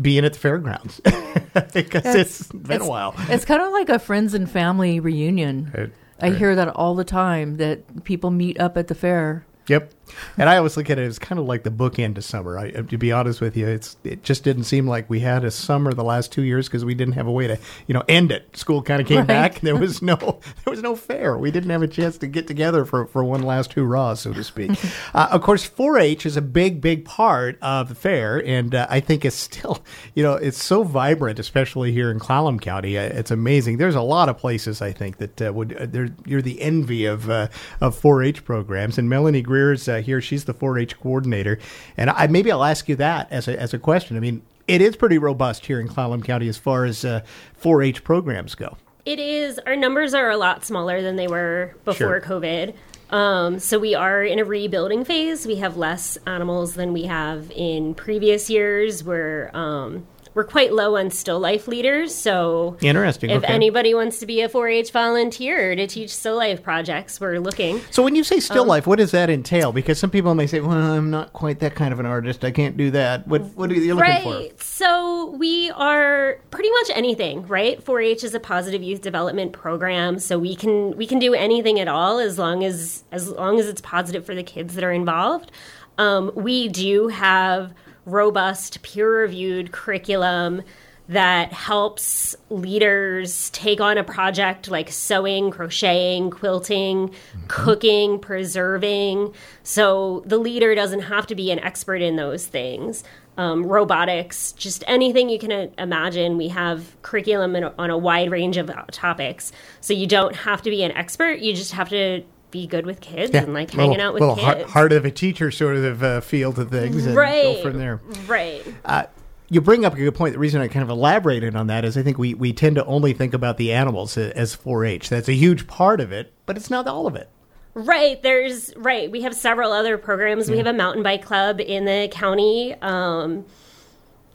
being 0.00 0.24
at 0.24 0.32
the 0.32 0.38
fairgrounds 0.38 1.00
because 1.74 2.14
it's 2.14 2.50
been 2.50 2.80
a 2.80 2.88
while. 2.88 3.14
It's 3.28 3.44
kind 3.44 3.62
of 3.62 3.70
like 3.70 3.88
a 3.88 4.00
friends 4.00 4.34
and 4.34 4.50
family 4.50 4.98
reunion. 4.98 5.70
Right, 5.76 5.92
I 6.20 6.30
right. 6.30 6.36
hear 6.36 6.56
that 6.56 6.68
all 6.68 6.96
the 6.96 7.04
time 7.04 7.58
that 7.58 8.02
people 8.02 8.30
meet 8.30 8.58
up 8.58 8.76
at 8.76 8.88
the 8.88 8.96
fair. 8.96 9.46
Yep. 9.68 9.92
And 10.36 10.48
I 10.48 10.56
always 10.56 10.76
look 10.76 10.90
at 10.90 10.98
it 10.98 11.04
as 11.06 11.18
kind 11.18 11.38
of 11.38 11.46
like 11.46 11.62
the 11.62 11.70
bookend 11.70 12.14
to 12.16 12.22
summer. 12.22 12.58
I, 12.58 12.70
to 12.70 12.98
be 12.98 13.12
honest 13.12 13.40
with 13.40 13.56
you, 13.56 13.66
it's 13.66 13.96
it 14.04 14.22
just 14.22 14.44
didn't 14.44 14.64
seem 14.64 14.86
like 14.86 15.08
we 15.10 15.20
had 15.20 15.44
a 15.44 15.50
summer 15.50 15.92
the 15.92 16.04
last 16.04 16.32
two 16.32 16.42
years 16.42 16.68
because 16.68 16.84
we 16.84 16.94
didn't 16.94 17.14
have 17.14 17.26
a 17.26 17.32
way 17.32 17.46
to 17.46 17.58
you 17.86 17.94
know 17.94 18.02
end 18.08 18.32
it. 18.32 18.56
School 18.56 18.82
kind 18.82 19.00
of 19.00 19.06
came 19.08 19.18
Right. 19.18 19.26
back. 19.26 19.60
There 19.60 19.76
was 19.76 20.00
no 20.10 20.16
there 20.16 20.70
was 20.70 20.82
no 20.82 20.96
fair. 20.96 21.36
We 21.36 21.50
didn't 21.50 21.70
have 21.70 21.82
a 21.82 21.88
chance 21.88 22.18
to 22.18 22.26
get 22.26 22.46
together 22.46 22.84
for 22.84 23.06
for 23.06 23.22
one 23.24 23.42
last 23.42 23.72
hurrah, 23.74 24.14
so 24.14 24.32
to 24.32 24.42
speak. 24.44 24.72
uh, 25.14 25.28
of 25.30 25.42
course, 25.42 25.68
4-H 25.68 26.26
is 26.26 26.36
a 26.36 26.42
big 26.42 26.80
big 26.80 27.04
part 27.04 27.58
of 27.62 27.88
the 27.88 27.94
fair, 27.94 28.44
and 28.46 28.74
uh, 28.74 28.86
I 28.88 29.00
think 29.00 29.24
it's 29.24 29.36
still 29.36 29.82
you 30.14 30.22
know 30.22 30.34
it's 30.34 30.62
so 30.62 30.82
vibrant, 30.82 31.38
especially 31.38 31.92
here 31.92 32.10
in 32.10 32.18
Clallam 32.18 32.60
County. 32.60 32.96
Uh, 32.98 33.02
it's 33.02 33.30
amazing. 33.30 33.76
There's 33.78 33.94
a 33.94 34.00
lot 34.02 34.28
of 34.28 34.38
places 34.38 34.80
I 34.82 34.92
think 34.92 35.18
that 35.18 35.42
uh, 35.42 35.52
would 35.52 35.76
uh, 35.76 35.86
they're, 35.86 36.08
you're 36.26 36.42
the 36.42 36.60
envy 36.60 37.04
of 37.04 37.28
uh, 37.28 37.48
of 37.80 38.00
4-H 38.00 38.44
programs. 38.44 38.98
And 38.98 39.08
Melanie 39.08 39.42
Greer's 39.42 39.88
uh, 39.88 39.99
here. 40.00 40.20
She's 40.20 40.44
the 40.44 40.54
4-H 40.54 40.98
coordinator, 41.00 41.58
and 41.96 42.10
I 42.10 42.26
maybe 42.26 42.50
I'll 42.52 42.64
ask 42.64 42.88
you 42.88 42.96
that 42.96 43.30
as 43.30 43.48
a 43.48 43.60
as 43.60 43.74
a 43.74 43.78
question. 43.78 44.16
I 44.16 44.20
mean, 44.20 44.42
it 44.68 44.80
is 44.80 44.96
pretty 44.96 45.18
robust 45.18 45.66
here 45.66 45.80
in 45.80 45.88
Clallam 45.88 46.24
County 46.24 46.48
as 46.48 46.56
far 46.58 46.84
as 46.84 47.04
uh, 47.04 47.22
4-H 47.62 48.04
programs 48.04 48.54
go. 48.54 48.76
It 49.06 49.18
is. 49.18 49.58
Our 49.66 49.76
numbers 49.76 50.14
are 50.14 50.30
a 50.30 50.36
lot 50.36 50.64
smaller 50.64 51.02
than 51.02 51.16
they 51.16 51.26
were 51.26 51.74
before 51.84 52.20
Sure. 52.20 52.20
COVID. 52.20 52.74
Um, 53.10 53.58
so 53.58 53.78
we 53.78 53.94
are 53.94 54.22
in 54.22 54.38
a 54.38 54.44
rebuilding 54.44 55.04
phase. 55.04 55.46
We 55.46 55.56
have 55.56 55.76
less 55.76 56.16
animals 56.26 56.74
than 56.74 56.92
we 56.92 57.04
have 57.04 57.50
in 57.50 57.94
previous 57.94 58.48
years. 58.48 59.02
We're 59.02 59.50
um, 59.52 60.06
we're 60.40 60.44
quite 60.44 60.72
low 60.72 60.96
on 60.96 61.10
still 61.10 61.38
life 61.38 61.68
leaders. 61.68 62.14
So 62.14 62.78
Interesting. 62.80 63.28
if 63.28 63.44
okay. 63.44 63.52
anybody 63.52 63.92
wants 63.92 64.20
to 64.20 64.26
be 64.26 64.40
a 64.40 64.48
4-H 64.48 64.90
volunteer 64.90 65.76
to 65.76 65.86
teach 65.86 66.16
still 66.16 66.36
life 66.36 66.62
projects, 66.62 67.20
we're 67.20 67.38
looking. 67.38 67.82
So 67.90 68.02
when 68.02 68.14
you 68.14 68.24
say 68.24 68.36
Um, 68.36 68.40
still 68.40 68.64
life, 68.64 68.86
what 68.86 68.96
does 68.96 69.10
that 69.10 69.28
entail? 69.28 69.70
Because 69.70 69.98
some 69.98 70.08
people 70.08 70.34
may 70.34 70.46
say, 70.46 70.60
"Well, 70.60 70.70
I'm 70.70 71.10
not 71.10 71.34
quite 71.34 71.60
that 71.60 71.74
kind 71.74 71.92
of 71.92 72.00
an 72.00 72.06
artist. 72.06 72.42
I 72.42 72.52
can't 72.52 72.74
do 72.74 72.90
that." 72.92 73.28
What 73.28 73.42
What 73.54 73.70
are 73.70 73.74
you 73.74 73.94
looking 73.94 74.22
for? 74.22 74.30
Right. 74.30 74.62
So 74.62 75.26
we 75.38 75.70
are 75.72 76.38
pretty 76.50 76.70
much 76.70 76.90
anything, 76.94 77.46
right? 77.46 77.84
4-H 77.84 78.24
is 78.24 78.34
a 78.34 78.40
positive 78.40 78.82
youth 78.82 79.02
development 79.02 79.52
program, 79.52 80.18
so 80.18 80.38
we 80.38 80.54
can 80.54 80.96
we 80.96 81.06
can 81.06 81.18
do 81.18 81.34
anything 81.34 81.78
at 81.78 81.86
all 81.86 82.18
as 82.18 82.38
long 82.38 82.64
as 82.64 83.04
as 83.12 83.28
long 83.28 83.60
as 83.60 83.68
it's 83.68 83.82
positive 83.82 84.24
for 84.24 84.34
the 84.34 84.42
kids 84.42 84.74
that 84.76 84.84
are 84.84 84.92
involved. 84.92 85.50
Um, 85.98 86.32
we 86.34 86.68
do 86.68 87.08
have 87.08 87.74
robust, 88.06 88.82
peer-reviewed 88.82 89.72
curriculum 89.72 90.62
that 91.10 91.52
helps 91.52 92.36
leaders 92.50 93.50
take 93.50 93.80
on 93.80 93.98
a 93.98 94.04
project 94.04 94.70
like 94.70 94.88
sewing, 94.88 95.50
crocheting, 95.50 96.30
quilting, 96.30 97.12
cooking, 97.48 98.16
preserving. 98.20 99.34
So 99.64 100.22
the 100.24 100.38
leader 100.38 100.72
doesn't 100.76 101.00
have 101.00 101.26
to 101.26 101.34
be 101.34 101.50
an 101.50 101.58
expert 101.58 102.00
in 102.00 102.14
those 102.14 102.46
things. 102.46 103.02
Um, 103.36 103.66
robotics, 103.66 104.52
just 104.52 104.84
anything 104.86 105.28
you 105.28 105.40
can 105.40 105.50
uh, 105.50 105.66
imagine. 105.78 106.36
We 106.36 106.46
have 106.48 106.94
curriculum 107.02 107.56
in 107.56 107.64
on 107.64 107.90
a 107.90 107.98
wide 107.98 108.30
range 108.30 108.56
of 108.56 108.70
topics. 108.92 109.50
So 109.80 109.92
you 109.92 110.06
don't 110.06 110.36
have 110.36 110.62
to 110.62 110.70
be 110.70 110.84
an 110.84 110.92
expert. 110.92 111.40
You 111.40 111.54
just 111.54 111.72
have 111.72 111.88
to 111.88 112.22
be 112.50 112.66
good 112.66 112.86
with 112.86 113.00
kids 113.00 113.34
and 113.34 113.54
like 113.54 113.68
Little- 113.74 113.84
hanging 113.84 114.00
out 114.00 114.14
with 114.14 114.20
little 114.20 114.36
kids. 114.36 114.70
heart, 114.70 114.92
of 114.92 115.04
a 115.04 115.10
teacher 115.10 115.50
sort 115.50 115.76
of 115.76 116.02
uh, 116.02 116.20
feel 116.20 116.52
to 116.52 116.64
things, 116.64 117.06
and 117.06 117.16
right. 117.16 117.56
go 117.56 117.62
from 117.62 117.78
there. 117.78 118.00
Right. 118.26 118.62
Uh, 118.84 119.04
you 119.48 119.60
bring 119.60 119.84
up 119.84 119.94
a 119.94 119.96
good 119.96 120.14
point. 120.14 120.32
The 120.32 120.38
reason 120.38 120.60
I 120.60 120.68
kind 120.68 120.82
of 120.82 120.90
elaborated 120.90 121.56
on 121.56 121.66
that 121.66 121.84
is 121.84 121.96
I 121.96 122.02
think 122.02 122.18
we, 122.18 122.34
we 122.34 122.52
tend 122.52 122.76
to 122.76 122.84
only 122.84 123.12
think 123.12 123.34
about 123.34 123.56
the 123.56 123.72
animals 123.72 124.16
as 124.16 124.56
4-H. 124.56 125.08
That's 125.08 125.28
a 125.28 125.34
huge 125.34 125.66
part 125.66 126.00
of 126.00 126.12
it, 126.12 126.32
but 126.46 126.56
it's 126.56 126.70
not 126.70 126.86
all 126.86 127.06
of 127.06 127.16
it. 127.16 127.28
Right. 127.74 128.22
There's 128.22 128.74
right. 128.76 129.10
We 129.10 129.22
have 129.22 129.34
several 129.34 129.72
other 129.72 129.98
programs. 129.98 130.50
We 130.50 130.58
have 130.58 130.66
a 130.66 130.72
mountain 130.72 131.02
bike 131.02 131.24
club 131.24 131.60
in 131.60 131.84
the 131.84 132.08
county. 132.12 132.74
Um, 132.80 133.44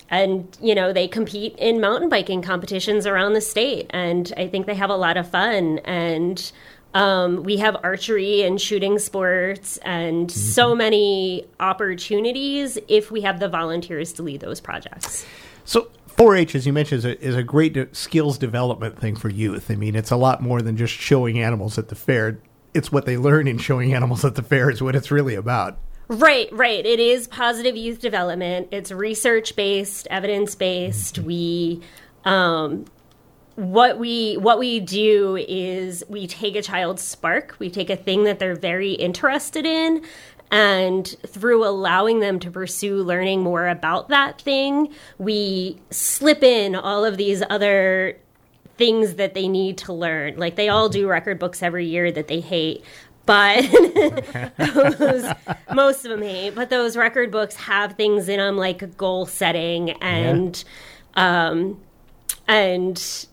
and 0.09 0.57
you 0.61 0.75
know 0.75 0.93
they 0.93 1.07
compete 1.07 1.55
in 1.57 1.81
mountain 1.81 2.09
biking 2.09 2.41
competitions 2.41 3.07
around 3.07 3.33
the 3.33 3.41
state 3.41 3.87
and 3.89 4.31
i 4.37 4.47
think 4.47 4.65
they 4.65 4.75
have 4.75 4.89
a 4.89 4.95
lot 4.95 5.17
of 5.17 5.27
fun 5.27 5.79
and 5.79 6.51
um, 6.95 7.43
we 7.43 7.57
have 7.57 7.75
archery 7.83 8.41
and 8.41 8.59
shooting 8.59 8.97
sports 8.97 9.77
and 9.83 10.31
so 10.31 10.73
many 10.73 11.45
opportunities 11.59 12.79
if 12.87 13.11
we 13.11 13.21
have 13.21 13.39
the 13.39 13.49
volunteers 13.49 14.13
to 14.13 14.23
lead 14.23 14.39
those 14.39 14.59
projects 14.61 15.25
So 15.65 15.89
4-H, 16.17 16.55
as 16.55 16.65
you 16.65 16.71
mentioned, 16.71 16.99
is 16.99 17.05
a, 17.05 17.21
is 17.21 17.35
a 17.35 17.43
great 17.43 17.73
de- 17.73 17.93
skills 17.93 18.37
development 18.37 18.97
thing 18.97 19.17
for 19.17 19.29
youth. 19.29 19.69
I 19.69 19.75
mean, 19.75 19.95
it's 19.95 20.11
a 20.11 20.15
lot 20.15 20.41
more 20.41 20.61
than 20.61 20.77
just 20.77 20.93
showing 20.93 21.39
animals 21.39 21.77
at 21.77 21.89
the 21.89 21.95
fair. 21.95 22.39
It's 22.73 22.91
what 22.91 23.05
they 23.05 23.17
learn 23.17 23.47
in 23.47 23.57
showing 23.57 23.93
animals 23.93 24.23
at 24.23 24.35
the 24.35 24.41
fair 24.41 24.69
is 24.69 24.81
what 24.81 24.95
it's 24.95 25.11
really 25.11 25.35
about. 25.35 25.77
Right, 26.07 26.47
right. 26.53 26.85
It 26.85 26.99
is 26.99 27.27
positive 27.27 27.75
youth 27.75 27.99
development. 27.99 28.69
It's 28.71 28.91
research 28.91 29.55
based, 29.57 30.07
evidence 30.09 30.55
based. 30.55 31.19
We, 31.19 31.81
um, 32.23 32.85
what 33.55 33.97
we 33.97 34.35
what 34.35 34.59
we 34.59 34.79
do 34.79 35.37
is 35.37 36.03
we 36.09 36.27
take 36.27 36.55
a 36.55 36.61
child's 36.61 37.01
spark. 37.01 37.55
We 37.57 37.69
take 37.69 37.89
a 37.89 37.95
thing 37.95 38.25
that 38.25 38.39
they're 38.39 38.55
very 38.55 38.93
interested 38.93 39.65
in, 39.65 40.03
and 40.51 41.07
through 41.25 41.65
allowing 41.65 42.19
them 42.19 42.39
to 42.39 42.51
pursue 42.51 42.97
learning 42.97 43.41
more 43.41 43.67
about 43.67 44.09
that 44.09 44.41
thing, 44.41 44.93
we 45.17 45.79
slip 45.89 46.43
in 46.43 46.75
all 46.75 47.05
of 47.05 47.17
these 47.17 47.43
other 47.49 48.17
things 48.77 49.15
that 49.15 49.33
they 49.33 49.47
need 49.47 49.77
to 49.79 49.93
learn. 49.93 50.37
Like 50.37 50.55
they 50.55 50.69
all 50.69 50.89
do 50.89 51.07
record 51.07 51.39
books 51.39 51.63
every 51.63 51.85
year 51.85 52.11
that 52.11 52.27
they 52.27 52.41
hate. 52.41 52.83
But 53.25 53.61
those, 54.57 55.33
most 55.73 56.05
of 56.05 56.11
them 56.11 56.21
hate. 56.21 56.53
But 56.53 56.69
those 56.69 56.95
record 56.95 57.31
books 57.31 57.55
have 57.55 57.93
things 57.93 58.29
in 58.29 58.37
them 58.37 58.57
like 58.57 58.97
goal 58.97 59.25
setting 59.25 59.91
and, 59.91 60.63
um, 61.15 61.81
and, 62.47 63.27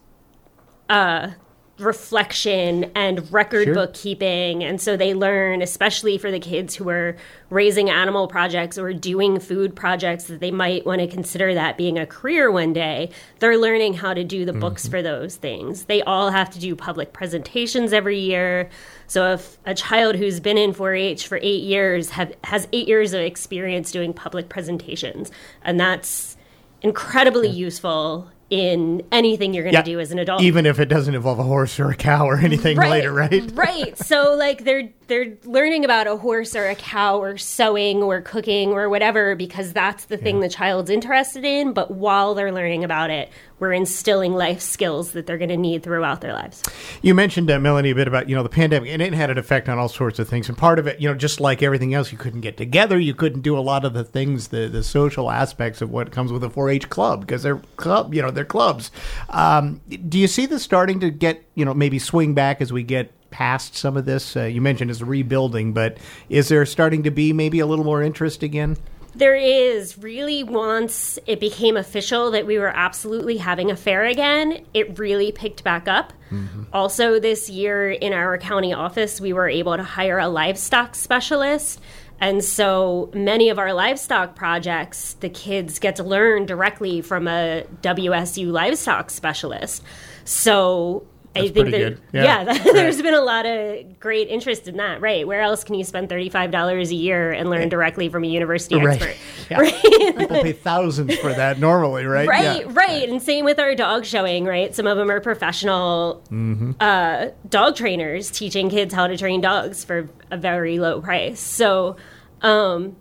uh, 0.92 1.30
reflection 1.78 2.90
and 2.94 3.32
record 3.32 3.64
Sure. 3.64 3.74
bookkeeping. 3.74 4.62
And 4.62 4.80
so 4.80 4.96
they 4.96 5.14
learn, 5.14 5.62
especially 5.62 6.18
for 6.18 6.30
the 6.30 6.38
kids 6.38 6.74
who 6.76 6.88
are 6.90 7.16
raising 7.50 7.88
animal 7.90 8.28
projects 8.28 8.78
or 8.78 8.92
doing 8.92 9.40
food 9.40 9.74
projects 9.74 10.24
that 10.24 10.40
they 10.40 10.50
might 10.50 10.84
want 10.84 11.00
to 11.00 11.06
consider 11.06 11.54
that 11.54 11.76
being 11.76 11.98
a 11.98 12.06
career 12.06 12.50
one 12.50 12.72
day, 12.72 13.10
they're 13.38 13.56
learning 13.58 13.94
how 13.94 14.12
to 14.14 14.22
do 14.22 14.44
the 14.44 14.52
books 14.52 14.86
for 14.86 15.02
those 15.02 15.36
things. 15.36 15.86
They 15.86 16.02
all 16.02 16.30
have 16.30 16.50
to 16.50 16.58
do 16.60 16.76
public 16.76 17.12
presentations 17.12 17.92
every 17.92 18.18
year. 18.18 18.68
So 19.06 19.32
if 19.32 19.58
a 19.64 19.74
child 19.74 20.16
who's 20.16 20.40
been 20.40 20.58
in 20.58 20.74
4-H 20.74 21.26
for 21.26 21.38
eight 21.42 21.62
years 21.62 22.10
have, 22.10 22.32
has 22.44 22.68
eight 22.72 22.86
years 22.86 23.12
of 23.14 23.20
experience 23.20 23.90
doing 23.90 24.12
public 24.12 24.48
presentations, 24.50 25.30
and 25.62 25.80
that's 25.80 26.36
incredibly 26.82 27.48
useful 27.48 28.30
in 28.52 29.02
anything 29.10 29.54
you're 29.54 29.64
going 29.64 29.72
to 29.72 29.78
Yeah. 29.78 29.82
do 29.82 29.98
as 29.98 30.12
an 30.12 30.18
adult. 30.18 30.42
Even 30.42 30.66
if 30.66 30.78
it 30.78 30.84
doesn't 30.84 31.14
involve 31.14 31.38
a 31.38 31.42
horse 31.42 31.80
or 31.80 31.88
a 31.88 31.94
cow 31.96 32.26
or 32.26 32.36
anything 32.36 32.76
later, 32.76 33.10
right? 33.10 33.50
right. 33.54 33.96
So 33.96 34.34
like 34.34 34.64
they're 34.64 34.90
they're 35.06 35.32
learning 35.44 35.86
about 35.86 36.06
a 36.06 36.16
horse 36.18 36.54
or 36.54 36.66
a 36.68 36.74
cow 36.74 37.18
or 37.18 37.38
sewing 37.38 38.02
or 38.02 38.20
cooking 38.20 38.70
or 38.72 38.90
whatever 38.90 39.34
because 39.34 39.72
that's 39.72 40.04
the 40.04 40.18
thing 40.18 40.40
the 40.40 40.50
child's 40.50 40.90
interested 40.90 41.46
in. 41.46 41.72
But 41.72 41.92
while 41.92 42.34
they're 42.34 42.52
learning 42.52 42.84
about 42.84 43.08
it, 43.08 43.30
we're 43.58 43.72
instilling 43.72 44.34
life 44.34 44.60
skills 44.60 45.12
that 45.12 45.26
they're 45.26 45.38
going 45.38 45.48
to 45.50 45.56
need 45.56 45.82
throughout 45.82 46.20
their 46.20 46.32
lives. 46.32 46.62
You 47.02 47.14
mentioned, 47.14 47.50
uh, 47.50 47.58
Melanie, 47.58 47.90
a 47.90 47.94
bit 47.94 48.08
about 48.08 48.28
you 48.28 48.36
know 48.36 48.42
the 48.42 48.48
pandemic, 48.48 48.90
and 48.90 49.00
it 49.00 49.14
had 49.14 49.30
an 49.30 49.38
effect 49.38 49.68
on 49.68 49.78
all 49.78 49.88
sorts 49.88 50.18
of 50.18 50.28
things. 50.28 50.48
And 50.48 50.58
part 50.58 50.78
of 50.78 50.86
it, 50.86 51.00
you 51.00 51.08
know, 51.08 51.14
just 51.14 51.40
like 51.40 51.62
everything 51.62 51.94
else, 51.94 52.12
you 52.12 52.18
couldn't 52.18 52.40
get 52.40 52.56
together, 52.56 52.98
you 52.98 53.14
couldn't 53.14 53.42
do 53.42 53.56
a 53.56 53.60
lot 53.60 53.84
of 53.84 53.94
the 53.94 54.04
things, 54.04 54.48
the 54.48 54.68
the 54.68 54.82
social 54.82 55.30
aspects 55.30 55.80
of 55.80 55.90
what 55.90 56.10
comes 56.10 56.32
with 56.32 56.44
a 56.44 56.48
4-H 56.48 56.88
club 56.88 57.20
because 57.20 57.42
they're 57.42 57.60
club, 57.76 58.14
you 58.14 58.22
know, 58.22 58.30
they're 58.30 58.44
clubs. 58.44 58.90
Um, 59.30 59.80
do 60.08 60.18
you 60.18 60.26
see 60.26 60.46
this 60.46 60.62
starting 60.62 61.00
to 61.00 61.10
get, 61.10 61.44
you 61.54 61.64
know, 61.64 61.74
maybe 61.74 61.98
swing 61.98 62.34
back 62.34 62.60
as 62.60 62.72
we 62.72 62.82
get 62.82 63.12
past 63.30 63.76
some 63.76 63.96
of 63.96 64.04
this? 64.04 64.36
Uh, 64.36 64.44
you 64.44 64.60
mentioned 64.60 64.90
as 64.90 65.02
rebuilding, 65.02 65.72
but 65.72 65.98
is 66.28 66.48
there 66.48 66.64
starting 66.66 67.02
to 67.04 67.10
be 67.10 67.32
maybe 67.32 67.60
a 67.60 67.66
little 67.66 67.84
more 67.84 68.02
interest 68.02 68.42
again? 68.42 68.76
There 69.14 69.36
is 69.36 69.98
really 69.98 70.42
once 70.42 71.18
it 71.26 71.38
became 71.38 71.76
official 71.76 72.30
that 72.30 72.46
we 72.46 72.58
were 72.58 72.74
absolutely 72.74 73.36
having 73.36 73.70
a 73.70 73.76
fair 73.76 74.04
again, 74.04 74.64
it 74.72 74.98
really 74.98 75.32
picked 75.32 75.62
back 75.62 75.86
up. 75.86 76.14
Mm-hmm. 76.30 76.64
Also, 76.72 77.20
this 77.20 77.50
year 77.50 77.90
in 77.90 78.14
our 78.14 78.38
county 78.38 78.72
office, 78.72 79.20
we 79.20 79.34
were 79.34 79.48
able 79.48 79.76
to 79.76 79.82
hire 79.82 80.18
a 80.18 80.28
livestock 80.28 80.94
specialist. 80.94 81.80
And 82.20 82.42
so 82.42 83.10
many 83.12 83.48
of 83.48 83.58
our 83.58 83.72
livestock 83.74 84.36
projects, 84.36 85.14
the 85.14 85.28
kids 85.28 85.78
get 85.78 85.96
to 85.96 86.04
learn 86.04 86.46
directly 86.46 87.00
from 87.02 87.26
a 87.26 87.66
WSU 87.82 88.50
livestock 88.50 89.10
specialist. 89.10 89.82
So 90.24 91.04
I 91.34 91.40
think 91.48 91.54
pretty 91.54 91.70
that, 91.72 91.78
good. 91.78 92.00
Yeah. 92.12 92.42
yeah, 92.42 92.58
there's 92.72 93.00
been 93.00 93.14
a 93.14 93.20
lot 93.22 93.46
of 93.46 93.98
great 94.00 94.28
interest 94.28 94.68
in 94.68 94.76
that, 94.76 95.00
right? 95.00 95.26
Where 95.26 95.40
else 95.40 95.64
can 95.64 95.74
you 95.74 95.84
spend 95.84 96.08
$35 96.08 96.90
a 96.90 96.94
year 96.94 97.32
and 97.32 97.48
learn 97.48 97.68
directly 97.68 98.08
from 98.08 98.24
a 98.24 98.26
university 98.26 98.76
Right. 98.76 99.00
expert? 99.00 99.16
Yeah. 99.50 99.60
Right? 99.60 99.82
People 99.82 100.42
pay 100.42 100.52
thousands 100.52 101.16
for 101.18 101.32
that 101.32 101.58
normally, 101.58 102.04
right? 102.06 102.28
Right, 102.28 102.60
Yeah. 102.66 102.72
right. 102.72 103.08
And 103.08 103.20
same 103.22 103.44
with 103.44 103.58
our 103.58 103.74
dog 103.74 104.04
showing, 104.04 104.44
right? 104.44 104.74
Some 104.74 104.86
of 104.86 104.96
them 104.96 105.10
are 105.10 105.20
professional 105.20 106.22
Mm-hmm. 106.30 106.72
uh, 106.80 107.26
dog 107.48 107.76
trainers 107.76 108.30
teaching 108.30 108.68
kids 108.70 108.92
how 108.94 109.06
to 109.06 109.16
train 109.16 109.40
dogs 109.40 109.84
for 109.84 110.08
a 110.30 110.36
very 110.36 110.78
low 110.78 111.00
price. 111.00 111.40
So, 111.40 111.96
um, 112.42 112.96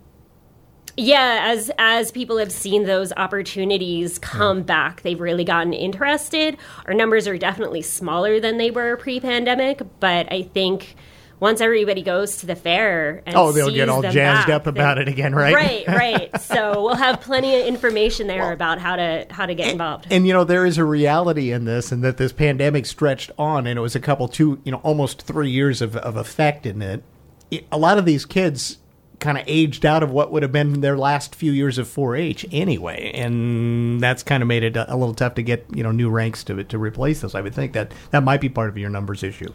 yeah, 0.96 1.40
as 1.44 1.70
as 1.78 2.12
people 2.12 2.38
have 2.38 2.52
seen 2.52 2.84
those 2.84 3.12
opportunities 3.12 4.18
come 4.18 4.58
hmm. 4.58 4.64
back, 4.64 5.02
they've 5.02 5.20
really 5.20 5.44
gotten 5.44 5.72
interested. 5.72 6.56
Our 6.86 6.94
numbers 6.94 7.26
are 7.26 7.38
definitely 7.38 7.82
smaller 7.82 8.40
than 8.40 8.58
they 8.58 8.70
were 8.70 8.96
pre-pandemic, 8.96 9.82
but 10.00 10.30
I 10.32 10.42
think 10.42 10.96
once 11.40 11.60
everybody 11.60 12.02
goes 12.02 12.36
to 12.36 12.46
the 12.46 12.54
fair 12.54 13.20
and 13.26 13.34
Oh, 13.34 13.50
they'll 13.50 13.70
get 13.70 13.88
all 13.88 14.00
jazzed 14.00 14.46
back, 14.46 14.48
up 14.48 14.68
about 14.68 14.94
then- 14.96 15.08
it 15.08 15.10
again, 15.10 15.34
right? 15.34 15.52
Right, 15.52 15.88
right. 15.88 16.30
So 16.40 16.82
we'll 16.82 16.94
have 16.94 17.20
plenty 17.20 17.58
of 17.58 17.66
information 17.66 18.26
there 18.26 18.52
about 18.52 18.78
how 18.78 18.94
to 18.96 19.26
how 19.30 19.46
to 19.46 19.54
get 19.54 19.70
involved. 19.70 20.06
And 20.10 20.26
you 20.26 20.34
know 20.34 20.44
there 20.44 20.66
is 20.66 20.76
a 20.76 20.84
reality 20.84 21.50
in 21.50 21.64
this, 21.64 21.90
and 21.90 22.04
that 22.04 22.18
this 22.18 22.32
pandemic 22.32 22.84
stretched 22.84 23.30
on, 23.38 23.66
and 23.66 23.78
it 23.78 23.82
was 23.82 23.96
a 23.96 24.00
couple, 24.00 24.28
two, 24.28 24.60
you 24.64 24.72
know, 24.72 24.78
almost 24.78 25.22
three 25.22 25.50
years 25.50 25.80
of, 25.80 25.96
of 25.96 26.16
effect 26.16 26.66
in 26.66 26.82
it. 26.82 27.02
it 27.50 27.66
a 27.72 27.78
lot 27.78 27.96
of 27.96 28.04
these 28.04 28.26
kids 28.26 28.78
kind 29.22 29.38
of 29.38 29.44
aged 29.46 29.86
out 29.86 30.02
of 30.02 30.10
what 30.10 30.30
would 30.32 30.42
have 30.42 30.52
been 30.52 30.82
their 30.82 30.98
last 30.98 31.34
few 31.34 31.52
years 31.52 31.78
of 31.78 31.88
4-H 31.88 32.44
anyway, 32.52 33.10
and 33.14 34.00
that's 34.02 34.22
kind 34.22 34.42
of 34.42 34.46
made 34.46 34.62
it 34.62 34.76
a, 34.76 34.94
little 34.96 35.14
tough 35.14 35.36
to 35.36 35.42
get 35.42 35.64
you 35.74 35.82
know 35.82 35.90
new 35.92 36.10
ranks 36.10 36.44
to 36.44 36.62
to 36.64 36.78
replace 36.78 37.22
those. 37.22 37.34
I 37.34 37.40
would 37.40 37.54
think 37.54 37.72
that 37.72 37.92
that 38.10 38.22
might 38.22 38.40
be 38.42 38.50
part 38.50 38.68
of 38.68 38.76
your 38.76 38.90
numbers 38.90 39.22
issue. 39.22 39.50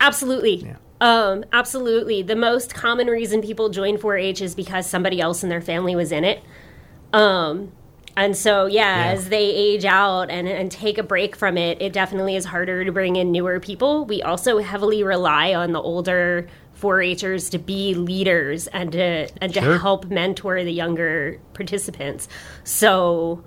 Absolutely. 0.00 0.74
Um, 1.00 1.44
absolutely. 1.52 2.22
The 2.22 2.36
most 2.36 2.74
common 2.74 3.08
reason 3.08 3.42
people 3.42 3.68
join 3.70 3.98
4-H 3.98 4.40
is 4.40 4.54
because 4.54 4.86
somebody 4.86 5.20
else 5.20 5.42
in 5.42 5.48
their 5.48 5.60
family 5.60 5.96
was 5.96 6.12
in 6.12 6.24
it. 6.24 6.42
Um, 7.12 7.72
and 8.16 8.34
so, 8.36 8.64
yeah, 8.66 9.04
Yeah. 9.06 9.12
as 9.12 9.28
they 9.28 9.44
age 9.44 9.84
out 9.84 10.30
and, 10.30 10.48
and 10.48 10.70
take 10.70 10.96
a 10.98 11.02
break 11.02 11.36
from 11.36 11.58
it, 11.58 11.80
it 11.82 11.92
definitely 11.92 12.34
is 12.36 12.46
harder 12.46 12.84
to 12.84 12.92
bring 12.92 13.16
in 13.16 13.30
newer 13.30 13.60
people. 13.60 14.06
We 14.06 14.22
also 14.22 14.58
heavily 14.58 15.02
rely 15.02 15.54
on 15.54 15.72
the 15.72 15.80
older 15.80 16.46
4-Hers 16.80 17.50
to 17.50 17.58
be 17.58 17.94
leaders 17.94 18.66
and 18.68 18.92
to 18.92 19.28
and 19.40 19.52
to 19.54 19.78
help 19.78 20.06
mentor 20.06 20.62
the 20.62 20.72
younger 20.72 21.40
participants. 21.54 22.28
So, 22.64 23.44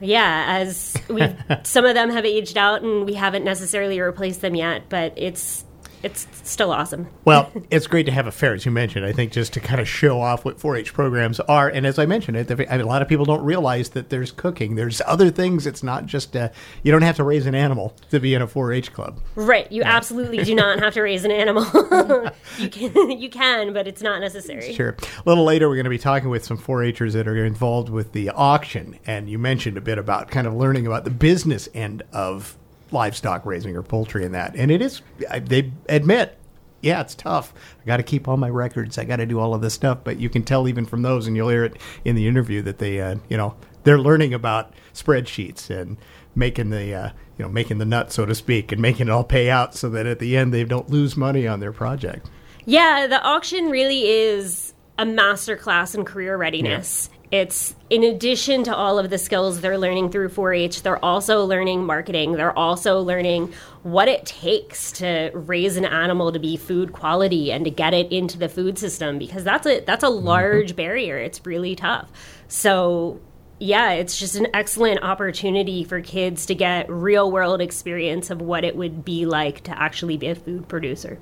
yeah, 0.00 0.44
as 0.48 0.96
we 1.08 1.22
some 1.62 1.84
of 1.84 1.94
them 1.94 2.10
have 2.10 2.24
aged 2.24 2.58
out 2.58 2.82
and 2.82 3.06
we 3.06 3.14
haven't 3.14 3.44
necessarily 3.44 4.00
replaced 4.00 4.40
them 4.40 4.54
yet, 4.54 4.88
but 4.88 5.14
it's 5.16 5.64
it's 6.02 6.26
still 6.42 6.72
awesome. 6.72 7.08
Well, 7.30 7.52
it's 7.70 7.86
great 7.86 8.06
to 8.06 8.12
have 8.12 8.26
a 8.26 8.32
fair, 8.32 8.54
as 8.54 8.64
you 8.64 8.72
mentioned. 8.72 9.04
I 9.04 9.12
think 9.12 9.30
just 9.30 9.52
to 9.52 9.60
kind 9.60 9.80
of 9.80 9.86
show 9.86 10.20
off 10.20 10.44
what 10.44 10.58
4-H 10.58 10.92
programs 10.92 11.38
are, 11.38 11.68
and 11.68 11.86
as 11.86 11.96
I 11.96 12.06
mentioned, 12.06 12.36
it, 12.36 12.50
I 12.50 12.54
mean, 12.54 12.68
a 12.68 12.86
lot 12.86 13.02
of 13.02 13.08
people 13.08 13.24
don't 13.24 13.44
realize 13.44 13.90
that 13.90 14.10
there's 14.10 14.32
cooking. 14.32 14.74
There's 14.74 15.00
other 15.06 15.30
things. 15.30 15.64
It's 15.64 15.82
not 15.82 16.06
just 16.06 16.34
uh, 16.34 16.48
you 16.82 16.90
don't 16.90 17.02
have 17.02 17.16
to 17.16 17.24
raise 17.24 17.46
an 17.46 17.54
animal 17.54 17.94
to 18.10 18.18
be 18.18 18.34
in 18.34 18.42
a 18.42 18.48
4-H 18.48 18.92
club. 18.92 19.20
Right, 19.36 19.70
you 19.70 19.82
absolutely 19.84 20.42
do 20.42 20.54
not 20.56 20.80
have 20.80 20.94
to 20.94 21.02
raise 21.02 21.24
an 21.24 21.30
animal. 21.30 21.64
you 22.58 22.68
can 22.68 23.10
you 23.10 23.30
can, 23.30 23.72
but 23.72 23.86
it's 23.86 24.02
not 24.02 24.20
necessary. 24.20 24.72
Sure. 24.72 24.96
A 25.18 25.28
little 25.28 25.44
later, 25.44 25.68
we're 25.68 25.76
going 25.76 25.84
to 25.84 25.90
be 25.90 25.98
talking 25.98 26.30
with 26.30 26.44
some 26.44 26.58
4-Hers 26.58 27.12
that 27.12 27.28
are 27.28 27.44
involved 27.44 27.90
with 27.90 28.12
the 28.12 28.30
auction, 28.30 28.98
and 29.06 29.30
you 29.30 29.38
mentioned 29.38 29.76
a 29.76 29.82
bit 29.82 29.98
about 29.98 30.30
kind 30.30 30.46
of 30.46 30.54
learning 30.54 30.86
about 30.86 31.04
the 31.04 31.10
business 31.10 31.68
end 31.74 32.02
of 32.12 32.56
livestock 32.92 33.46
raising 33.46 33.76
or 33.76 33.82
poultry 33.82 34.24
and 34.24 34.34
that, 34.34 34.54
and 34.56 34.70
it 34.70 34.82
is. 34.82 35.02
They 35.42 35.72
admit. 35.88 36.36
Yeah, 36.82 37.02
it's 37.02 37.14
tough. 37.14 37.52
I 37.82 37.84
got 37.84 37.98
to 37.98 38.02
keep 38.02 38.26
all 38.26 38.38
my 38.38 38.48
records. 38.48 38.96
I 38.96 39.04
got 39.04 39.16
to 39.16 39.26
do 39.26 39.38
all 39.38 39.52
of 39.52 39.60
this 39.60 39.74
stuff, 39.74 39.98
but 40.02 40.18
you 40.18 40.30
can 40.30 40.42
tell 40.42 40.66
even 40.66 40.86
from 40.86 41.02
those, 41.02 41.26
and 41.26 41.36
you'll 41.36 41.50
hear 41.50 41.66
it 41.66 41.76
in 42.06 42.16
the 42.16 42.26
interview 42.26 42.62
that 42.62 42.78
they, 42.78 43.02
uh, 43.02 43.16
you 43.28 43.36
know, 43.36 43.54
they're 43.84 43.98
learning 43.98 44.32
about 44.32 44.72
spreadsheets 44.94 45.68
and 45.68 45.98
making 46.34 46.70
the, 46.70 46.94
uh, 46.94 47.10
you 47.36 47.44
know, 47.44 47.50
making 47.50 47.76
the 47.76 47.84
nut, 47.84 48.10
so 48.12 48.24
to 48.24 48.34
speak, 48.34 48.72
and 48.72 48.80
making 48.80 49.08
it 49.08 49.10
all 49.10 49.24
pay 49.24 49.50
out 49.50 49.74
so 49.74 49.90
that 49.90 50.06
at 50.06 50.20
the 50.20 50.38
end 50.38 50.54
they 50.54 50.64
don't 50.64 50.88
lose 50.88 51.18
money 51.18 51.46
on 51.46 51.60
their 51.60 51.72
project. 51.72 52.30
Yeah, 52.64 53.06
the 53.06 53.20
auction 53.20 53.68
really 53.68 54.08
is 54.08 54.72
a 54.98 55.04
masterclass 55.04 55.94
in 55.94 56.06
career 56.06 56.38
readiness. 56.38 57.10
It's 57.30 57.76
in 57.90 58.02
addition 58.02 58.64
to 58.64 58.74
all 58.74 58.98
of 58.98 59.08
the 59.08 59.18
skills 59.18 59.60
they're 59.60 59.78
learning 59.78 60.10
through 60.10 60.30
4-H, 60.30 60.82
they're 60.82 61.04
also 61.04 61.44
learning 61.44 61.84
marketing. 61.84 62.32
They're 62.32 62.56
also 62.58 63.00
learning 63.00 63.52
what 63.84 64.08
it 64.08 64.26
takes 64.26 64.90
to 64.92 65.30
raise 65.32 65.76
an 65.76 65.84
animal 65.84 66.32
to 66.32 66.40
be 66.40 66.56
food 66.56 66.92
quality 66.92 67.52
and 67.52 67.64
to 67.64 67.70
get 67.70 67.94
it 67.94 68.10
into 68.10 68.36
the 68.36 68.48
food 68.48 68.78
system 68.78 69.18
because 69.18 69.44
that's 69.44 69.66
a 69.66 69.80
that's 69.80 70.02
a 70.02 70.08
mm-hmm. 70.08 70.26
large 70.26 70.76
barrier. 70.76 71.18
It's 71.18 71.44
really 71.46 71.76
tough. 71.76 72.10
So 72.48 73.20
yeah, 73.60 73.92
it's 73.92 74.18
just 74.18 74.34
an 74.36 74.48
excellent 74.54 75.02
opportunity 75.04 75.84
for 75.84 76.00
kids 76.00 76.46
to 76.46 76.54
get 76.54 76.90
real 76.90 77.30
world 77.30 77.60
experience 77.60 78.30
of 78.30 78.40
what 78.40 78.64
it 78.64 78.74
would 78.74 79.04
be 79.04 79.26
like 79.26 79.62
to 79.64 79.78
actually 79.80 80.16
be 80.16 80.28
a 80.28 80.34
food 80.34 80.66
producer. 80.66 81.18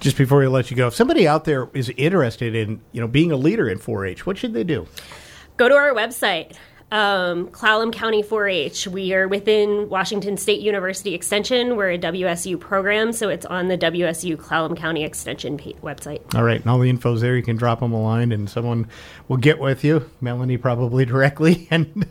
just 0.00 0.18
before 0.18 0.40
we 0.40 0.48
let 0.48 0.70
you 0.70 0.76
go, 0.76 0.88
if 0.88 0.94
somebody 0.94 1.26
out 1.28 1.44
there 1.44 1.70
is 1.72 1.90
interested 1.96 2.54
in 2.54 2.82
you 2.92 3.00
know 3.00 3.08
being 3.08 3.32
a 3.32 3.36
leader 3.36 3.70
in 3.70 3.78
4-H, 3.78 4.26
what 4.26 4.36
should 4.36 4.52
they 4.52 4.64
do? 4.64 4.86
Go 5.56 5.68
to 5.68 5.74
our 5.74 5.92
website 5.94 6.56
um, 6.92 7.48
Clallam 7.48 7.92
County 7.92 8.22
4-H. 8.22 8.86
We 8.86 9.12
are 9.12 9.26
within 9.26 9.88
Washington 9.88 10.36
State 10.36 10.60
University 10.60 11.14
Extension. 11.14 11.76
We're 11.76 11.92
a 11.92 11.98
WSU 11.98 12.60
program, 12.60 13.12
so 13.12 13.28
it's 13.28 13.44
on 13.44 13.68
the 13.68 13.76
WSU 13.76 14.36
Clallam 14.36 14.76
County 14.76 15.04
Extension 15.04 15.58
website. 15.58 16.34
All 16.34 16.44
right, 16.44 16.60
and 16.60 16.70
all 16.70 16.78
the 16.78 16.88
info's 16.88 17.20
there. 17.20 17.36
You 17.36 17.42
can 17.42 17.56
drop 17.56 17.80
them 17.80 17.92
a 17.92 18.00
line, 18.00 18.30
and 18.30 18.48
someone 18.48 18.86
will 19.26 19.36
get 19.36 19.58
with 19.58 19.82
you. 19.82 20.08
Melanie 20.20 20.58
probably 20.58 21.04
directly, 21.06 21.66
and 21.70 22.06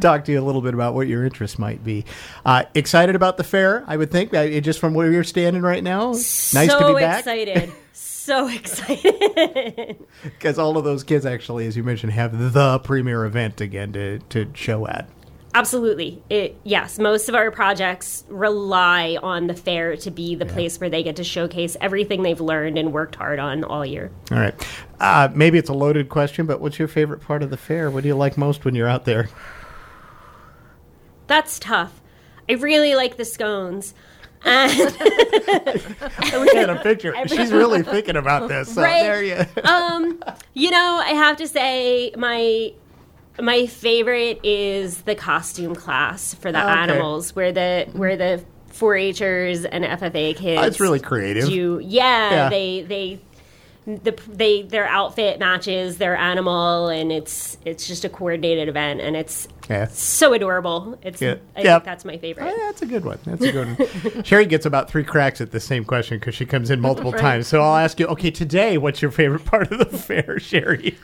talk 0.00 0.24
to 0.24 0.32
you 0.32 0.40
a 0.40 0.44
little 0.44 0.62
bit 0.62 0.72
about 0.72 0.94
what 0.94 1.06
your 1.06 1.24
interest 1.24 1.58
might 1.58 1.84
be. 1.84 2.06
Uh, 2.46 2.64
excited 2.74 3.14
about 3.14 3.36
the 3.36 3.44
fair, 3.44 3.84
I 3.86 3.96
would 3.96 4.10
think. 4.10 4.32
Uh, 4.32 4.60
just 4.60 4.78
from 4.78 4.94
where 4.94 5.12
you're 5.12 5.24
standing 5.24 5.62
right 5.62 5.84
now, 5.84 6.12
nice 6.12 6.70
so 6.70 6.78
to 6.78 6.94
be 6.94 7.00
back. 7.00 7.20
excited. 7.20 7.72
so 8.24 8.48
excited. 8.54 9.96
Because 10.22 10.58
all 10.58 10.76
of 10.78 10.84
those 10.84 11.04
kids, 11.04 11.26
actually, 11.26 11.66
as 11.66 11.76
you 11.76 11.84
mentioned, 11.84 12.12
have 12.12 12.52
the 12.52 12.78
premier 12.80 13.24
event 13.24 13.60
again 13.60 13.92
to 13.92 14.18
to 14.30 14.50
show 14.54 14.86
at. 14.86 15.08
Absolutely. 15.56 16.20
It 16.28 16.56
yes, 16.64 16.98
most 16.98 17.28
of 17.28 17.36
our 17.36 17.52
projects 17.52 18.24
rely 18.28 19.16
on 19.22 19.46
the 19.46 19.54
fair 19.54 19.96
to 19.98 20.10
be 20.10 20.34
the 20.34 20.46
place 20.46 20.80
where 20.80 20.90
they 20.90 21.04
get 21.04 21.16
to 21.16 21.24
showcase 21.24 21.76
everything 21.80 22.22
they've 22.22 22.40
learned 22.40 22.76
and 22.76 22.92
worked 22.92 23.14
hard 23.14 23.38
on 23.38 23.62
all 23.62 23.86
year. 23.86 24.10
All 24.32 24.38
right. 24.38 24.68
Uh, 24.98 25.28
maybe 25.32 25.58
it's 25.58 25.68
a 25.68 25.74
loaded 25.74 26.08
question, 26.08 26.46
but 26.46 26.60
what's 26.60 26.80
your 26.80 26.88
favorite 26.88 27.20
part 27.20 27.44
of 27.44 27.50
the 27.50 27.56
fair? 27.56 27.88
What 27.88 28.02
do 28.02 28.08
you 28.08 28.16
like 28.16 28.36
most 28.36 28.64
when 28.64 28.74
you're 28.74 28.88
out 28.88 29.04
there? 29.04 29.28
That's 31.28 31.60
tough. 31.60 32.00
I 32.48 32.54
really 32.54 32.96
like 32.96 33.16
the 33.16 33.24
scones. 33.24 33.94
And 34.44 34.72
Look 36.32 36.54
at 36.54 36.70
a 36.70 36.80
picture. 36.82 37.14
She's 37.26 37.52
really 37.52 37.82
thinking 37.82 38.16
about 38.16 38.48
this. 38.48 38.74
So 38.74 38.82
Right. 38.82 39.02
there 39.02 39.22
you. 39.22 39.46
um, 39.64 40.22
you 40.52 40.70
know, 40.70 41.00
I 41.04 41.10
have 41.10 41.36
to 41.38 41.48
say 41.48 42.12
my 42.16 42.72
my 43.40 43.66
favorite 43.66 44.38
is 44.44 45.02
the 45.02 45.14
costume 45.14 45.74
class 45.74 46.34
for 46.34 46.52
the 46.52 46.60
Okay. 46.62 46.72
animals, 46.72 47.34
where 47.34 47.52
the 47.52 47.88
where 47.92 48.16
the 48.16 48.44
4-Hers 48.72 49.64
and 49.64 49.84
FFA 49.84 50.36
kids. 50.36 50.60
Oh, 50.62 50.66
it's 50.66 50.80
really 50.80 51.00
creative. 51.00 51.46
Do 51.48 51.80
yeah, 51.82 52.30
Yeah. 52.30 52.48
they 52.48 52.82
they. 52.82 53.20
The, 53.86 54.18
they 54.28 54.62
their 54.62 54.86
outfit 54.86 55.38
matches 55.38 55.98
their 55.98 56.16
animal 56.16 56.88
and 56.88 57.12
it's 57.12 57.58
it's 57.66 57.86
just 57.86 58.02
a 58.06 58.08
coordinated 58.08 58.66
event 58.66 59.02
and 59.02 59.14
it's 59.14 59.46
Yeah. 59.68 59.88
so 59.88 60.32
adorable 60.32 60.98
it's 61.02 61.20
Yeah. 61.20 61.34
I 61.54 61.60
Yeah. 61.60 61.74
think 61.74 61.84
that's 61.84 62.04
my 62.06 62.16
favorite 62.16 62.44
Oh, 62.44 62.48
yeah, 62.48 62.64
that's 62.64 62.80
a 62.80 62.86
good 62.86 63.04
one. 63.04 63.18
That's 63.26 63.44
a 63.44 63.52
good 63.52 63.76
one. 63.78 64.22
Sherry 64.24 64.46
gets 64.46 64.64
about 64.64 64.88
three 64.90 65.04
cracks 65.04 65.42
at 65.42 65.50
the 65.50 65.60
same 65.60 65.84
question 65.84 66.18
because 66.18 66.34
she 66.34 66.46
comes 66.46 66.70
in 66.70 66.80
multiple 66.80 67.12
times. 67.12 67.46
So 67.46 67.60
I'll 67.60 67.76
ask 67.76 68.00
you, 68.00 68.06
okay, 68.06 68.30
today, 68.30 68.78
what's 68.78 69.02
your 69.02 69.10
favorite 69.10 69.44
part 69.44 69.70
of 69.70 69.78
the 69.78 69.84
fair, 69.98 70.38
Sherry? 70.40 70.96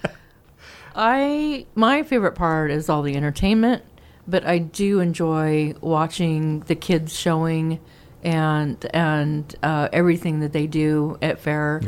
I 0.94 1.66
my 1.74 2.02
favorite 2.02 2.34
part 2.34 2.70
is 2.70 2.88
all 2.88 3.02
the 3.02 3.14
entertainment, 3.16 3.82
but 4.26 4.46
I 4.46 4.58
do 4.58 5.00
enjoy 5.00 5.74
watching 5.80 6.60
the 6.60 6.74
kids 6.74 7.14
showing 7.18 7.78
and 8.22 8.84
and 8.92 9.54
uh, 9.62 9.88
everything 9.92 10.40
that 10.40 10.52
they 10.52 10.66
do 10.66 11.18
at 11.22 11.38
fair. 11.40 11.80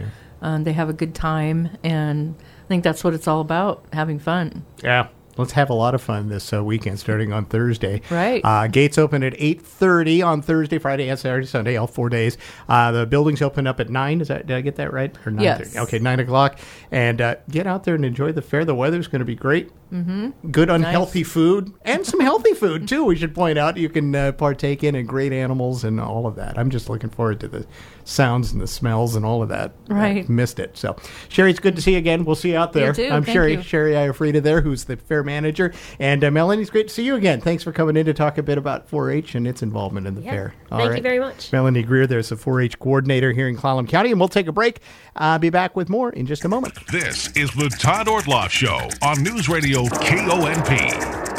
Um, 0.42 0.64
they 0.64 0.72
have 0.74 0.90
a 0.90 0.92
good 0.92 1.14
time, 1.14 1.70
and 1.83 2.35
I 2.64 2.68
think 2.68 2.85
that's 2.85 3.02
what 3.02 3.14
it's 3.14 3.26
all 3.26 3.40
about: 3.40 3.87
having 3.92 4.18
fun. 4.18 4.66
Yeah. 4.83 5.09
Let's 5.38 5.52
have 5.52 5.70
a 5.70 5.74
lot 5.74 5.94
of 5.94 6.02
fun 6.02 6.28
this 6.28 6.52
uh, 6.52 6.62
weekend, 6.62 7.00
starting 7.00 7.33
on 7.33 7.46
Thursday. 7.46 8.02
Right. 8.11 8.42
Uh, 8.44 8.66
gates 8.66 8.98
open 8.98 9.22
at 9.22 9.35
eight 9.38 9.62
thirty 9.62 10.20
on 10.20 10.42
Thursday, 10.42 10.76
Friday, 10.76 11.09
and 11.09 11.18
Saturday, 11.18 11.46
Sunday, 11.46 11.76
all 11.78 11.87
four 11.87 12.11
days. 12.11 12.37
Uh, 12.68 12.92
the 12.92 13.07
buildings 13.07 13.40
open 13.40 13.66
up 13.66 13.81
at 13.81 13.88
nine. 13.88 14.20
Is 14.20 14.28
that 14.28 14.46
did 14.46 14.55
I 14.55 14.61
get 14.61 14.76
that 14.76 14.92
right? 14.92 15.16
Or 15.24 15.33
nine? 15.33 15.44
Yes. 15.44 15.74
Okay, 15.74 15.98
nine 15.98 16.20
o'clock. 16.20 16.59
And 16.90 17.22
uh, 17.22 17.37
get 17.48 17.66
out 17.66 17.85
there 17.85 17.94
and 17.94 18.05
enjoy 18.05 18.33
the 18.33 18.42
fair. 18.42 18.66
The 18.66 18.74
weather's 18.74 19.09
going 19.09 19.20
to 19.20 19.24
be 19.24 19.35
great. 19.35 19.70
Mm-hmm. 19.92 20.50
Good 20.50 20.70
unhealthy 20.70 21.22
food 21.22 21.72
and 21.85 22.07
some 22.07 22.20
healthy 22.20 22.55
food 22.55 22.88
too. 22.88 23.05
We 23.05 23.14
should 23.16 23.35
point 23.35 23.59
out 23.59 23.76
you 23.76 23.90
can 23.90 24.14
uh, 24.14 24.33
partake 24.33 24.83
in 24.83 24.94
and 24.94 25.07
great 25.07 25.33
animals 25.33 25.85
and 25.85 26.00
all 26.00 26.26
of 26.26 26.37
that. 26.37 26.59
I'm 26.59 26.70
just 26.70 26.88
looking 26.88 27.11
forward 27.11 27.40
to 27.40 27.48
the 27.48 27.66
sounds 28.05 28.52
and 28.52 28.61
the 28.61 28.66
smells 28.66 29.14
and 29.14 29.24
all 29.26 29.42
of 29.42 29.50
that. 29.50 29.72
Right. 29.88 30.24
I 30.24 30.33
missed 30.33 30.59
it. 30.59 30.76
So 30.78 30.96
Sherry, 31.28 31.50
it's 31.50 31.61
good 31.61 31.76
to 31.76 31.83
see 31.83 31.92
you 31.92 31.98
again. 31.98 32.24
We'll 32.24 32.37
see 32.37 32.52
you 32.52 32.57
out 32.57 32.72
there. 32.72 32.92
too. 32.94 33.05
I'm 33.05 33.22
Thank 33.22 33.35
Sherry. 33.35 33.52
you. 33.57 33.62
Sherry 33.62 33.92
Iafrida 33.92 34.42
there, 34.42 34.62
who's 34.62 34.85
the 34.85 34.96
fair 34.96 35.22
manager. 35.22 35.74
And 35.98 36.24
uh, 36.24 36.31
Melanie, 36.31 36.62
it's 36.62 36.70
great 36.70 36.88
to 36.88 36.94
see 36.94 37.05
you 37.05 37.14
again. 37.14 37.40
Thanks 37.42 37.62
for 37.62 37.70
coming 37.72 37.96
in 37.96 38.07
to 38.07 38.14
talk 38.14 38.38
a 38.38 38.42
bit 38.42 38.57
about 38.57 38.90
4-H 38.90 39.35
and 39.35 39.46
its 39.46 39.62
involvement 39.62 40.07
in 40.07 40.14
the 40.14 40.22
Yeah. 40.22 40.31
fair. 40.31 40.55
Thank 40.70 40.96
you 40.96 41.02
very 41.02 41.18
much. 41.20 41.52
Melanie 41.52 41.83
Greer, 41.83 42.07
there's 42.07 42.33
a 42.33 42.37
4-H 42.37 42.78
coordinator 42.78 43.33
here 43.33 43.46
in 43.46 43.57
Clallam 43.59 43.87
County, 43.87 44.11
and 44.11 44.18
we'll 44.18 44.28
take 44.28 44.46
a 44.46 44.52
break. 44.52 44.81
Uh, 45.14 45.38
be 45.38 45.50
back 45.50 45.76
with 45.76 45.90
more 45.90 46.09
in 46.11 46.24
just 46.24 46.44
a 46.46 46.48
moment. 46.48 46.74
This 46.90 47.31
is 47.37 47.50
the 47.50 47.68
Todd 47.68 48.07
Ortloff 48.07 48.48
Show 48.48 48.88
on 49.02 49.22
News 49.22 49.50
Radio 49.50 49.82
KONP. 49.88 51.32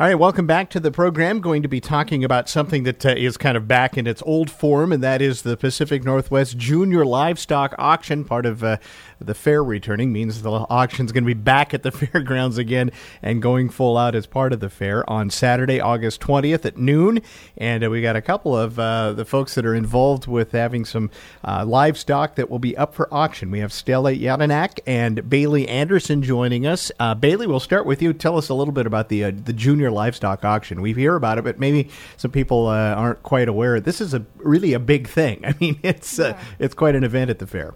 All 0.00 0.06
right, 0.06 0.14
welcome 0.14 0.46
back 0.46 0.70
to 0.70 0.80
the 0.80 0.90
program. 0.90 1.40
Going 1.40 1.60
to 1.60 1.68
be 1.68 1.78
talking 1.78 2.24
about 2.24 2.48
something 2.48 2.84
that 2.84 3.04
uh, 3.04 3.10
is 3.10 3.36
kind 3.36 3.54
of 3.54 3.68
back 3.68 3.98
in 3.98 4.06
its 4.06 4.22
old 4.24 4.50
form, 4.50 4.92
and 4.92 5.02
that 5.02 5.20
is 5.20 5.42
the 5.42 5.58
Pacific 5.58 6.04
Northwest 6.04 6.56
Junior 6.56 7.04
Livestock 7.04 7.74
Auction. 7.76 8.24
Part 8.24 8.46
of 8.46 8.64
uh, 8.64 8.78
the 9.20 9.34
fair 9.34 9.62
returning 9.62 10.10
means 10.10 10.40
the 10.40 10.50
auction's 10.50 11.12
going 11.12 11.24
to 11.24 11.26
be 11.26 11.34
back 11.34 11.74
at 11.74 11.82
the 11.82 11.92
fairgrounds 11.92 12.56
again 12.56 12.90
and 13.20 13.42
going 13.42 13.68
full 13.68 13.98
out 13.98 14.14
as 14.14 14.24
part 14.24 14.54
of 14.54 14.60
the 14.60 14.70
fair 14.70 15.08
on 15.10 15.28
Saturday, 15.28 15.80
August 15.80 16.22
20th 16.22 16.64
at 16.64 16.78
noon. 16.78 17.20
And 17.58 17.84
uh, 17.84 17.90
we 17.90 18.00
got 18.00 18.16
a 18.16 18.22
couple 18.22 18.56
of 18.56 18.78
uh, 18.78 19.12
the 19.12 19.26
folks 19.26 19.54
that 19.56 19.66
are 19.66 19.74
involved 19.74 20.26
with 20.26 20.52
having 20.52 20.86
some 20.86 21.10
uh, 21.44 21.66
livestock 21.66 22.36
that 22.36 22.48
will 22.48 22.58
be 22.58 22.74
up 22.74 22.94
for 22.94 23.12
auction. 23.12 23.50
We 23.50 23.58
have 23.58 23.70
Stella 23.70 24.14
Yadanak 24.14 24.80
and 24.86 25.28
Bailey 25.28 25.68
Anderson 25.68 26.22
joining 26.22 26.66
us. 26.66 26.90
Uh, 26.98 27.14
Bailey, 27.14 27.46
we'll 27.46 27.60
start 27.60 27.84
with 27.84 28.00
you. 28.00 28.14
Tell 28.14 28.38
us 28.38 28.48
a 28.48 28.54
little 28.54 28.72
bit 28.72 28.86
about 28.86 29.10
the 29.10 29.30
the 29.30 29.52
junior 29.52 29.89
livestock 29.90 30.44
auction. 30.44 30.80
We 30.80 30.92
hear 30.92 31.16
about 31.16 31.38
it, 31.38 31.44
but 31.44 31.58
maybe 31.58 31.90
some 32.16 32.30
people 32.30 32.68
uh, 32.68 32.94
aren't 32.94 33.22
quite 33.22 33.48
aware. 33.48 33.80
This 33.80 34.00
is 34.00 34.14
a 34.14 34.24
really 34.36 34.72
a 34.72 34.78
big 34.78 35.08
thing. 35.08 35.40
I 35.44 35.54
mean, 35.60 35.78
it's 35.82 36.18
uh, 36.18 36.38
it's 36.58 36.74
quite 36.74 36.94
an 36.94 37.04
event 37.04 37.30
at 37.30 37.38
the 37.38 37.46
fair. 37.46 37.74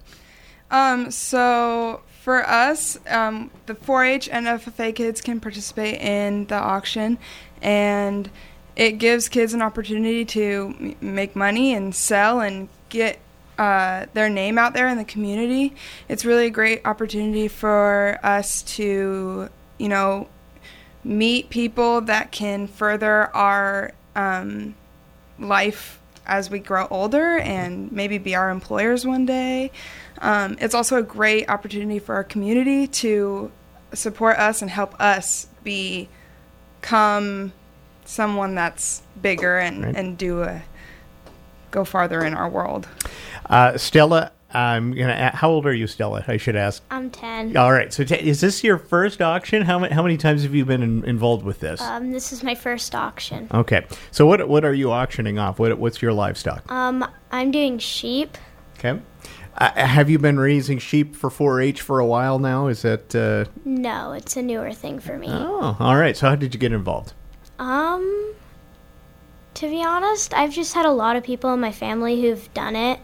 Um, 0.71 1.11
so 1.11 2.01
for 2.23 2.47
us, 2.49 2.99
um, 3.09 3.51
the 3.67 3.75
4-H 3.75 4.29
and 4.31 4.47
FFA 4.47 4.95
kids 4.95 5.21
can 5.21 5.41
participate 5.41 6.01
in 6.01 6.47
the 6.47 6.57
auction, 6.57 7.19
and 7.61 8.31
it 8.77 8.93
gives 8.93 9.29
kids 9.29 9.55
an 9.55 9.63
opportunity 9.63 10.25
to 10.25 10.75
m- 10.81 10.97
make 11.01 11.37
money 11.37 11.75
and 11.75 11.95
sell 11.95 12.41
and 12.41 12.69
get 12.89 13.19
uh, 13.59 14.07
their 14.15 14.29
name 14.29 14.59
out 14.59 14.75
there 14.75 14.89
in 14.89 14.97
the 14.97 15.05
community. 15.05 15.75
It's 16.09 16.25
really 16.25 16.47
a 16.47 16.51
great 16.51 16.85
opportunity 16.85 17.47
for 17.49 18.19
us 18.23 18.63
to, 18.63 19.49
you 19.79 19.89
know, 19.89 20.29
meet 21.05 21.51
people 21.51 22.01
that 22.03 22.33
can 22.33 22.67
further 22.67 23.35
our 23.37 23.93
um, 24.17 24.75
life 25.39 26.01
as 26.27 26.49
we 26.49 26.59
grow 26.59 26.87
older 26.91 27.37
and 27.39 27.93
maybe 27.93 28.17
be 28.19 28.35
our 28.35 28.49
employers 28.51 29.07
one 29.07 29.27
day. 29.27 29.71
Um, 30.19 30.57
it's 30.61 30.75
also 30.75 30.97
a 30.97 31.03
great 31.03 31.49
opportunity 31.51 31.99
for 31.99 32.15
our 32.15 32.25
community 32.25 32.87
to 32.87 33.53
support 33.93 34.39
us 34.39 34.63
and 34.63 34.71
help 34.71 34.99
us 35.01 35.47
become 35.63 37.53
someone 38.05 38.55
that's 38.55 39.03
bigger 39.21 39.59
and, 39.59 39.85
Right. 39.85 39.97
and 39.97 40.17
do 40.19 40.43
a 40.43 40.63
go 41.71 41.85
farther 41.85 42.23
in 42.25 42.35
our 42.35 42.49
world. 42.49 42.87
Uh, 43.51 43.77
Stella, 43.77 44.31
I'm 44.55 44.93
gonna. 44.93 45.31
How 45.35 45.51
old 45.51 45.67
are 45.67 45.73
you, 45.75 45.87
Stella? 45.87 46.25
I 46.29 46.37
should 46.37 46.57
ask. 46.57 46.83
I'm 46.91 47.11
10. 47.11 47.57
All 47.57 47.73
right. 47.73 47.93
So, 47.93 48.05
t- 48.05 48.15
is 48.15 48.41
this 48.41 48.63
your 48.63 48.79
first 48.79 49.21
auction? 49.21 49.63
How 49.63 49.79
many, 49.79 49.93
how 49.95 50.03
many 50.03 50.17
times 50.17 50.43
have 50.45 50.55
you 50.55 50.65
been 50.65 50.83
in, 50.83 51.05
involved 51.05 51.45
with 51.45 51.61
this? 51.61 51.81
Um, 51.81 52.13
this 52.13 52.33
is 52.33 52.43
my 52.43 52.55
first 52.55 52.95
auction. 52.95 53.49
okay. 53.53 53.87
So, 54.11 54.27
what 54.27 54.49
what 54.49 54.65
are 54.65 54.73
you 54.75 54.93
auctioning 54.93 55.39
off? 55.39 55.59
What 55.59 55.77
what's 55.79 56.01
your 56.01 56.13
livestock? 56.13 56.71
Um, 56.71 57.05
I'm 57.33 57.51
doing 57.51 57.79
sheep. 57.79 58.39
Okay. 58.79 59.01
Uh, 59.57 59.71
have 59.87 60.11
you 60.11 60.19
been 60.19 60.39
raising 60.39 60.79
sheep 60.79 61.15
for 61.15 61.31
4-H 61.31 61.81
for 61.81 62.01
a 62.01 62.07
while 62.07 62.41
now? 62.41 62.67
Is 62.67 62.83
that? 62.83 63.15
Uh, 63.15 63.45
No, 63.65 64.11
it's 64.13 64.37
a 64.37 64.43
newer 64.43 64.73
thing 64.73 64.99
for 64.99 65.17
me. 65.17 65.29
oh, 65.31 65.77
all 65.79 65.97
right. 65.97 66.17
So, 66.17 66.29
how 66.29 66.35
did 66.35 66.55
you 66.55 66.59
get 66.61 66.73
involved? 66.73 67.13
Um, 67.61 68.35
to 69.55 69.69
be 69.69 69.83
honest, 69.85 70.35
I've 70.35 70.53
just 70.53 70.75
had 70.75 70.87
a 70.87 70.91
lot 70.91 71.15
of 71.15 71.23
people 71.23 71.53
in 71.55 71.61
my 71.61 71.71
family 71.71 72.21
who've 72.21 72.53
done 72.53 72.75
it, 72.75 72.99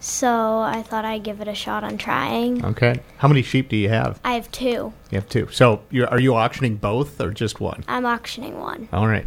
so 0.00 0.58
I 0.60 0.82
thought 0.82 1.04
I'd 1.04 1.22
give 1.22 1.40
it 1.40 1.48
a 1.48 1.54
shot 1.54 1.84
on 1.84 1.98
trying. 1.98 2.64
Okay. 2.64 3.00
How 3.18 3.28
many 3.28 3.42
sheep 3.42 3.68
do 3.68 3.76
you 3.76 3.88
have? 3.90 4.18
I 4.24 4.32
have 4.32 4.50
two. 4.50 4.92
You 5.10 5.16
have 5.18 5.28
two. 5.28 5.48
So, 5.52 5.82
you're, 5.90 6.08
are 6.08 6.18
you 6.20 6.34
auctioning 6.34 6.76
both 6.76 7.20
or 7.20 7.30
just 7.30 7.60
one? 7.60 7.84
I'm 7.86 8.06
auctioning 8.06 8.58
one. 8.58 8.88
All 8.92 9.06
right. 9.06 9.26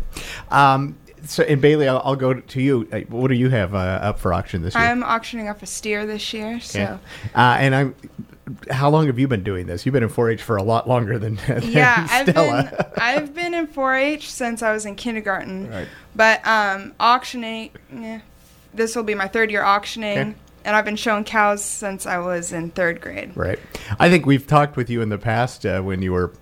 Um, 0.49 0.97
so, 1.25 1.43
and 1.43 1.62
Bailey, 1.62 1.88
I'll, 1.88 2.01
I'll 2.03 2.15
go 2.17 2.33
to 2.33 2.62
you. 2.62 2.88
Uh, 2.91 2.99
What 3.01 3.29
do 3.29 3.36
you 3.36 3.49
have 3.49 3.73
uh, 3.73 3.77
up 3.77 4.19
for 4.19 4.33
auction 4.33 4.62
this 4.62 4.75
year? 4.75 4.83
I'm 4.83 5.03
auctioning 5.03 5.47
off 5.47 5.63
a 5.63 5.65
steer 5.65 6.05
this 6.05 6.33
year, 6.33 6.59
so 6.59 6.79
Yeah. 6.79 6.97
Uh, 7.36 7.57
and 7.59 7.75
I'm. 7.75 7.95
How 8.69 8.89
long 8.89 9.07
have 9.07 9.17
you 9.17 9.27
been 9.29 9.41
doing 9.43 9.67
this? 9.67 9.86
You've 9.86 9.93
been 9.93 10.03
in 10.03 10.09
4-H 10.09 10.41
for 10.43 10.57
a 10.57 10.63
lot 10.63 10.86
longer 10.86 11.17
than, 11.17 11.36
than 11.47 11.63
yeah, 11.63 12.05
I've 12.12 12.27
Stella. 12.27 12.63
been 12.69 13.01
I've 13.01 13.33
been 13.33 13.53
in 13.53 13.67
4-H 13.67 14.29
since 14.29 14.62
I 14.62 14.73
was 14.73 14.86
in 14.86 14.95
kindergarten. 14.97 15.69
Right. 15.71 15.88
But 16.13 16.45
um, 16.45 16.93
auctioning, 16.99 17.69
eh, 17.93 18.19
this 18.73 18.97
will 18.97 19.03
be 19.03 19.15
my 19.15 19.29
third 19.29 19.49
year 19.49 19.63
auctioning, 19.63 20.17
Okay. 20.17 20.36
And 20.65 20.76
I've 20.76 20.86
been 20.86 20.95
showing 20.95 21.23
cows 21.23 21.63
since 21.63 22.06
I 22.06 22.19
was 22.19 22.54
in 22.54 22.71
third 22.71 23.02
grade. 23.02 23.36
Right. 23.36 23.60
I 23.99 24.10
think 24.10 24.26
we've 24.26 24.47
talked 24.47 24.76
with 24.78 24.89
you 24.89 25.02
in 25.02 25.10
the 25.10 25.17
past 25.17 25.65
uh, 25.65 25.82
when 25.82 26.02
you 26.02 26.12
were 26.13 26.34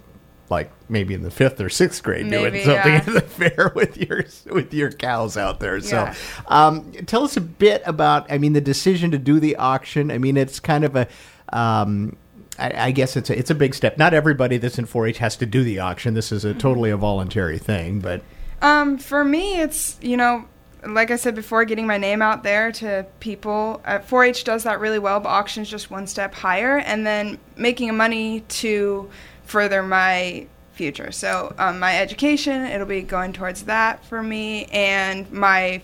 like 0.51 0.69
maybe 0.89 1.13
in 1.13 1.23
the 1.23 1.31
fifth 1.31 1.61
or 1.61 1.69
sixth 1.69 2.03
grade 2.03 2.25
Maybe, 2.25 2.59
doing 2.59 2.65
something 2.65 2.91
yeah. 2.91 2.97
at 2.97 3.05
the 3.05 3.21
fair 3.21 3.71
with 3.75 3.97
your 3.97 4.25
with 4.53 4.73
your 4.73 4.91
cows 4.91 5.37
out 5.37 5.59
there. 5.61 5.79
So, 5.79 6.11
um, 6.47 6.91
tell 7.05 7.23
us 7.23 7.37
a 7.37 7.41
bit 7.41 7.81
about. 7.85 8.29
I 8.31 8.37
mean, 8.37 8.53
the 8.53 8.61
decision 8.61 9.11
to 9.11 9.17
do 9.17 9.39
the 9.39 9.55
auction. 9.55 10.11
I 10.11 10.17
mean, 10.17 10.37
it's 10.37 10.59
kind 10.59 10.83
of 10.83 10.95
a. 10.95 11.07
Um, 11.53 12.17
I, 12.59 12.87
I 12.87 12.91
guess 12.91 13.15
it's 13.15 13.29
a, 13.29 13.37
it's 13.37 13.49
a 13.49 13.55
big 13.55 13.73
step. 13.73 13.97
Not 13.97 14.13
everybody 14.13 14.57
that's 14.57 14.77
in 14.77 14.85
4-H 14.85 15.19
has 15.19 15.37
to 15.37 15.45
do 15.45 15.63
the 15.63 15.79
auction. 15.79 16.13
This 16.13 16.33
is 16.33 16.43
a 16.43 16.53
totally 16.53 16.91
a 16.91 16.97
voluntary 16.97 17.57
thing, 17.57 17.99
but 18.01 18.21
Um, 18.61 18.97
for 18.97 19.23
me, 19.23 19.61
it's 19.61 19.97
you 20.01 20.17
know, 20.17 20.45
like 20.85 21.11
I 21.11 21.15
said 21.15 21.35
before, 21.35 21.63
getting 21.65 21.87
my 21.87 21.97
name 21.97 22.21
out 22.21 22.43
there 22.43 22.71
to 22.73 23.05
people. 23.19 23.81
Uh, 23.85 23.99
4-H 23.99 24.43
does 24.43 24.63
that 24.63 24.79
really 24.79 24.99
well, 24.99 25.19
but 25.19 25.29
auction's 25.29 25.69
just 25.69 25.91
one 25.91 26.07
step 26.07 26.33
higher, 26.33 26.77
and 26.77 27.05
then 27.05 27.37
making 27.55 27.95
money 27.95 28.41
to 28.41 29.09
further 29.43 29.83
my 29.83 30.47
future. 30.73 31.11
So 31.11 31.53
um, 31.57 31.79
my 31.79 31.99
education, 31.99 32.63
it'll 32.63 32.87
be 32.87 33.01
going 33.01 33.33
towards 33.33 33.63
that 33.63 34.03
for 34.05 34.23
me, 34.23 34.65
and 34.65 35.31
my 35.31 35.81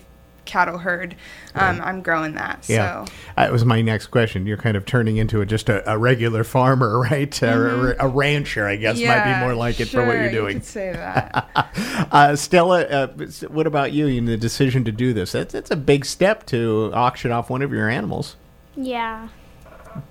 cattle 0.48 0.78
herd. 0.78 1.14
Um, 1.54 1.80
I'm 1.82 2.02
growing 2.02 2.34
that. 2.34 2.64
Yeah, 2.68 3.04
So 3.04 3.12
that 3.36 3.52
was 3.52 3.64
my 3.64 3.80
next 3.82 4.08
question. 4.08 4.46
You're 4.46 4.56
kind 4.56 4.76
of 4.76 4.84
turning 4.84 5.16
into 5.18 5.40
a, 5.40 5.46
just 5.46 5.68
a, 5.68 5.88
a 5.88 5.96
regular 5.96 6.42
farmer, 6.42 6.98
right? 7.10 7.40
A- 7.42 8.04
a, 8.04 8.08
rancher, 8.08 8.66
I 8.66 8.74
guess, 8.76 8.96
might 8.96 9.24
be 9.24 9.30
Mm-hmm. 9.30 9.40
More 9.44 9.54
like 9.54 9.78
it 9.78 9.86
for 9.88 10.04
what 10.04 10.14
you're 10.16 10.24
You 10.24 10.30
doing. 10.30 10.54
could 10.56 10.64
say 10.64 10.92
that. 10.94 12.08
Uh, 12.10 12.34
Stella, 12.34 12.82
uh, 12.82 13.06
what 13.48 13.66
about 13.68 13.92
you 13.92 14.08
and 14.08 14.26
the 14.26 14.36
decision 14.36 14.84
to 14.84 14.92
do 14.92 15.12
this? 15.12 15.32
That's, 15.32 15.52
that's 15.52 15.70
a 15.70 15.76
big 15.76 16.04
step 16.04 16.46
to 16.46 16.90
auction 16.94 17.30
off 17.30 17.50
one 17.50 17.62
of 17.62 17.70
your 17.72 17.88
animals. 17.88 18.34
Yeah. 18.76 19.28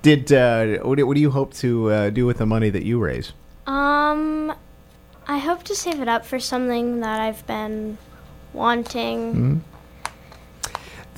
Did 0.02 0.32
uh, 0.32 0.78
what, 0.84 0.95
do- 0.97 1.08
what 1.08 1.15
do 1.15 1.21
you 1.21 1.32
hope 1.32 1.54
to 1.56 1.91
uh, 1.91 2.10
do 2.12 2.26
with 2.26 2.38
the 2.38 2.45
money 2.45 2.69
that 2.69 2.84
you 2.84 3.00
raise? 3.00 3.34
Um, 3.65 4.54
I 5.28 5.39
hope 5.39 5.63
to 5.63 5.76
save 5.76 6.00
it 6.02 6.08
up 6.08 6.26
for 6.26 6.39
something 6.39 7.02
that 7.02 7.19
I've 7.19 7.45
been 7.47 7.97
wanting. 8.54 9.63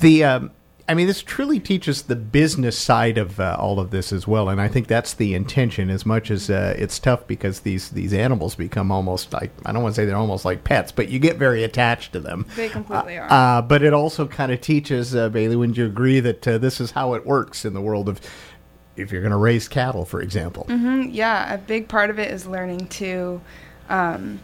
The, 0.00 0.24
um, 0.24 0.50
I 0.88 0.94
mean, 0.94 1.06
this 1.06 1.22
truly 1.22 1.60
teaches 1.60 2.02
the 2.02 2.16
business 2.16 2.76
side 2.76 3.16
of 3.16 3.38
uh, 3.38 3.56
all 3.58 3.78
of 3.78 3.90
this 3.90 4.12
as 4.12 4.26
well, 4.26 4.48
and 4.48 4.60
I 4.60 4.66
think 4.66 4.88
that's 4.88 5.14
the 5.14 5.34
intention. 5.34 5.88
As 5.88 6.04
much 6.04 6.32
as 6.32 6.50
uh, 6.50 6.74
it's 6.76 6.98
tough 6.98 7.28
because 7.28 7.60
these 7.60 7.90
these 7.90 8.12
animals 8.12 8.56
become 8.56 8.90
almost 8.90 9.32
like 9.32 9.52
I 9.64 9.72
don't 9.72 9.84
want 9.84 9.94
to 9.94 10.00
say 10.00 10.04
they're 10.04 10.16
almost 10.16 10.44
like 10.44 10.64
pets, 10.64 10.90
but 10.90 11.08
you 11.08 11.20
get 11.20 11.36
very 11.36 11.62
attached 11.62 12.12
to 12.14 12.20
them. 12.20 12.44
They 12.56 12.68
completely 12.68 13.18
are. 13.18 13.30
Uh, 13.30 13.62
but 13.62 13.84
it 13.84 13.92
also 13.92 14.26
kind 14.26 14.50
of 14.50 14.60
teaches 14.60 15.14
uh, 15.14 15.28
Bailey. 15.28 15.54
Wouldn't 15.54 15.78
you 15.78 15.86
agree 15.86 16.18
that 16.18 16.48
uh, 16.48 16.58
this 16.58 16.80
is 16.80 16.90
how 16.90 17.14
it 17.14 17.24
works 17.24 17.64
in 17.64 17.72
the 17.72 17.80
world 17.80 18.08
of 18.08 18.20
if 18.96 19.12
you're 19.12 19.22
going 19.22 19.30
to 19.30 19.36
raise 19.36 19.68
cattle, 19.68 20.04
for 20.04 20.20
example? 20.20 20.66
Mhm, 20.68 21.10
yeah, 21.12 21.54
a 21.54 21.58
big 21.58 21.86
part 21.86 22.10
of 22.10 22.18
it 22.18 22.32
is 22.32 22.46
learning 22.46 22.88
to 22.88 23.40
um, 23.88 24.40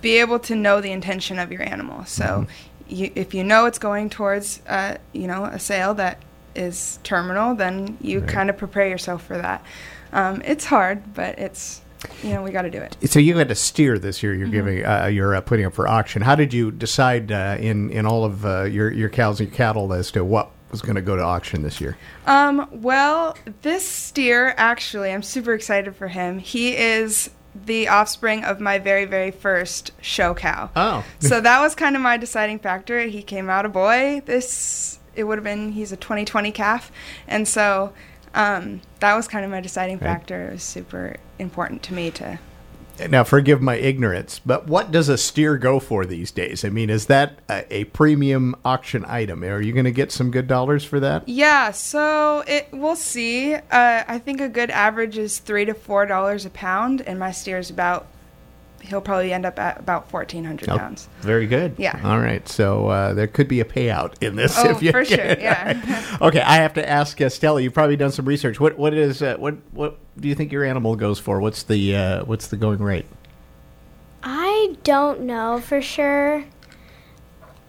be 0.00 0.20
able 0.20 0.38
to 0.38 0.54
know 0.54 0.80
the 0.80 0.90
intention 0.92 1.38
of 1.38 1.52
your 1.52 1.62
animal. 1.62 2.04
So, 2.06 2.24
Mm-hmm. 2.24 2.50
You, 2.94 3.10
if 3.14 3.34
you 3.34 3.44
know 3.44 3.66
it's 3.66 3.78
going 3.78 4.08
towards, 4.10 4.60
uh, 4.68 4.96
you 5.12 5.26
know, 5.26 5.44
a 5.44 5.58
sale 5.58 5.94
that 5.94 6.22
is 6.54 6.98
terminal, 7.02 7.54
then 7.54 7.98
you 8.00 8.20
kind 8.20 8.48
of 8.48 8.56
prepare 8.56 8.88
yourself 8.88 9.24
for 9.24 9.36
that. 9.36 9.64
Um, 10.12 10.40
it's 10.44 10.64
hard, 10.64 11.14
but 11.14 11.38
it's, 11.38 11.80
you 12.22 12.30
know, 12.30 12.42
we 12.42 12.52
got 12.52 12.62
to 12.62 12.70
do 12.70 12.78
it. 12.78 12.96
So 13.10 13.18
you 13.18 13.36
had 13.36 13.50
a 13.50 13.54
steer 13.54 13.98
this 13.98 14.22
year. 14.22 14.34
You're 14.34 14.48
giving, 14.48 14.84
uh, 14.84 15.06
you're 15.06 15.34
uh, 15.34 15.40
putting 15.40 15.66
up 15.66 15.74
for 15.74 15.88
auction. 15.88 16.22
How 16.22 16.36
did 16.36 16.52
you 16.52 16.70
decide 16.70 17.32
uh, 17.32 17.56
in 17.58 17.90
in 17.90 18.06
all 18.06 18.24
of 18.24 18.46
uh, 18.46 18.64
your 18.64 18.92
your 18.92 19.08
cows 19.08 19.40
and 19.40 19.48
your 19.48 19.56
cattle 19.56 19.92
as 19.92 20.12
to 20.12 20.24
what 20.24 20.50
was 20.70 20.82
going 20.82 20.96
to 20.96 21.02
go 21.02 21.16
to 21.16 21.22
auction 21.22 21.62
this 21.62 21.80
year? 21.80 21.96
Um, 22.26 22.68
well, 22.70 23.36
this 23.62 23.88
steer, 23.88 24.54
actually, 24.56 25.12
I'm 25.12 25.22
super 25.22 25.54
excited 25.54 25.96
for 25.96 26.08
him. 26.08 26.38
He 26.38 26.76
is 26.76 27.30
the 27.54 27.88
offspring 27.88 28.44
of 28.44 28.60
my 28.60 28.78
very, 28.78 29.04
very 29.04 29.30
first 29.30 29.92
show 30.00 30.34
cow. 30.34 30.70
Oh. 30.74 31.04
so 31.20 31.40
that 31.40 31.60
was 31.60 31.74
kind 31.74 31.96
of 31.96 32.02
my 32.02 32.16
deciding 32.16 32.58
factor. 32.58 33.00
He 33.00 33.22
came 33.22 33.48
out 33.48 33.64
a 33.64 33.68
boy. 33.68 34.22
This, 34.24 34.98
it 35.14 35.24
would 35.24 35.38
have 35.38 35.44
been, 35.44 35.72
he's 35.72 35.92
a 35.92 35.96
2020 35.96 36.50
calf. 36.52 36.90
And 37.28 37.46
so 37.46 37.92
um, 38.34 38.80
that 39.00 39.14
was 39.14 39.28
kind 39.28 39.44
of 39.44 39.50
my 39.50 39.60
deciding 39.60 39.98
factor. 39.98 40.48
It 40.48 40.52
was 40.54 40.62
super 40.62 41.16
important 41.38 41.82
to 41.84 41.94
me 41.94 42.10
to 42.12 42.38
Now, 43.08 43.24
forgive 43.24 43.60
my 43.60 43.74
ignorance, 43.76 44.40
but 44.44 44.66
what 44.66 44.90
does 44.90 45.08
a 45.08 45.18
steer 45.18 45.58
go 45.58 45.80
for 45.80 46.06
these 46.06 46.30
days? 46.30 46.64
I 46.64 46.68
mean, 46.68 46.90
is 46.90 47.06
that 47.06 47.38
a, 47.48 47.74
a 47.74 47.84
premium 47.84 48.54
auction 48.64 49.04
item? 49.06 49.42
Are 49.42 49.60
you 49.60 49.72
going 49.72 49.84
to 49.84 49.90
get 49.90 50.12
some 50.12 50.30
good 50.30 50.46
dollars 50.46 50.84
for 50.84 51.00
that? 51.00 51.28
Yeah, 51.28 51.70
so 51.72 52.44
it 52.46 52.68
we'll 52.72 52.96
see. 52.96 53.54
Uh, 53.54 53.60
I 53.70 54.18
think 54.18 54.40
a 54.40 54.48
good 54.48 54.70
average 54.70 55.18
is 55.18 55.38
three 55.38 55.64
to 55.64 55.74
four 55.74 56.06
dollars 56.06 56.46
a 56.46 56.50
pound, 56.50 57.00
and 57.02 57.18
my 57.18 57.32
steer 57.32 57.58
is 57.58 57.70
about. 57.70 58.06
He'll 58.84 59.00
probably 59.00 59.32
end 59.32 59.46
up 59.46 59.58
at 59.58 59.78
about 59.80 60.08
fourteen 60.10 60.44
hundred 60.44 60.68
Oh, 60.68 60.78
pounds. 60.78 61.08
very 61.20 61.46
good. 61.46 61.74
Yeah. 61.78 61.98
All 62.04 62.18
right. 62.18 62.46
So 62.48 62.88
uh, 62.88 63.14
there 63.14 63.26
could 63.26 63.48
be 63.48 63.60
a 63.60 63.64
payout 63.64 64.14
in 64.22 64.36
this. 64.36 64.54
Oh, 64.58 64.70
if 64.70 64.82
you 64.82 64.92
for 64.92 65.04
get 65.04 65.18
sure, 65.38 65.42
yeah. 65.42 66.16
okay, 66.20 66.40
I 66.40 66.56
have 66.56 66.74
to 66.74 66.88
ask 66.88 67.20
uh, 67.20 67.28
Stella. 67.28 67.60
You've 67.60 67.74
probably 67.74 67.96
done 67.96 68.12
some 68.12 68.26
research. 68.26 68.60
What 68.60 68.78
what 68.78 68.92
is 68.94 69.22
uh, 69.22 69.36
what 69.38 69.56
what 69.72 69.98
do 70.20 70.28
you 70.28 70.34
think 70.34 70.52
your 70.52 70.64
animal 70.64 70.96
goes 70.96 71.18
for? 71.18 71.40
What's 71.40 71.62
the 71.62 71.96
uh, 71.96 72.24
what's 72.24 72.48
the 72.48 72.56
going 72.56 72.78
rate? 72.80 73.06
I 74.22 74.76
don't 74.84 75.22
know 75.22 75.60
for 75.60 75.82
sure. 75.82 76.44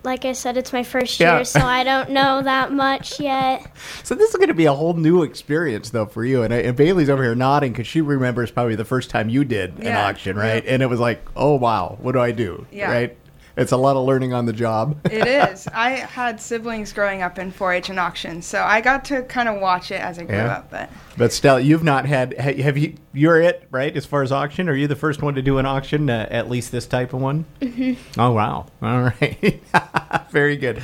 Like 0.05 0.23
I 0.25 0.31
said, 0.33 0.55
it's 0.57 0.71
my 0.71 0.83
first 0.83 1.19
Yeah. 1.19 1.35
year, 1.37 1.45
so 1.45 1.59
I 1.63 1.83
don't 1.83 2.11
know 2.11 2.41
that 2.43 2.71
much 2.71 3.19
yet. 3.19 3.65
So 4.03 4.15
this 4.15 4.29
is 4.29 4.35
going 4.37 4.47
to 4.49 4.53
be 4.53 4.65
a 4.65 4.73
whole 4.73 4.93
new 4.93 5.23
experience, 5.23 5.89
though, 5.89 6.05
for 6.05 6.23
you. 6.23 6.43
And, 6.43 6.53
uh, 6.53 6.57
and 6.57 6.75
Bailey's 6.77 7.09
over 7.09 7.23
here 7.23 7.35
nodding 7.35 7.71
because 7.71 7.87
she 7.87 8.01
remembers 8.01 8.51
probably 8.51 8.75
the 8.75 8.85
first 8.85 9.09
time 9.09 9.27
you 9.29 9.43
did 9.43 9.79
an 9.79 9.93
auction, 9.95 10.37
right? 10.37 10.63
Yep. 10.63 10.73
And 10.73 10.83
it 10.83 10.85
was 10.87 10.99
like, 10.99 11.21
oh 11.35 11.55
wow, 11.55 11.97
what 12.01 12.11
do 12.13 12.19
I 12.19 12.31
do? 12.31 12.65
Yeah. 12.71 12.91
Right? 12.91 13.17
It's 13.57 13.71
a 13.71 13.77
lot 13.77 13.95
of 13.95 14.05
learning 14.05 14.33
on 14.33 14.45
the 14.45 14.53
job. 14.53 14.99
It 15.09 15.25
is. 15.27 15.67
I 15.67 15.91
had 15.91 16.41
siblings 16.41 16.91
growing 16.91 17.21
up 17.21 17.39
in 17.39 17.51
4-H 17.53 17.89
and 17.89 17.99
auctions, 17.99 18.45
so 18.45 18.61
I 18.61 18.81
got 18.81 19.05
to 19.05 19.23
kind 19.23 19.47
of 19.47 19.61
watch 19.61 19.91
it 19.91 20.01
as 20.01 20.19
I 20.19 20.23
grew 20.25 20.35
Yeah. 20.35 20.57
up. 20.57 20.69
But 20.71 20.89
But 21.17 21.31
Stella, 21.31 21.61
you've 21.61 21.83
not 21.83 22.05
had. 22.05 22.33
Have 22.37 22.77
you? 22.77 22.95
You're 23.13 23.39
it, 23.39 23.65
right? 23.71 23.95
As 23.95 24.05
far 24.05 24.23
as 24.23 24.31
auction, 24.33 24.67
are 24.67 24.75
you 24.75 24.87
the 24.87 24.95
first 24.97 25.21
one 25.21 25.35
to 25.35 25.41
do 25.41 25.57
an 25.57 25.65
auction? 25.65 26.09
Uh, 26.09 26.27
at 26.29 26.49
least 26.49 26.71
this 26.73 26.85
type 26.85 27.13
of 27.13 27.21
one. 27.21 27.45
Mm-hmm. 27.61 28.19
Oh 28.19 28.31
wow! 28.31 28.65
All 28.81 29.01
right, 29.03 29.63
very 30.31 30.57
good. 30.57 30.81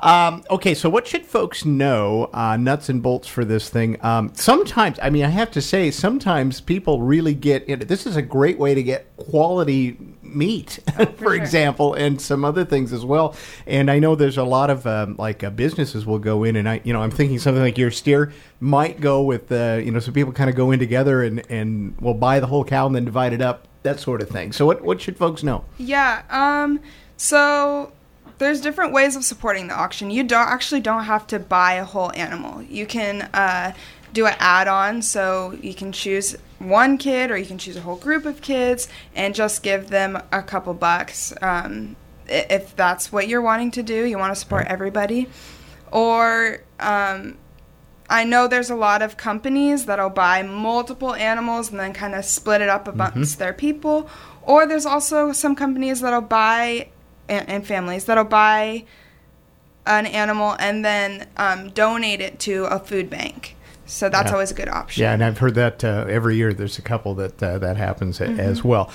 Um, 0.00 0.44
okay, 0.50 0.74
so 0.74 0.88
what 0.88 1.06
should 1.06 1.26
folks 1.26 1.64
know? 1.64 2.30
Uh, 2.32 2.56
nuts 2.56 2.88
and 2.88 3.02
bolts 3.02 3.28
for 3.28 3.44
this 3.44 3.68
thing. 3.68 4.02
Um, 4.04 4.32
sometimes, 4.34 4.98
I 5.02 5.10
mean, 5.10 5.24
I 5.24 5.28
have 5.28 5.50
to 5.52 5.62
say, 5.62 5.90
sometimes 5.90 6.60
people 6.60 7.02
really 7.02 7.34
get 7.34 7.64
into. 7.64 7.86
This 7.86 8.06
is 8.06 8.16
a 8.16 8.22
great 8.22 8.58
way 8.58 8.74
to 8.74 8.82
get 8.82 9.16
quality 9.16 9.96
meat, 10.22 10.78
for, 11.16 11.34
example, 11.34 11.94
and 11.94 12.20
some 12.20 12.44
other 12.44 12.64
things 12.64 12.92
as 12.92 13.04
well. 13.04 13.34
And 13.66 13.90
I 13.90 13.98
know 13.98 14.14
there's 14.14 14.36
a 14.36 14.44
lot 14.44 14.70
of 14.70 14.86
um, 14.86 15.16
like 15.18 15.42
uh, 15.42 15.50
businesses 15.50 16.04
will 16.04 16.18
go 16.18 16.44
in, 16.44 16.56
and 16.56 16.68
I, 16.68 16.80
you 16.84 16.92
know, 16.92 17.02
I'm 17.02 17.10
thinking 17.10 17.38
something 17.38 17.62
like 17.62 17.78
your 17.78 17.90
steer 17.90 18.32
might 18.60 19.00
go 19.00 19.22
with, 19.22 19.50
uh, 19.50 19.80
you 19.82 19.90
know, 19.90 19.98
some 19.98 20.14
people 20.14 20.32
kind 20.32 20.50
of 20.50 20.56
go 20.56 20.70
in 20.70 20.78
together 20.78 21.22
and 21.22 21.42
and 21.50 21.98
will 22.00 22.14
buy 22.14 22.40
the 22.40 22.46
whole 22.46 22.64
cow 22.64 22.86
and 22.86 22.94
then 22.94 23.04
divide 23.04 23.32
it 23.32 23.40
up, 23.40 23.66
that 23.82 24.00
sort 24.00 24.20
of 24.20 24.28
thing. 24.28 24.52
So 24.52 24.66
what 24.66 24.82
what 24.82 25.00
should 25.00 25.16
folks 25.16 25.42
know? 25.42 25.64
yeah, 25.78 26.22
um, 26.30 26.80
so 27.16 27.92
there's 28.38 28.60
different 28.60 28.92
ways 28.92 29.16
of 29.16 29.24
supporting 29.24 29.68
the 29.68 29.74
auction. 29.74 30.10
You 30.10 30.22
don't 30.22 30.48
actually 30.48 30.80
don't 30.80 31.04
have 31.04 31.26
to 31.28 31.38
buy 31.38 31.74
a 31.74 31.84
whole 31.84 32.12
animal. 32.14 32.62
You 32.62 32.86
can 32.86 33.22
uh, 33.32 33.72
do 34.12 34.26
an 34.26 34.34
add-on, 34.38 35.02
so 35.02 35.56
you 35.62 35.74
can 35.74 35.92
choose 35.92 36.36
one 36.58 36.98
kid 36.98 37.30
or 37.30 37.36
you 37.36 37.46
can 37.46 37.58
choose 37.58 37.76
a 37.76 37.82
whole 37.82 37.96
group 37.96 38.24
of 38.24 38.40
kids 38.40 38.88
and 39.14 39.34
just 39.34 39.62
give 39.62 39.88
them 39.88 40.20
a 40.32 40.42
couple 40.42 40.74
bucks. 40.74 41.34
Um, 41.42 41.96
if 42.28 42.74
that's 42.74 43.12
what 43.12 43.28
you're 43.28 43.42
wanting 43.42 43.70
to 43.72 43.82
do, 43.82 44.04
you 44.04 44.18
want 44.18 44.34
to 44.34 44.40
support 44.40 44.66
everybody, 44.66 45.28
or 45.92 46.62
um, 46.80 47.36
I 48.08 48.24
know 48.24 48.48
there's 48.48 48.70
a 48.70 48.76
lot 48.76 49.02
of 49.02 49.16
companies 49.16 49.86
that'll 49.86 50.10
buy 50.10 50.42
multiple 50.42 51.14
animals 51.14 51.70
and 51.70 51.78
then 51.78 51.92
kind 51.92 52.14
of 52.14 52.24
split 52.24 52.60
it 52.60 52.68
up 52.68 52.88
amongst 52.88 53.38
their 53.38 53.52
people. 53.52 54.08
Or 54.42 54.66
there's 54.66 54.86
also 54.86 55.32
some 55.32 55.56
companies 55.56 56.00
that'll 56.00 56.20
buy, 56.20 56.88
and, 57.28 57.48
and 57.48 57.66
families 57.66 58.04
that'll 58.06 58.24
buy 58.24 58.84
an 59.86 60.06
animal 60.06 60.56
and 60.58 60.84
then 60.84 61.26
um, 61.36 61.70
donate 61.70 62.20
it 62.20 62.38
to 62.40 62.64
a 62.64 62.78
food 62.78 63.08
bank. 63.08 63.54
So 63.88 64.08
that's 64.08 64.30
Yeah. 64.30 64.32
always 64.32 64.50
a 64.50 64.54
good 64.54 64.68
option. 64.68 65.02
Yeah, 65.02 65.12
and 65.12 65.22
I've 65.22 65.38
heard 65.38 65.54
that 65.54 65.84
uh, 65.84 66.06
every 66.08 66.34
year. 66.34 66.52
There's 66.52 66.76
a 66.76 66.82
couple 66.82 67.14
that 67.14 67.40
uh, 67.40 67.58
that 67.58 67.76
happens 67.76 68.20
as 68.20 68.58
Mm-hmm. 68.58 68.68
well. 68.68 68.90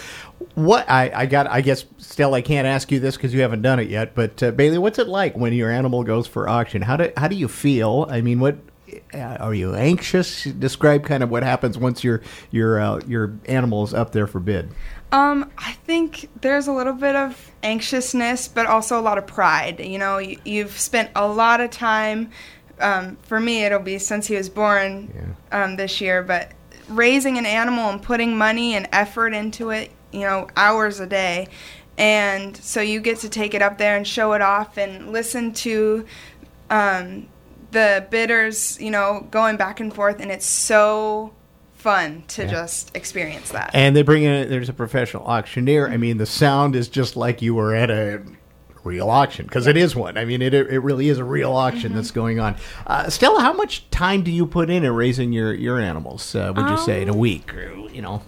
What 0.56 0.90
I, 0.90 1.10
I 1.16 1.26
got, 1.28 1.48
I 1.48 1.62
guess, 1.62 1.86
still 1.98 2.34
I 2.34 2.42
can't 2.42 2.68
ask 2.68 2.92
you 2.92 3.00
this 3.00 3.16
because 3.16 3.34
you 3.34 3.40
haven't 3.40 3.62
done 3.62 3.80
it 3.80 3.88
yet. 3.90 4.14
But 4.16 4.44
uh, 4.44 4.52
Bailey, 4.52 4.78
what's 4.80 5.00
it 5.00 5.08
like 5.08 5.38
when 5.38 5.54
your 5.54 5.72
animal 5.72 6.04
goes 6.04 6.28
for 6.28 6.50
auction? 6.50 6.82
How 6.82 6.98
do 6.98 7.10
how 7.16 7.30
do 7.30 7.36
you 7.38 7.48
feel? 7.48 8.06
I 8.10 8.20
mean, 8.20 8.42
what 8.42 8.58
uh, 9.14 9.18
are 9.18 9.54
you 9.54 9.74
anxious? 9.76 10.44
Describe 10.44 11.06
kind 11.06 11.24
of 11.24 11.30
what 11.30 11.44
happens 11.44 11.78
once 11.78 12.04
your 12.04 12.22
your 12.52 12.82
uh, 12.82 13.00
your 13.08 13.34
animal 13.46 13.86
is 13.86 13.94
up 13.94 14.12
there 14.12 14.28
for 14.28 14.42
bid. 14.42 14.74
Um, 15.12 15.52
I 15.58 15.74
think 15.74 16.30
there's 16.40 16.68
a 16.68 16.72
little 16.72 16.94
bit 16.94 17.16
of 17.16 17.52
anxiousness, 17.64 18.48
but 18.48 18.66
also 18.66 19.00
a 19.00 19.04
lot 19.04 19.18
of 19.18 19.28
pride. 19.28 19.80
You 19.82 19.98
know, 19.98 20.20
you, 20.20 20.40
you've 20.46 20.80
spent 20.80 21.12
a 21.16 21.28
lot 21.28 21.60
of 21.60 21.70
time. 21.70 22.32
Um, 22.80 23.18
for 23.24 23.40
me, 23.40 23.64
it'll 23.64 23.80
be 23.80 24.00
since 24.00 24.28
he 24.28 24.36
was 24.36 24.50
born 24.50 25.36
um, 25.52 25.76
this 25.76 26.00
year, 26.02 26.24
but 26.24 26.52
raising 26.88 27.38
an 27.38 27.46
animal 27.46 27.90
and 27.90 28.02
putting 28.02 28.38
money 28.38 28.74
and 28.74 28.88
effort 28.92 29.34
into 29.34 29.70
it, 29.70 29.92
you 30.12 30.22
know, 30.22 30.48
hours 30.56 31.00
a 31.00 31.06
day. 31.06 31.48
And 31.98 32.56
so 32.56 32.82
you 32.82 33.02
get 33.02 33.20
to 33.20 33.30
take 33.30 33.54
it 33.54 33.62
up 33.62 33.78
there 33.78 33.98
and 33.98 34.08
show 34.08 34.34
it 34.34 34.42
off 34.42 34.78
and 34.78 35.12
listen 35.12 35.54
to 35.54 36.06
um, 36.70 37.28
the 37.72 38.08
bidders, 38.10 38.80
you 38.82 38.92
know, 38.92 39.28
going 39.30 39.58
back 39.58 39.80
and 39.80 39.94
forth. 39.94 40.20
And 40.22 40.32
it's 40.32 40.46
so 40.46 41.34
fun 41.82 42.24
to 42.30 42.48
just 42.48 42.96
experience 42.96 43.50
that. 43.52 43.72
And 43.74 43.96
they 43.96 44.04
bring 44.04 44.24
in 44.24 44.50
there's 44.50 44.70
a 44.70 44.74
professional 44.74 45.24
auctioneer. 45.24 45.90
I 45.90 45.98
mean, 45.98 46.18
the 46.18 46.26
sound 46.26 46.76
is 46.76 46.88
just 46.88 47.16
like 47.16 47.42
you 47.42 47.56
were 47.56 47.74
at 47.74 47.90
a 47.90 48.22
real 48.84 49.10
auction 49.10 49.46
because 49.46 49.68
it 49.68 49.78
is 49.78 49.96
one. 49.96 50.18
I 50.18 50.26
mean, 50.26 50.42
it 50.42 50.54
it 50.54 50.80
really 50.80 51.10
is 51.10 51.18
a 51.18 51.24
real 51.24 51.52
auction 51.52 51.94
that's 51.94 52.12
going 52.12 52.40
on. 52.40 52.56
Uh, 52.86 53.10
Stella, 53.10 53.42
how 53.42 53.54
much 53.54 53.90
time 53.90 54.24
do 54.24 54.32
you 54.32 54.46
put 54.46 54.70
in 54.70 54.84
in 54.84 54.94
raising 54.94 55.34
your 55.34 55.54
your 55.54 55.80
animals? 55.80 56.36
Uh, 56.36 56.54
would 56.56 56.70
you 56.70 56.78
say 56.78 57.02
in 57.02 57.10
a 57.10 57.16
week? 57.16 57.54
Or, 57.54 57.74
you 57.90 58.02
know, 58.02 58.22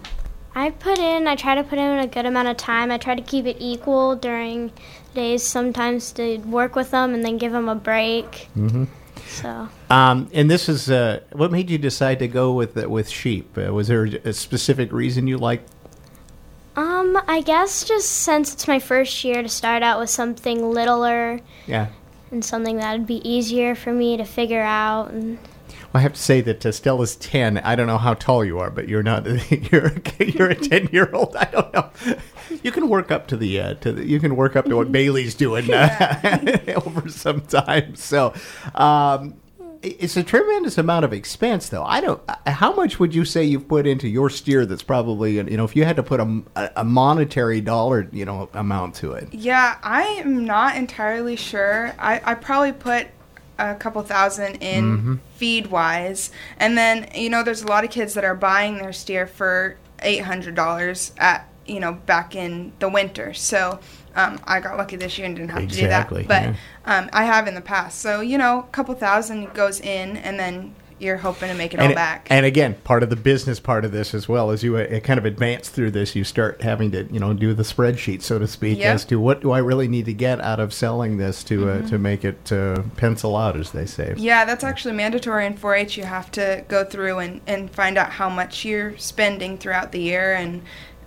I 0.54 0.70
put 0.70 0.98
in, 0.98 1.26
I 1.26 1.36
try 1.36 1.54
to 1.54 1.64
put 1.64 1.78
in 1.78 1.98
a 1.98 2.06
good 2.06 2.26
amount 2.26 2.48
of 2.48 2.56
time. 2.56 2.90
I 2.90 2.98
try 2.98 3.14
to 3.14 3.22
keep 3.22 3.46
it 3.46 3.56
equal 3.58 4.16
during 4.16 4.72
days 5.14 5.42
sometimes 5.42 6.12
to 6.12 6.38
work 6.38 6.76
with 6.76 6.90
them 6.90 7.14
and 7.14 7.24
then 7.24 7.38
give 7.38 7.52
them 7.52 7.68
a 7.68 7.74
break. 7.74 8.48
Mm-hmm. 8.56 8.84
So, 9.28 9.68
Um, 9.90 10.28
and 10.32 10.50
this 10.50 10.68
is 10.68 10.90
uh, 10.90 11.20
what 11.32 11.50
made 11.50 11.70
you 11.70 11.78
decide 11.78 12.18
to 12.20 12.28
go 12.28 12.52
with 12.52 12.76
with 12.76 13.08
sheep? 13.08 13.56
Uh, 13.58 13.72
was 13.72 13.88
there 13.88 14.04
a 14.24 14.32
specific 14.32 14.92
reason 14.92 15.26
you 15.26 15.38
liked? 15.38 15.70
um, 16.76 17.16
I 17.28 17.40
guess 17.40 17.84
just 17.84 18.10
since 18.10 18.52
it's 18.52 18.66
my 18.66 18.80
first 18.80 19.22
year 19.24 19.42
to 19.42 19.48
start 19.48 19.82
out 19.84 20.00
with 20.00 20.10
something 20.10 20.70
littler 20.72 21.40
Yeah. 21.66 21.86
and 22.32 22.44
something 22.44 22.78
that 22.78 22.98
would 22.98 23.06
be 23.06 23.26
easier 23.28 23.74
for 23.76 23.92
me 23.92 24.16
to 24.16 24.24
figure 24.24 24.62
out. 24.62 25.10
And 25.12 25.38
Well, 25.68 25.94
I 25.94 26.00
have 26.00 26.14
to 26.14 26.20
say 26.20 26.40
that 26.40 26.66
uh, 26.66 26.72
Stella's 26.72 27.14
ten. 27.16 27.58
I 27.58 27.76
don't 27.76 27.86
know 27.86 27.98
how 27.98 28.14
tall 28.14 28.44
you 28.44 28.58
are, 28.58 28.70
but 28.70 28.88
you're 28.88 29.04
not. 29.04 29.24
You're 29.70 29.92
you're 30.18 30.50
a 30.50 30.54
ten 30.56 30.88
year 30.92 31.10
old. 31.12 31.36
I 31.36 31.44
don't 31.44 31.72
know. 31.72 31.90
You 32.64 32.72
can 32.72 32.88
work 32.88 33.12
up 33.12 33.28
to 33.28 33.36
the 33.36 33.60
uh, 33.60 33.74
to 33.74 33.92
the, 33.92 34.04
you 34.04 34.18
can 34.18 34.34
work 34.34 34.56
up 34.56 34.64
to 34.64 34.74
what 34.76 34.90
Bailey's 34.98 35.34
doing 35.36 35.72
uh, 35.72 36.58
over 36.84 37.08
some 37.08 37.42
time. 37.42 37.94
So. 37.94 38.34
Um, 38.74 39.34
it's 39.86 40.16
a 40.16 40.22
tremendous 40.22 40.78
amount 40.78 41.04
of 41.04 41.12
expense, 41.12 41.68
though. 41.68 41.84
I 41.84 42.00
don't. 42.00 42.18
uh, 42.26 42.36
How 42.50 42.72
much 42.74 42.98
would 42.98 43.14
you 43.14 43.26
say 43.26 43.44
you've 43.44 43.68
put 43.68 43.86
into 43.86 44.08
your 44.08 44.30
steer? 44.30 44.64
That's 44.64 44.82
probably, 44.82 45.34
you 45.34 45.42
know, 45.42 45.64
if 45.64 45.76
you 45.76 45.84
had 45.84 45.96
to 45.96 46.02
put 46.02 46.20
a, 46.20 46.42
a 46.80 46.84
monetary 46.84 47.60
dollar, 47.60 48.08
you 48.10 48.24
know, 48.24 48.48
amount 48.54 48.94
to 48.96 49.12
it. 49.12 49.28
Yeah, 49.34 49.76
I 49.82 50.04
am 50.24 50.46
not 50.46 50.76
entirely 50.76 51.36
sure. 51.36 51.94
I, 51.98 52.18
I 52.24 52.32
probably 52.34 52.72
put 52.72 53.08
a 53.58 53.74
couple 53.74 54.00
thousand 54.04 54.54
in 54.62 54.84
Mhm. 55.02 55.18
feed 55.36 55.66
wise. 55.66 56.30
And 56.56 56.78
then, 56.78 57.10
you 57.14 57.28
know, 57.28 57.42
there's 57.42 57.62
a 57.62 57.66
lot 57.66 57.84
of 57.84 57.90
kids 57.90 58.14
that 58.14 58.24
are 58.24 58.34
buying 58.34 58.78
their 58.78 58.94
steer 58.94 59.26
for 59.26 59.76
$800 59.98 61.10
at, 61.18 61.46
you 61.66 61.80
know, 61.80 61.92
back 61.92 62.34
in 62.34 62.72
the 62.78 62.88
winter. 62.88 63.32
So 63.34 63.78
um, 64.14 64.38
I 64.44 64.60
got 64.60 64.76
lucky 64.76 64.96
this 64.96 65.16
year 65.18 65.26
and 65.26 65.34
didn't 65.36 65.50
have 65.50 65.62
Exactly, 65.62 66.22
to 66.22 66.22
do 66.24 66.28
that. 66.28 66.44
yeah. 66.44 66.54
But 66.84 66.92
um, 67.04 67.10
I 67.12 67.24
have 67.24 67.46
in 67.48 67.54
the 67.54 67.60
past. 67.60 68.00
So, 68.00 68.20
you 68.20 68.38
know, 68.38 68.60
a 68.60 68.72
couple 68.72 68.94
thousand 68.94 69.52
goes 69.54 69.80
in 69.80 70.16
and 70.18 70.38
then 70.38 70.74
you're 71.00 71.16
hoping 71.16 71.48
to 71.48 71.54
make 71.56 71.74
it 71.74 71.80
and, 71.80 71.88
all 71.88 71.94
back. 71.94 72.28
and 72.30 72.46
again, 72.46 72.76
part 72.84 73.02
of 73.02 73.10
the 73.10 73.16
business 73.16 73.58
part 73.58 73.84
of 73.84 73.90
this 73.90 74.14
as 74.14 74.28
well, 74.28 74.50
as 74.50 74.62
you 74.62 74.76
uh, 74.76 75.00
kind 75.00 75.18
of 75.18 75.24
advance 75.24 75.68
through 75.68 75.90
this, 75.90 76.14
you 76.14 76.22
start 76.22 76.62
having 76.62 76.92
to, 76.92 77.02
you 77.12 77.18
know, 77.18 77.34
do 77.34 77.52
the 77.52 77.64
spreadsheet, 77.64 78.22
so 78.22 78.38
to 78.38 78.46
speak, 78.46 78.78
Yep. 78.78 78.94
as 78.94 79.04
to 79.06 79.18
what 79.18 79.40
do 79.40 79.50
I 79.50 79.58
really 79.58 79.88
need 79.88 80.04
to 80.04 80.12
get 80.14 80.40
out 80.40 80.60
of 80.60 80.72
selling 80.72 81.16
this 81.16 81.42
to 81.44 81.68
uh, 81.68 81.76
Mhm. 81.78 81.88
to 81.90 81.98
make 81.98 82.24
it 82.24 82.52
uh, 82.52 82.82
pencil 82.96 83.36
out, 83.36 83.56
as 83.56 83.72
they 83.72 83.86
say. 83.86 84.14
Yeah, 84.16 84.44
that's 84.44 84.62
actually 84.62 84.94
mandatory 84.94 85.44
in 85.46 85.54
4-H. 85.54 85.96
You 85.96 86.04
have 86.04 86.30
to 86.30 86.64
go 86.68 86.84
through 86.84 87.18
and, 87.18 87.40
and 87.48 87.70
find 87.72 87.98
out 87.98 88.10
how 88.12 88.28
much 88.28 88.64
you're 88.64 88.96
spending 88.96 89.58
throughout 89.58 89.90
the 89.90 90.00
year 90.00 90.32
and 90.34 90.62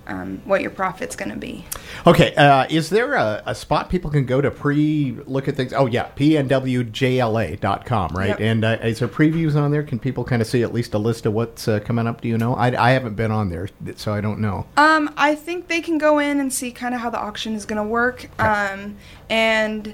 um, 0.08 0.42
what 0.46 0.62
your 0.62 0.72
profit's 0.72 1.16
going 1.16 1.32
to 1.32 1.38
be. 1.38 1.66
Okay, 2.06 2.34
uh, 2.36 2.66
is 2.70 2.90
there 2.90 3.14
a, 3.14 3.44
a 3.46 3.54
spot 3.54 3.90
people 3.90 4.10
can 4.10 4.26
go 4.26 4.42
to 4.42 4.50
pre 4.50 5.18
look 5.26 5.48
at 5.48 5.56
things? 5.56 5.74
Oh 5.74 5.86
yeah, 5.86 6.10
pnwjla.com, 6.16 8.16
right? 8.16 8.30
Yep. 8.30 8.40
And 8.40 8.66
uh, 8.66 8.78
is 8.82 9.00
there 9.00 9.08
previews 9.08 9.56
on 9.56 9.72
there? 9.72 9.84
Can 9.84 10.00
people 10.00 10.24
kind 10.24 10.42
of 10.42 10.48
see 10.48 10.64
at 10.64 10.74
least 10.74 10.94
a 10.94 10.98
list 10.98 11.26
of 11.26 11.34
what's 11.34 11.68
uh, 11.68 11.82
coming 11.82 12.08
up? 12.08 12.22
Do 12.22 12.30
you 12.30 12.38
know? 12.38 12.56
I, 12.56 12.88
I 12.88 12.92
haven't 12.92 13.16
been 13.16 13.32
on 13.32 13.50
there, 13.50 13.68
so 13.96 14.14
I 14.14 14.22
don't 14.22 14.40
know. 14.40 14.66
Um, 14.78 15.14
I 15.18 15.36
think 15.36 15.68
they 15.68 15.82
can 15.82 15.98
go 15.98 16.20
in 16.20 16.40
and 16.40 16.54
see 16.54 16.72
kind 16.72 16.96
of 16.96 17.02
how 17.02 17.10
the 17.10 17.20
auction 17.20 17.54
is 17.54 17.66
going 17.66 17.84
to 17.84 17.88
work, 17.88 18.30
um, 18.40 18.96
and 19.30 19.94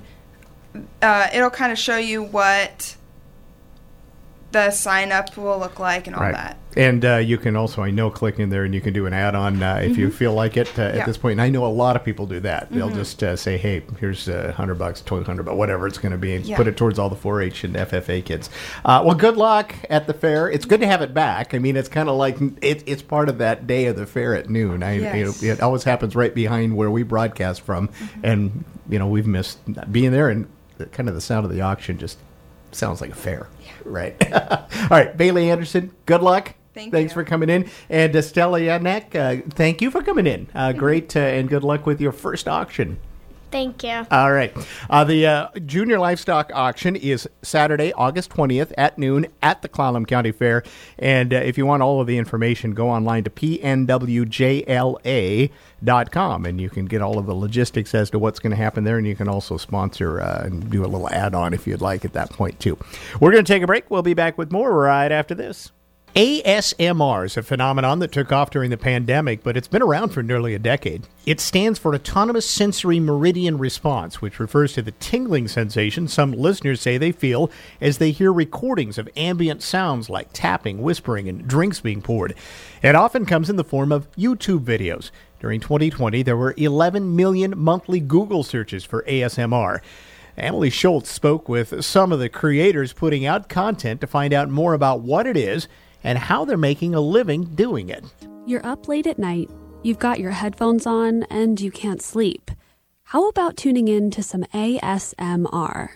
uh, 1.02 1.28
it'll 1.34 1.50
kind 1.50 1.72
of 1.72 1.80
show 1.80 1.98
you 1.98 2.24
what 2.24 2.96
the 4.54 4.72
sign 4.72 5.12
up 5.12 5.36
will 5.36 5.60
look 5.60 5.80
like 5.80 6.08
and 6.08 6.16
all 6.16 6.22
that. 6.32 6.58
And 6.76 7.06
uh, 7.06 7.18
you 7.18 7.38
can 7.38 7.56
also, 7.56 7.84
I 7.84 7.92
know, 7.92 8.10
click 8.10 8.40
in 8.40 8.50
there 8.50 8.64
and 8.64 8.74
you 8.74 8.82
can 8.82 8.94
do 8.94 9.06
an 9.06 9.14
add-on 9.14 9.62
uh, 9.62 9.76
if 9.84 9.96
you 9.96 10.08
Mhm. 10.08 10.14
feel 10.14 10.34
like 10.34 10.58
it 10.58 10.68
uh, 10.80 10.84
at 10.84 10.96
Yeah. 10.96 11.06
this 11.06 11.18
point. 11.18 11.34
And 11.34 11.42
I 11.42 11.50
know 11.50 11.66
a 11.66 11.68
lot 11.68 11.96
of 11.96 12.04
people 12.04 12.26
do 12.26 12.40
that. 12.40 12.72
They'll 12.72 12.90
Mhm. 12.90 12.96
just 12.96 13.22
uh, 13.22 13.36
say, 13.36 13.58
"Hey, 13.58 13.84
here's 14.00 14.28
a 14.28 14.50
uh, 14.50 14.52
hundred 14.54 14.76
bucks, 14.80 15.02
twelve 15.02 15.28
hundred, 15.28 15.44
but 15.44 15.56
whatever 15.56 15.86
it's 15.86 16.00
going 16.00 16.14
to 16.14 16.18
be, 16.18 16.34
and 16.34 16.44
Yeah. 16.46 16.58
put 16.58 16.66
it 16.68 16.76
towards 16.76 16.98
all 16.98 17.10
the 17.10 17.16
4-H 17.16 17.64
and 17.64 17.76
FFA 17.78 18.22
kids." 18.22 18.50
Uh, 18.84 19.04
well, 19.06 19.14
good 19.16 19.38
luck 19.38 19.76
at 19.90 20.08
the 20.08 20.14
fair. 20.16 20.50
It's 20.50 20.66
good 20.66 20.80
to 20.80 20.88
have 20.88 21.02
it 21.04 21.14
back. 21.14 21.54
I 21.54 21.60
mean, 21.60 21.76
it's 21.78 21.90
kind 21.90 22.10
of 22.10 22.16
like 22.16 22.38
it, 22.64 22.82
it's 22.88 23.04
part 23.04 23.30
of 23.30 23.38
that 23.38 23.68
day 23.68 23.86
of 23.86 23.96
the 23.96 24.08
fair 24.08 24.34
at 24.36 24.50
noon. 24.50 24.82
I, 24.82 24.98
Yes. 24.98 25.44
it, 25.44 25.48
it 25.48 25.62
always 25.62 25.84
happens 25.84 26.16
right 26.16 26.34
behind 26.34 26.76
where 26.76 26.90
we 26.90 27.04
broadcast 27.04 27.62
from, 27.62 27.90
and 28.24 28.64
you 28.90 28.98
know 28.98 29.08
we've 29.08 29.28
missed 29.28 29.60
being 29.92 30.12
there 30.12 30.30
and 30.30 30.48
kind 30.92 31.08
of 31.08 31.14
the 31.14 31.22
sound 31.22 31.46
of 31.46 31.52
the 31.54 31.62
auction 31.62 32.00
just 32.00 32.18
sounds 32.72 33.00
like 33.00 33.12
a 33.12 33.16
fair, 33.16 33.46
right? 33.86 34.16
All 34.34 34.88
right, 34.90 35.16
Bailey 35.16 35.50
Anderson, 35.50 35.92
good 36.06 36.22
luck. 36.22 36.56
Thank 36.74 36.92
Thanks 36.92 37.14
for 37.14 37.24
coming 37.24 37.50
in. 37.50 37.70
And 37.90 38.16
uh, 38.16 38.22
Stella 38.22 38.60
Yanek, 38.60 39.16
uh, 39.16 39.48
thank 39.52 39.82
you 39.82 39.92
for 39.92 40.02
coming 40.02 40.26
in. 40.26 40.48
Uh, 40.56 40.72
great, 40.72 41.16
uh, 41.16 41.20
and 41.20 41.48
good 41.48 41.64
luck 41.64 41.86
with 41.86 42.02
your 42.02 42.12
first 42.12 42.48
auction. 42.48 43.00
Thank 43.54 43.84
you. 43.84 44.06
All 44.12 44.34
right. 44.34 44.52
Uh, 44.90 45.04
the 45.04 45.26
uh, 45.28 45.50
junior 45.66 46.00
livestock 46.00 46.52
auction 46.54 46.96
is 46.96 47.30
Saturday, 47.44 47.94
August 47.94 48.32
20th 48.32 48.74
at 48.78 48.98
noon 48.98 49.28
at 49.42 49.62
the 49.62 49.70
Clallam 49.70 50.08
County 50.08 50.32
Fair. 50.32 50.64
And 50.98 51.32
uh, 51.34 51.38
if 51.38 51.58
you 51.58 51.66
want 51.66 51.84
all 51.84 52.02
of 52.02 52.08
the 52.08 52.18
information, 52.18 52.72
go 52.72 52.90
online 52.90 53.24
to 53.26 53.30
pnwjla.com 53.30 53.86
and 56.46 56.60
you 56.60 56.70
can 56.70 56.86
get 56.86 57.02
all 57.02 57.20
of 57.20 57.28
the 57.28 57.36
logistics 57.36 57.94
as 57.94 58.10
to 58.10 58.20
what's 58.20 58.40
going 58.40 58.52
to 58.52 58.58
happen 58.58 58.84
there. 58.84 58.98
And 58.98 59.06
you 59.06 59.16
can 59.16 59.30
also 59.30 59.56
sponsor 59.58 60.20
uh, 60.20 60.42
and 60.46 60.70
do 60.70 60.84
a 60.84 60.88
little 60.88 61.10
add 61.10 61.36
on 61.36 61.54
if 61.54 61.68
you'd 61.68 61.82
like 61.82 62.04
at 62.04 62.14
that 62.14 62.32
point, 62.32 62.60
too. 62.60 62.78
We're 63.20 63.32
going 63.32 63.46
to 63.46 63.54
take 63.54 63.62
a 63.62 63.68
break. 63.68 63.90
We'll 63.92 64.02
be 64.02 64.16
back 64.16 64.38
with 64.38 64.52
more 64.52 64.74
right 64.74 65.12
after 65.12 65.36
this. 65.36 65.72
ASMR 66.16 67.26
is 67.26 67.38
a 67.38 67.42
phenomenon 67.42 67.98
that 67.98 68.12
took 68.12 68.32
off 68.32 68.52
during 68.52 68.70
the 68.70 68.78
pandemic, 68.78 69.42
but 69.42 69.58
it's 69.58 69.68
been 69.68 69.82
around 69.82 70.10
for 70.10 70.22
nearly 70.22 70.54
a 70.54 70.60
decade. 70.60 71.08
It 71.26 71.40
stands 71.40 71.80
for 71.80 71.96
Autonomous 71.96 72.48
Sensory 72.48 73.00
Meridian 73.00 73.58
Response, 73.58 74.22
which 74.22 74.40
refers 74.40 74.74
to 74.74 74.84
the 74.84 74.92
tingling 74.92 75.48
sensation 75.48 76.08
some 76.08 76.32
listeners 76.32 76.82
say 76.82 77.00
they 77.00 77.12
feel 77.12 77.50
as 77.82 77.98
they 77.98 78.12
hear 78.12 78.32
recordings 78.32 79.00
of 79.00 79.10
ambient 79.18 79.64
sounds 79.64 80.08
like 80.08 80.30
tapping, 80.34 80.84
whispering, 80.84 81.28
and 81.28 81.48
drinks 81.48 81.80
being 81.80 82.04
poured. 82.04 82.36
It 82.84 82.94
often 82.94 83.26
comes 83.26 83.50
in 83.50 83.56
the 83.56 83.64
form 83.64 83.92
of 83.92 84.12
YouTube 84.12 84.64
videos. 84.64 85.10
During 85.40 85.60
2020, 85.62 86.22
there 86.22 86.38
were 86.38 86.54
11 86.58 87.16
million 87.16 87.58
monthly 87.58 88.00
Google 88.00 88.44
searches 88.44 88.84
for 88.84 89.02
ASMR. 89.08 89.80
Emily 90.38 90.70
Schultz 90.70 91.12
spoke 91.12 91.50
with 91.50 91.84
some 91.84 92.12
of 92.12 92.20
the 92.20 92.30
creators 92.30 92.94
putting 92.94 93.26
out 93.26 93.50
content 93.50 94.00
to 94.02 94.08
find 94.08 94.32
out 94.32 94.50
more 94.50 94.76
about 94.76 95.02
what 95.02 95.26
it 95.26 95.38
is 95.38 95.68
and 96.04 96.18
how 96.18 96.46
they're 96.46 96.58
making 96.58 96.96
a 96.96 97.02
living 97.02 97.44
doing 97.56 97.90
it. 97.90 98.04
You're 98.46 98.66
up 98.66 98.88
late 98.88 99.08
at 99.08 99.20
night, 99.20 99.50
you've 99.84 100.00
got 100.00 100.20
your 100.20 100.32
headphones 100.32 100.86
on, 100.86 101.24
and 101.24 101.60
you 101.60 101.72
can't 101.72 102.02
sleep. 102.02 102.52
How 103.04 103.30
about 103.30 103.58
tuning 103.58 103.88
in 103.88 104.12
to 104.12 104.24
some 104.24 104.44
ASMR? 104.54 105.90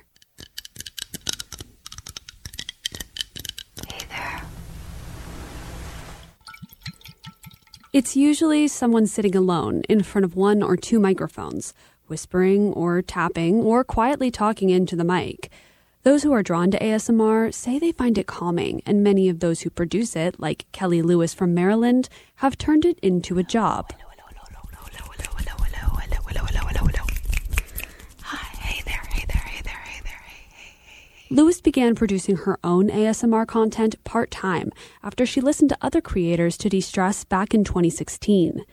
It's 7.93 8.15
usually 8.15 8.67
someone 8.67 9.07
sitting 9.07 9.35
alone 9.35 9.81
in 9.89 10.03
front 10.03 10.23
of 10.23 10.35
one 10.35 10.61
or 10.61 10.77
two 10.77 10.99
microphones, 10.99 11.73
whispering 12.05 12.71
or 12.73 13.01
tapping 13.01 13.61
or 13.61 13.83
quietly 13.83 14.29
talking 14.29 14.69
into 14.69 14.95
the 14.95 15.03
mic. 15.03 15.49
Those 16.07 16.23
who 16.23 16.31
are 16.31 16.41
drawn 16.41 16.71
to 16.71 16.79
ASMR 16.79 17.53
say 17.53 17.79
they 17.79 17.91
find 17.91 18.17
it 18.17 18.27
calming, 18.27 18.81
and 18.85 19.03
many 19.03 19.27
of 19.27 19.41
those 19.41 19.59
who 19.59 19.69
produce 19.69 20.15
it, 20.15 20.39
like 20.39 20.65
Kelly 20.71 21.01
Lewis 21.01 21.33
from 21.33 21.53
Maryland, 21.53 22.07
have 22.35 22.57
turned 22.57 22.85
it 22.85 22.97
into 22.99 23.37
a 23.39 23.43
job. 23.43 23.91
Lewis 31.29 31.59
began 31.59 31.93
producing 31.93 32.37
her 32.37 32.57
own 32.63 32.87
ASMR 32.87 33.45
content 33.45 34.01
part 34.05 34.31
time 34.31 34.71
after 35.03 35.25
she 35.25 35.41
listened 35.41 35.71
to 35.71 35.77
other 35.81 35.99
creators 35.99 36.55
to 36.59 36.69
de 36.69 36.79
stress 36.79 37.25
back 37.25 37.53
in 37.53 37.65
2016. 37.65 38.63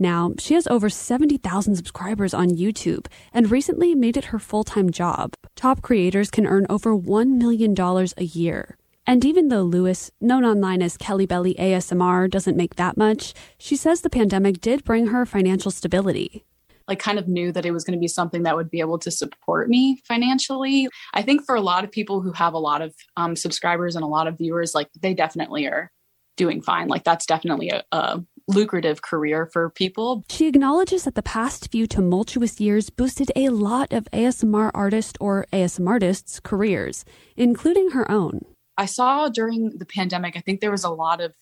Now, 0.00 0.32
she 0.38 0.54
has 0.54 0.66
over 0.66 0.88
70,000 0.88 1.76
subscribers 1.76 2.32
on 2.32 2.48
YouTube 2.48 3.06
and 3.34 3.50
recently 3.50 3.94
made 3.94 4.16
it 4.16 4.26
her 4.26 4.38
full 4.38 4.64
time 4.64 4.90
job. 4.90 5.34
Top 5.54 5.82
creators 5.82 6.30
can 6.30 6.46
earn 6.46 6.66
over 6.70 6.96
$1 6.96 7.36
million 7.36 7.78
a 8.16 8.24
year. 8.24 8.76
And 9.06 9.24
even 9.24 9.48
though 9.48 9.62
Lewis, 9.62 10.10
known 10.20 10.44
online 10.44 10.80
as 10.82 10.96
Kelly 10.96 11.26
Belly 11.26 11.54
ASMR, 11.54 12.30
doesn't 12.30 12.56
make 12.56 12.76
that 12.76 12.96
much, 12.96 13.34
she 13.58 13.76
says 13.76 14.00
the 14.00 14.10
pandemic 14.10 14.60
did 14.60 14.84
bring 14.84 15.08
her 15.08 15.26
financial 15.26 15.70
stability. 15.70 16.44
like 16.88 16.98
kind 16.98 17.18
of 17.18 17.28
knew 17.28 17.52
that 17.52 17.66
it 17.66 17.72
was 17.72 17.84
going 17.84 17.96
to 17.96 18.00
be 18.00 18.08
something 18.08 18.44
that 18.44 18.56
would 18.56 18.70
be 18.70 18.80
able 18.80 18.98
to 19.00 19.10
support 19.10 19.68
me 19.68 20.00
financially. 20.08 20.88
I 21.12 21.22
think 21.22 21.44
for 21.44 21.54
a 21.54 21.60
lot 21.60 21.84
of 21.84 21.92
people 21.92 22.22
who 22.22 22.32
have 22.32 22.54
a 22.54 22.58
lot 22.58 22.82
of 22.82 22.94
um, 23.16 23.36
subscribers 23.36 23.96
and 23.96 24.04
a 24.04 24.08
lot 24.08 24.26
of 24.26 24.38
viewers, 24.38 24.74
like 24.74 24.88
they 25.00 25.12
definitely 25.12 25.66
are 25.66 25.90
doing 26.36 26.62
fine. 26.62 26.88
Like 26.88 27.04
that's 27.04 27.26
definitely 27.26 27.68
a, 27.68 27.84
a 27.92 28.24
lucrative 28.50 29.02
career 29.02 29.48
for 29.52 29.70
people. 29.70 30.24
She 30.28 30.46
acknowledges 30.46 31.04
that 31.04 31.14
the 31.14 31.22
past 31.22 31.70
few 31.70 31.86
tumultuous 31.86 32.60
years 32.60 32.90
boosted 32.90 33.32
a 33.34 33.48
lot 33.48 33.92
of 33.92 34.08
ASMR 34.12 34.70
artist 34.74 35.16
or 35.20 35.46
ASMR 35.52 35.90
artists' 35.90 36.40
careers, 36.40 37.04
including 37.36 37.90
her 37.90 38.10
own. 38.10 38.44
I 38.76 38.86
saw 38.86 39.28
during 39.28 39.76
the 39.76 39.84
pandemic, 39.84 40.36
I 40.36 40.40
think 40.40 40.60
there 40.60 40.70
was 40.70 40.84
a 40.84 40.90
lot 40.90 41.20
of 41.20 41.34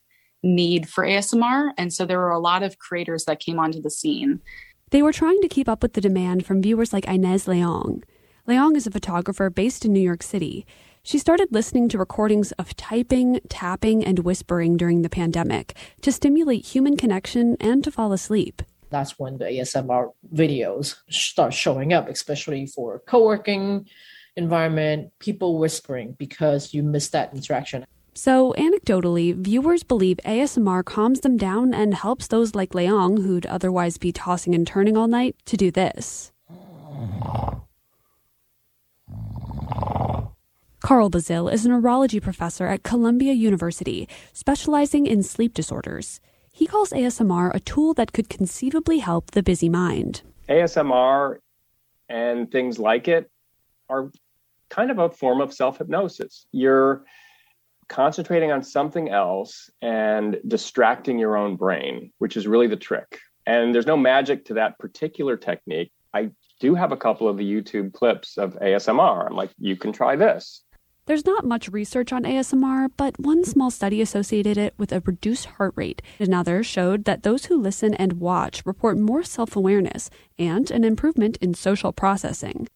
need 0.42 0.88
for 0.88 1.04
ASMR. 1.04 1.70
And 1.76 1.92
so 1.92 2.04
there 2.04 2.18
were 2.18 2.30
a 2.30 2.38
lot 2.38 2.62
of 2.62 2.78
creators 2.78 3.24
that 3.24 3.40
came 3.40 3.58
onto 3.58 3.80
the 3.80 3.90
scene. 3.90 4.40
They 4.90 5.02
were 5.02 5.12
trying 5.12 5.40
to 5.42 5.48
keep 5.48 5.68
up 5.68 5.82
with 5.82 5.92
the 5.92 6.00
demand 6.00 6.46
from 6.46 6.62
viewers 6.62 6.92
like 6.92 7.06
Inez 7.06 7.46
Leong. 7.46 8.02
Leong 8.48 8.76
is 8.76 8.86
a 8.86 8.90
photographer 8.90 9.50
based 9.50 9.84
in 9.84 9.92
New 9.92 10.00
York 10.00 10.22
City. 10.22 10.66
She 11.08 11.16
started 11.16 11.48
listening 11.52 11.88
to 11.88 11.98
recordings 11.98 12.52
of 12.58 12.76
typing, 12.76 13.40
tapping, 13.48 14.04
and 14.04 14.18
whispering 14.18 14.76
during 14.76 15.00
the 15.00 15.08
pandemic 15.08 15.74
to 16.02 16.12
stimulate 16.12 16.66
human 16.66 16.98
connection 16.98 17.56
and 17.60 17.82
to 17.84 17.90
fall 17.90 18.12
asleep. 18.12 18.60
That's 18.90 19.18
when 19.18 19.38
the 19.38 19.46
ASMR 19.46 20.12
videos 20.34 20.96
start 21.08 21.54
showing 21.54 21.94
up, 21.94 22.10
especially 22.10 22.66
for 22.66 22.98
co 23.06 23.24
working 23.24 23.86
environment, 24.36 25.10
people 25.18 25.58
whispering 25.58 26.14
because 26.18 26.74
you 26.74 26.82
miss 26.82 27.08
that 27.08 27.32
interaction. 27.32 27.86
So, 28.12 28.52
anecdotally, 28.58 29.34
viewers 29.34 29.82
believe 29.82 30.20
ASMR 30.26 30.84
calms 30.84 31.20
them 31.20 31.38
down 31.38 31.72
and 31.72 31.94
helps 31.94 32.26
those 32.26 32.54
like 32.54 32.72
Leong, 32.72 33.22
who'd 33.22 33.46
otherwise 33.46 33.96
be 33.96 34.12
tossing 34.12 34.54
and 34.54 34.66
turning 34.66 34.98
all 34.98 35.08
night, 35.08 35.36
to 35.46 35.56
do 35.56 35.70
this. 35.70 36.32
Carl 40.88 41.10
Bazil 41.10 41.52
is 41.52 41.66
a 41.66 41.68
neurology 41.68 42.18
professor 42.18 42.66
at 42.66 42.82
Columbia 42.82 43.34
University, 43.34 44.08
specializing 44.32 45.04
in 45.04 45.22
sleep 45.22 45.52
disorders. 45.52 46.18
He 46.50 46.66
calls 46.66 46.92
ASMR 46.92 47.54
a 47.54 47.60
tool 47.60 47.92
that 47.92 48.14
could 48.14 48.30
conceivably 48.30 49.00
help 49.00 49.32
the 49.32 49.42
busy 49.42 49.68
mind. 49.68 50.22
ASMR 50.48 51.40
and 52.08 52.50
things 52.50 52.78
like 52.78 53.06
it 53.06 53.30
are 53.90 54.10
kind 54.70 54.90
of 54.90 54.98
a 54.98 55.10
form 55.10 55.42
of 55.42 55.52
self 55.52 55.76
hypnosis. 55.76 56.46
You're 56.52 57.04
concentrating 57.88 58.50
on 58.50 58.62
something 58.62 59.10
else 59.10 59.68
and 59.82 60.40
distracting 60.48 61.18
your 61.18 61.36
own 61.36 61.56
brain, 61.56 62.12
which 62.16 62.34
is 62.34 62.46
really 62.46 62.66
the 62.66 62.76
trick. 62.76 63.18
And 63.44 63.74
there's 63.74 63.86
no 63.86 63.98
magic 63.98 64.46
to 64.46 64.54
that 64.54 64.78
particular 64.78 65.36
technique. 65.36 65.92
I 66.14 66.30
do 66.60 66.74
have 66.74 66.92
a 66.92 66.96
couple 66.96 67.28
of 67.28 67.36
the 67.36 67.44
YouTube 67.44 67.92
clips 67.92 68.38
of 68.38 68.54
ASMR. 68.54 69.26
I'm 69.26 69.36
like, 69.36 69.50
you 69.58 69.76
can 69.76 69.92
try 69.92 70.16
this. 70.16 70.62
There's 71.08 71.24
not 71.24 71.46
much 71.46 71.70
research 71.70 72.12
on 72.12 72.24
ASMR, 72.24 72.90
but 72.98 73.18
one 73.18 73.42
small 73.42 73.70
study 73.70 74.02
associated 74.02 74.58
it 74.58 74.74
with 74.76 74.92
a 74.92 75.00
reduced 75.00 75.46
heart 75.46 75.72
rate. 75.74 76.02
Another 76.18 76.62
showed 76.62 77.06
that 77.06 77.22
those 77.22 77.46
who 77.46 77.56
listen 77.58 77.94
and 77.94 78.20
watch 78.20 78.60
report 78.66 78.98
more 78.98 79.22
self 79.22 79.56
awareness 79.56 80.10
and 80.38 80.70
an 80.70 80.84
improvement 80.84 81.38
in 81.38 81.54
social 81.54 81.94
processing. 81.94 82.68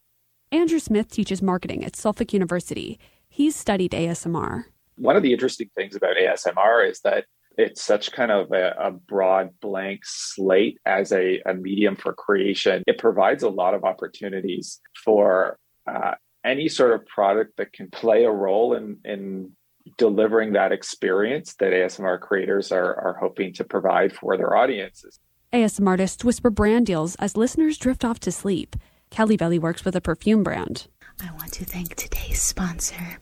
Andrew 0.51 0.79
Smith 0.79 1.11
teaches 1.11 1.43
marketing 1.43 1.85
at 1.85 1.95
Suffolk 1.95 2.33
University. 2.33 2.99
He's 3.29 3.55
studied 3.55 3.93
ASMR. 3.93 4.65
One 4.97 5.17
of 5.17 5.23
the 5.23 5.35
interesting 5.35 5.69
things 5.75 5.95
about 5.95 6.17
ASMR 6.17 6.89
is 6.89 7.01
that 7.01 7.27
it's 7.59 7.83
such 7.83 8.13
kind 8.13 8.31
of 8.31 8.51
a, 8.51 8.75
a 8.79 8.93
broad 8.93 9.51
blank 9.61 10.01
slate 10.05 10.79
as 10.87 11.13
a, 11.13 11.43
a, 11.45 11.53
medium 11.53 11.97
for 11.97 12.15
creation. 12.15 12.83
It 12.87 12.97
provides 12.97 13.43
a 13.43 13.51
lot 13.51 13.75
of 13.75 13.85
opportunities 13.85 14.81
for 15.05 15.59
uh, 15.87 16.13
any 16.45 16.69
sort 16.69 16.93
of 16.93 17.07
product 17.07 17.57
that 17.57 17.73
can 17.73 17.91
play 17.91 18.25
a 18.25 18.31
role 18.31 18.75
in 18.75 18.99
in 19.05 19.53
delivering 19.99 20.53
that 20.53 20.73
experience 20.73 21.55
that 21.55 21.73
ASMR 21.73 22.21
creators 22.21 22.71
are, 22.71 22.95
are 22.95 23.17
hoping 23.21 23.53
to 23.55 23.65
provide 23.65 24.13
for 24.13 24.37
their 24.37 24.57
audiences. 24.57 25.19
ASMR 25.53 25.89
artists 25.89 26.25
whisper 26.25 26.51
brand 26.51 26.87
deals 26.87 27.15
as 27.17 27.37
listeners 27.37 27.79
drift 27.79 28.05
off 28.05 28.21
to 28.21 28.33
sleep. 28.33 28.77
Kelly 29.11 29.37
Belly 29.37 29.59
works 29.59 29.85
with 29.85 29.95
a 29.95 30.01
perfume 30.01 30.43
brand. 30.43 30.87
I 31.21 31.31
want 31.33 31.53
to 31.55 31.65
thank 31.65 31.95
today's 31.95 32.41
sponsor. 32.41 33.19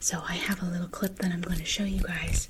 So 0.00 0.20
I 0.26 0.32
have 0.32 0.62
a 0.62 0.66
little 0.66 0.88
clip 0.88 1.16
that 1.20 1.30
I'm 1.30 1.40
going 1.40 1.58
to 1.58 1.64
show 1.64 1.84
you 1.84 2.02
guys. 2.02 2.48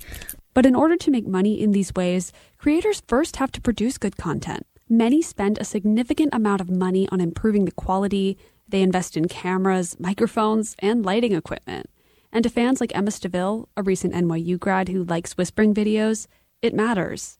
But 0.53 0.65
in 0.65 0.75
order 0.75 0.97
to 0.97 1.11
make 1.11 1.27
money 1.27 1.61
in 1.61 1.71
these 1.71 1.93
ways, 1.93 2.33
creators 2.57 3.03
first 3.07 3.35
have 3.35 3.51
to 3.51 3.61
produce 3.61 3.97
good 3.97 4.17
content. 4.17 4.65
Many 4.89 5.21
spend 5.21 5.57
a 5.57 5.63
significant 5.65 6.33
amount 6.33 6.59
of 6.59 6.69
money 6.69 7.07
on 7.11 7.21
improving 7.21 7.65
the 7.65 7.71
quality, 7.71 8.37
they 8.71 8.81
invest 8.81 9.15
in 9.15 9.27
cameras, 9.27 9.95
microphones, 9.99 10.75
and 10.79 11.05
lighting 11.05 11.33
equipment. 11.33 11.89
And 12.31 12.43
to 12.43 12.49
fans 12.49 12.79
like 12.79 12.95
Emma 12.95 13.11
Staville, 13.11 13.67
a 13.75 13.83
recent 13.83 14.13
NYU 14.13 14.57
grad 14.57 14.89
who 14.89 15.03
likes 15.03 15.37
whispering 15.37 15.73
videos, 15.73 16.27
it 16.61 16.73
matters. 16.73 17.37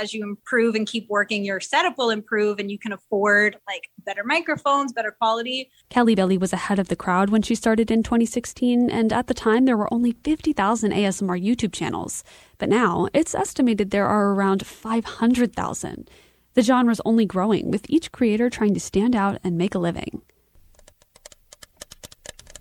As 0.00 0.14
you 0.14 0.22
improve 0.24 0.74
and 0.74 0.86
keep 0.86 1.06
working, 1.10 1.44
your 1.44 1.60
setup 1.60 1.98
will 1.98 2.08
improve 2.10 2.58
and 2.58 2.70
you 2.70 2.78
can 2.78 2.92
afford 2.92 3.58
like 3.66 3.90
better 4.06 4.24
microphones, 4.24 4.92
better 4.92 5.10
quality. 5.10 5.70
Kelly 5.90 6.14
Belly 6.14 6.38
was 6.38 6.52
ahead 6.52 6.78
of 6.78 6.88
the 6.88 6.96
crowd 6.96 7.28
when 7.28 7.42
she 7.42 7.54
started 7.54 7.90
in 7.90 8.02
2016, 8.02 8.90
and 8.90 9.12
at 9.12 9.26
the 9.26 9.34
time 9.34 9.66
there 9.66 9.76
were 9.76 9.92
only 9.92 10.12
50,000 10.24 10.92
ASMR 10.92 11.44
YouTube 11.44 11.74
channels. 11.74 12.24
But 12.56 12.70
now 12.70 13.08
it's 13.12 13.34
estimated 13.34 13.90
there 13.90 14.06
are 14.06 14.32
around 14.32 14.66
500,000. 14.66 16.10
The 16.54 16.62
genre 16.62 16.92
is 16.92 17.02
only 17.04 17.26
growing, 17.26 17.70
with 17.70 17.84
each 17.88 18.12
creator 18.12 18.48
trying 18.48 18.74
to 18.74 18.80
stand 18.80 19.14
out 19.14 19.38
and 19.44 19.58
make 19.58 19.74
a 19.74 19.78
living. 19.78 20.22